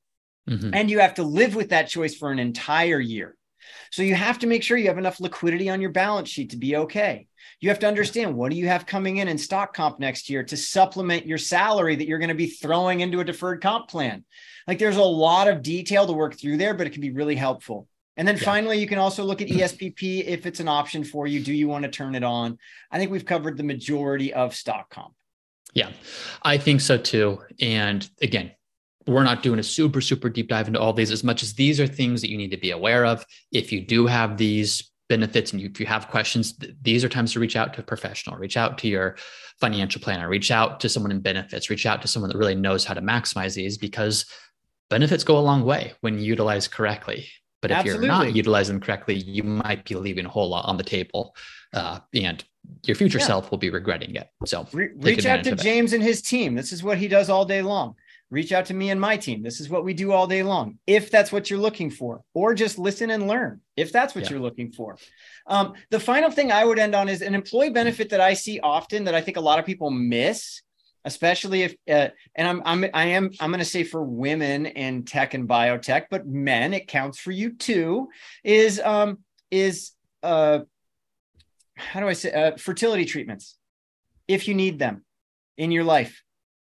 Mm-hmm. 0.49 0.69
And 0.73 0.89
you 0.89 0.99
have 0.99 1.15
to 1.15 1.23
live 1.23 1.55
with 1.55 1.69
that 1.69 1.89
choice 1.89 2.15
for 2.15 2.31
an 2.31 2.39
entire 2.39 2.99
year. 2.99 3.35
So 3.91 4.03
you 4.03 4.15
have 4.15 4.39
to 4.39 4.47
make 4.47 4.63
sure 4.63 4.77
you 4.77 4.88
have 4.88 4.97
enough 4.97 5.19
liquidity 5.19 5.69
on 5.69 5.81
your 5.81 5.91
balance 5.91 6.29
sheet 6.29 6.51
to 6.51 6.57
be 6.57 6.75
okay. 6.77 7.27
You 7.59 7.69
have 7.69 7.79
to 7.79 7.88
understand 7.88 8.35
what 8.35 8.51
do 8.51 8.57
you 8.57 8.67
have 8.67 8.85
coming 8.85 9.17
in 9.17 9.27
in 9.27 9.38
stock 9.38 9.73
comp 9.73 9.99
next 9.99 10.29
year 10.29 10.43
to 10.43 10.57
supplement 10.57 11.25
your 11.25 11.38
salary 11.38 11.95
that 11.95 12.07
you're 12.07 12.19
going 12.19 12.29
to 12.29 12.35
be 12.35 12.47
throwing 12.47 13.01
into 13.01 13.19
a 13.19 13.25
deferred 13.25 13.61
comp 13.61 13.88
plan. 13.88 14.23
Like 14.67 14.79
there's 14.79 14.97
a 14.97 15.03
lot 15.03 15.47
of 15.47 15.63
detail 15.63 16.05
to 16.05 16.13
work 16.13 16.39
through 16.39 16.57
there, 16.57 16.73
but 16.73 16.88
it 16.88 16.91
can 16.91 17.01
be 17.01 17.11
really 17.11 17.35
helpful. 17.35 17.88
And 18.17 18.27
then 18.27 18.38
yeah. 18.38 18.43
finally, 18.43 18.77
you 18.77 18.88
can 18.88 18.97
also 18.97 19.23
look 19.23 19.41
at 19.41 19.47
ESPP 19.47 20.25
if 20.25 20.45
it's 20.45 20.59
an 20.59 20.67
option 20.67 21.03
for 21.03 21.27
you. 21.27 21.41
Do 21.41 21.53
you 21.53 21.67
want 21.67 21.83
to 21.83 21.91
turn 21.91 22.15
it 22.15 22.23
on? 22.23 22.57
I 22.91 22.97
think 22.97 23.11
we've 23.11 23.25
covered 23.25 23.57
the 23.57 23.63
majority 23.63 24.33
of 24.33 24.55
stock 24.55 24.89
comp. 24.89 25.13
Yeah, 25.75 25.91
I 26.41 26.57
think 26.57 26.81
so 26.81 26.97
too. 26.97 27.41
And 27.61 28.09
again, 28.21 28.51
we're 29.07 29.23
not 29.23 29.43
doing 29.43 29.59
a 29.59 29.63
super, 29.63 30.01
super 30.01 30.29
deep 30.29 30.47
dive 30.47 30.67
into 30.67 30.79
all 30.79 30.93
these 30.93 31.11
as 31.11 31.23
much 31.23 31.43
as 31.43 31.53
these 31.53 31.79
are 31.79 31.85
things 31.85 32.21
that 32.21 32.29
you 32.31 32.38
need 32.38 32.51
to 32.51 32.57
be 32.57 32.71
aware 32.71 33.05
of. 33.05 33.23
If 33.51 33.71
you 33.71 33.81
do 33.81 34.07
have 34.07 34.38
these 34.38 34.91
benefits 35.09 35.51
and 35.51 35.61
you, 35.61 35.69
if 35.69 35.79
you 35.79 35.85
have 35.85 36.07
questions, 36.07 36.57
th- 36.57 36.73
these 36.81 37.04
are 37.04 37.10
times 37.10 37.33
to 37.33 37.39
reach 37.39 37.56
out 37.56 37.73
to 37.73 37.81
a 37.81 37.83
professional, 37.83 38.37
reach 38.37 38.58
out 38.58 38.77
to 38.79 38.87
your 38.87 39.17
financial 39.60 40.02
planner, 40.02 40.27
reach 40.27 40.50
out 40.50 40.79
to 40.79 40.89
someone 40.89 41.12
in 41.12 41.19
benefits, 41.19 41.69
reach 41.69 41.85
out 41.85 42.02
to 42.02 42.08
someone 42.08 42.29
that 42.31 42.37
really 42.37 42.56
knows 42.56 42.85
how 42.85 42.93
to 42.93 43.02
maximize 43.02 43.54
these 43.54 43.77
because 43.77 44.25
benefits 44.89 45.23
go 45.23 45.37
a 45.37 45.39
long 45.39 45.63
way 45.65 45.93
when 46.02 46.17
utilized 46.17 46.71
correctly. 46.71 47.27
But 47.62 47.71
if 47.71 47.77
Absolutely. 47.77 48.08
you're 48.08 48.15
not 48.15 48.35
utilizing 48.35 48.75
them 48.75 48.81
correctly, 48.81 49.15
you 49.15 49.43
might 49.43 49.85
be 49.85 49.95
leaving 49.95 50.25
a 50.25 50.29
whole 50.29 50.50
lot 50.50 50.65
on 50.65 50.77
the 50.77 50.83
table. 50.83 51.35
Uh, 51.73 52.00
and 52.13 52.43
your 52.83 52.95
future 52.95 53.19
yeah. 53.19 53.25
self 53.25 53.51
will 53.51 53.57
be 53.57 53.69
regretting 53.69 54.15
it. 54.15 54.29
So 54.45 54.67
Re- 54.71 54.89
reach 54.95 55.25
out 55.25 55.43
to 55.43 55.55
James 55.55 55.93
and 55.93 56.03
his 56.03 56.21
team. 56.21 56.55
This 56.55 56.71
is 56.71 56.83
what 56.83 56.97
he 56.97 57.07
does 57.07 57.29
all 57.29 57.45
day 57.45 57.61
long. 57.61 57.95
Reach 58.31 58.51
out 58.51 58.65
to 58.65 58.73
me 58.73 58.89
and 58.89 58.99
my 58.99 59.17
team. 59.17 59.43
This 59.43 59.59
is 59.59 59.69
what 59.69 59.83
we 59.83 59.93
do 59.93 60.11
all 60.11 60.25
day 60.25 60.41
long. 60.41 60.79
If 60.87 61.11
that's 61.11 61.31
what 61.31 61.49
you're 61.49 61.59
looking 61.59 61.91
for, 61.91 62.21
or 62.33 62.55
just 62.55 62.79
listen 62.79 63.11
and 63.11 63.27
learn. 63.27 63.61
If 63.77 63.91
that's 63.91 64.15
what 64.15 64.25
yeah. 64.25 64.31
you're 64.31 64.39
looking 64.39 64.71
for. 64.71 64.97
Um, 65.45 65.73
the 65.91 65.99
final 65.99 66.31
thing 66.31 66.51
I 66.51 66.65
would 66.65 66.79
end 66.79 66.95
on 66.95 67.07
is 67.07 67.21
an 67.21 67.35
employee 67.35 67.69
benefit 67.69 68.09
that 68.09 68.21
I 68.21 68.33
see 68.33 68.59
often 68.59 69.03
that 69.03 69.15
I 69.15 69.21
think 69.21 69.37
a 69.37 69.41
lot 69.41 69.59
of 69.59 69.65
people 69.65 69.91
miss 69.91 70.61
especially 71.05 71.61
if 71.61 71.75
uh, 71.87 72.09
and 72.33 72.47
I'm 72.47 72.61
I'm 72.65 72.89
I 72.93 73.05
am 73.05 73.29
I'm 73.39 73.51
going 73.51 73.59
to 73.59 73.65
say 73.65 73.83
for 73.83 74.03
women 74.03 74.65
in 74.65 75.05
tech 75.05 75.33
and 75.33 75.47
biotech, 75.47 76.05
but 76.09 76.27
men 76.27 76.73
it 76.73 76.87
counts 76.87 77.19
for 77.19 77.31
you 77.31 77.53
too. 77.55 78.09
Is 78.43 78.81
um 78.83 79.19
is 79.51 79.91
uh 80.23 80.59
how 81.76 82.00
do 82.00 82.08
I 82.08 82.13
say 82.13 82.32
uh, 82.32 82.58
fertility 82.58 83.06
treatments 83.06 83.58
if 84.28 84.48
you 84.48 84.54
need 84.54 84.80
them 84.80 85.04
in 85.58 85.71
your 85.71 85.84
life. 85.84 86.21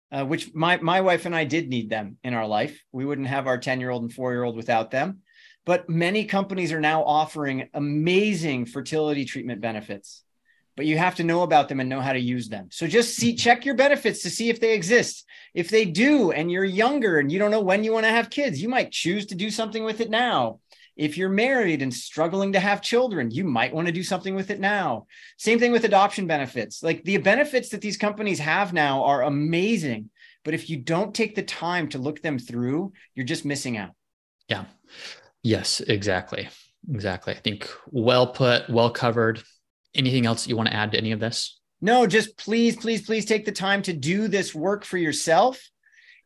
Uh, 0.10 0.24
which 0.24 0.55
my 0.55 0.78
my 0.78 1.01
wife 1.01 1.26
and 1.26 1.36
I 1.36 1.43
did 1.43 1.68
need 1.68 1.89
them 1.89 2.16
in 2.24 2.34
our 2.34 2.47
life. 2.47 2.82
We 2.93 3.03
wouldn't 3.03 3.28
have 3.28 3.45
our 3.45 3.58
10 3.58 3.82
year 3.82 3.89
old 3.89 4.03
and 4.03 4.14
four 4.14 4.32
year 4.32 4.43
old 4.43 4.55
without 4.55 4.89
them. 4.89 5.20
But 5.66 5.89
many 5.89 6.24
companies 6.24 6.72
are 6.72 6.80
now 6.80 7.03
offering 7.03 7.68
amazing 7.74 8.68
fertility 8.68 9.26
treatment 9.26 9.60
benefits 9.60 10.24
but 10.78 10.86
you 10.86 10.97
have 10.97 11.16
to 11.16 11.24
know 11.24 11.41
about 11.41 11.68
them 11.68 11.80
and 11.80 11.89
know 11.89 11.99
how 11.99 12.14
to 12.14 12.20
use 12.20 12.47
them. 12.47 12.70
So 12.72 12.88
just 12.88 13.16
see, 13.16 13.32
mm-hmm. 13.32 13.38
check 13.38 13.66
your 13.66 13.76
benefits 13.76 14.22
to 14.22 14.30
see 14.30 14.49
if 14.49 14.62
they 14.62 14.76
exist. 14.76 15.26
If 15.55 15.70
they 15.70 15.86
do, 15.86 16.32
and 16.32 16.51
you're 16.51 16.64
younger 16.64 17.18
and 17.18 17.32
you 17.32 17.39
don't 17.39 17.51
know 17.51 17.62
when 17.62 17.84
you 17.84 17.91
want 17.91 18.05
to 18.05 18.12
have 18.12 18.30
kids, 18.30 18.62
you 18.62 18.70
might 18.70 18.91
choose 18.91 19.26
to 19.28 19.36
do 19.36 19.49
something 19.49 19.84
with 19.84 19.99
it 19.99 20.12
now. 20.12 20.60
If 20.97 21.17
you're 21.17 21.29
married 21.29 21.81
and 21.81 21.93
struggling 21.93 22.53
to 22.53 22.59
have 22.59 22.81
children, 22.81 23.31
you 23.31 23.43
might 23.43 23.73
want 23.73 23.87
to 23.87 23.93
do 23.93 24.03
something 24.03 24.35
with 24.35 24.49
it 24.49 24.59
now. 24.59 25.05
Same 25.37 25.59
thing 25.59 25.71
with 25.71 25.85
adoption 25.85 26.27
benefits. 26.27 26.81
Like 26.81 27.03
the 27.03 27.17
benefits 27.17 27.69
that 27.69 27.81
these 27.81 27.97
companies 27.97 28.39
have 28.39 28.73
now 28.73 29.03
are 29.03 29.23
amazing. 29.23 30.09
But 30.43 30.53
if 30.53 30.69
you 30.69 30.77
don't 30.77 31.13
take 31.13 31.35
the 31.35 31.43
time 31.43 31.89
to 31.89 31.97
look 31.97 32.21
them 32.21 32.39
through, 32.39 32.93
you're 33.13 33.25
just 33.25 33.45
missing 33.45 33.77
out. 33.77 33.91
Yeah. 34.47 34.65
Yes, 35.43 35.81
exactly. 35.81 36.49
Exactly. 36.91 37.33
I 37.33 37.37
think 37.37 37.69
well 37.91 38.27
put, 38.27 38.69
well 38.69 38.89
covered 38.89 39.43
anything 39.97 40.25
else 40.25 40.47
you 40.47 40.55
want 40.55 40.69
to 40.69 40.75
add 40.75 40.91
to 40.91 40.97
any 40.97 41.11
of 41.11 41.19
this? 41.19 41.59
No, 41.81 42.07
just 42.07 42.37
please, 42.37 42.75
please, 42.75 43.05
please 43.05 43.25
take 43.25 43.45
the 43.45 43.51
time 43.51 43.81
to 43.83 43.93
do 43.93 44.27
this 44.27 44.55
work 44.55 44.85
for 44.85 44.97
yourself. 44.97 45.69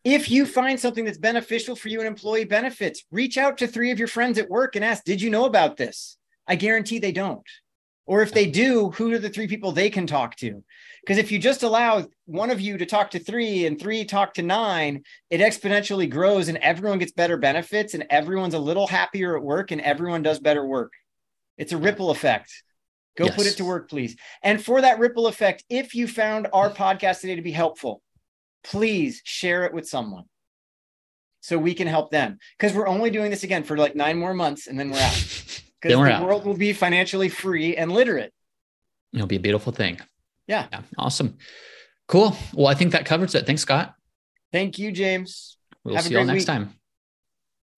If 0.04 0.32
you 0.32 0.46
find 0.46 0.80
something 0.80 1.06
that's 1.06 1.18
beneficial 1.18 1.76
for 1.76 1.90
you 1.90 2.02
in 2.02 2.08
employee 2.08 2.46
benefits, 2.46 3.04
reach 3.12 3.38
out 3.38 3.60
to 3.60 3.68
three 3.68 3.92
of 3.92 4.00
your 4.00 4.08
friends 4.08 4.40
at 4.40 4.50
work 4.50 4.76
and 4.76 4.84
ask, 4.84 5.04
Did 5.04 5.22
you 5.22 5.30
know 5.30 5.46
about 5.46 5.78
this? 5.78 6.18
I 6.48 6.56
guarantee 6.56 7.00
they 7.00 7.12
don't. 7.12 7.48
Or 8.08 8.24
if 8.24 8.34
they 8.34 8.48
do, 8.48 8.90
who 8.92 9.14
are 9.14 9.20
the 9.20 9.30
three 9.30 9.48
people 9.48 9.72
they 9.72 9.90
can 9.90 10.08
talk 10.08 10.36
to? 10.38 10.64
Because 11.02 11.18
if 11.18 11.32
you 11.32 11.40
just 11.40 11.64
allow 11.64 12.08
one 12.26 12.50
of 12.50 12.60
you 12.60 12.78
to 12.78 12.86
talk 12.86 13.12
to 13.12 13.20
three 13.20 13.66
and 13.66 13.80
three 13.80 14.04
talk 14.04 14.34
to 14.34 14.42
nine, 14.42 15.04
it 15.30 15.40
exponentially 15.40 16.10
grows 16.10 16.48
and 16.48 16.58
everyone 16.58 17.00
gets 17.00 17.12
better 17.12 17.38
benefits 17.38 17.94
and 17.94 18.06
everyone's 18.10 18.56
a 18.56 18.60
little 18.60 18.88
happier 18.88 19.38
at 19.38 19.44
work 19.44 19.72
and 19.72 19.82
everyone 19.82 20.24
does 20.24 20.40
better 20.40 20.66
work. 20.66 20.94
It's 21.58 21.74
a 21.74 21.78
ripple 21.78 22.10
effect. 22.10 22.52
Go 23.18 23.26
yes. 23.26 23.36
put 23.36 23.46
it 23.46 23.58
to 23.58 23.66
work, 23.66 23.90
please. 23.90 24.16
And 24.42 24.64
for 24.64 24.82
that 24.82 25.00
ripple 25.00 25.28
effect, 25.28 25.64
if 25.70 25.94
you 25.94 26.08
found 26.08 26.48
our 26.54 26.72
podcast 26.72 27.22
today 27.22 27.36
to 27.36 27.42
be 27.42 27.52
helpful, 27.52 28.02
please 28.64 29.22
share 29.24 29.66
it 29.66 29.74
with 29.74 29.88
someone 29.88 30.26
so 31.42 31.58
we 31.58 31.74
can 31.74 31.88
help 31.88 32.12
them. 32.12 32.38
Because 32.58 32.76
we're 32.76 32.88
only 32.88 33.10
doing 33.10 33.32
this 33.32 33.44
again 33.44 33.64
for 33.64 33.78
like 33.78 33.96
nine 33.96 34.18
more 34.18 34.34
months 34.34 34.68
and 34.68 34.80
then 34.80 34.92
we're 34.92 35.00
out. 35.00 35.58
Because 35.82 35.98
the 35.98 36.14
out. 36.14 36.24
world 36.24 36.46
will 36.46 36.56
be 36.58 36.74
financially 36.74 37.28
free 37.28 37.76
and 37.76 37.92
literate. 37.92 38.32
It'll 39.14 39.26
be 39.26 39.38
a 39.38 39.40
beautiful 39.40 39.74
thing. 39.74 40.00
Yeah. 40.46 40.68
yeah. 40.72 40.82
Awesome. 40.96 41.38
Cool. 42.08 42.36
Well, 42.54 42.68
I 42.68 42.76
think 42.76 42.92
that 42.92 43.06
covers 43.06 43.34
it. 43.34 43.48
Thanks, 43.48 43.64
Scott. 43.64 43.96
Thank 44.52 44.78
you, 44.78 44.92
James. 44.92 45.58
We'll 45.84 45.96
Have 45.96 46.04
see 46.06 46.12
you 46.12 46.20
all 46.20 46.26
next 46.26 46.42
week. 46.42 46.46
time. 46.46 46.76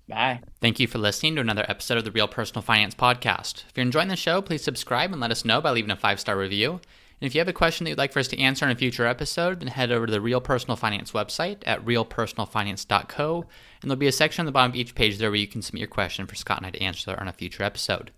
Bye. 0.09 0.41
Thank 0.59 0.81
you 0.81 0.88
for 0.88 0.97
listening 0.97 1.36
to 1.36 1.41
another 1.41 1.65
episode 1.69 1.97
of 1.97 2.03
the 2.03 2.11
Real 2.11 2.27
Personal 2.27 2.61
Finance 2.61 2.93
Podcast. 2.93 3.63
If 3.69 3.77
you're 3.77 3.86
enjoying 3.86 4.09
the 4.09 4.17
show, 4.17 4.41
please 4.41 4.63
subscribe 4.63 5.13
and 5.13 5.21
let 5.21 5.31
us 5.31 5.45
know 5.45 5.61
by 5.61 5.71
leaving 5.71 5.91
a 5.91 5.95
five 5.95 6.19
star 6.19 6.38
review. 6.38 6.81
And 7.20 7.28
if 7.28 7.36
you 7.36 7.39
have 7.39 7.47
a 7.47 7.53
question 7.53 7.84
that 7.84 7.91
you'd 7.91 7.97
like 7.97 8.11
for 8.11 8.20
us 8.20 8.28
to 8.30 8.39
answer 8.39 8.66
in 8.66 8.72
a 8.72 8.76
future 8.76 9.05
episode, 9.05 9.59
then 9.59 9.68
head 9.68 9.91
over 9.91 10.05
to 10.05 10.11
the 10.11 10.22
Real 10.22 10.41
Personal 10.41 10.76
Finance 10.76 11.11
website 11.11 11.64
at 11.66 11.84
realpersonalfinance.co, 11.86 13.45
and 13.82 13.89
there'll 13.89 13.99
be 13.99 14.07
a 14.07 14.11
section 14.11 14.41
on 14.41 14.45
the 14.45 14.51
bottom 14.51 14.72
of 14.72 14.76
each 14.76 14.95
page 14.95 15.18
there 15.18 15.30
where 15.30 15.39
you 15.39 15.47
can 15.47 15.61
submit 15.61 15.82
your 15.82 15.88
question 15.88 16.28
for 16.28 16.36
Scott 16.36 16.57
and 16.57 16.68
I 16.68 16.72
to 16.72 16.82
answer 16.82 17.18
on 17.20 17.28
a 17.28 17.34
future 17.34 17.64
episode. 17.64 18.11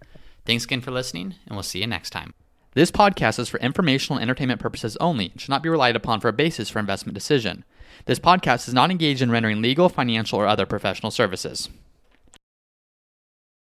Thanks 0.45 0.65
again 0.65 0.81
for 0.81 0.91
listening, 0.91 1.35
and 1.45 1.55
we'll 1.55 1.63
see 1.63 1.79
you 1.79 1.87
next 1.87 2.11
time. 2.11 2.33
This 2.73 2.91
podcast 2.91 3.39
is 3.39 3.47
for 3.47 3.59
informational 3.59 4.17
and 4.17 4.23
entertainment 4.23 4.59
purposes 4.59 4.97
only 4.97 5.27
and 5.31 5.39
should 5.39 5.49
not 5.49 5.63
be 5.63 5.69
relied 5.69 5.95
upon 5.95 6.19
for 6.19 6.27
a 6.27 6.33
basis 6.33 6.69
for 6.69 6.79
investment 6.79 7.13
decision. 7.13 7.63
This 8.05 8.19
podcast 8.19 8.67
is 8.67 8.73
not 8.73 8.91
engaged 8.91 9.21
in 9.21 9.31
rendering 9.31 9.61
legal, 9.61 9.87
financial, 9.87 10.39
or 10.39 10.45
other 10.45 10.65
professional 10.65 11.09
services. 11.09 11.69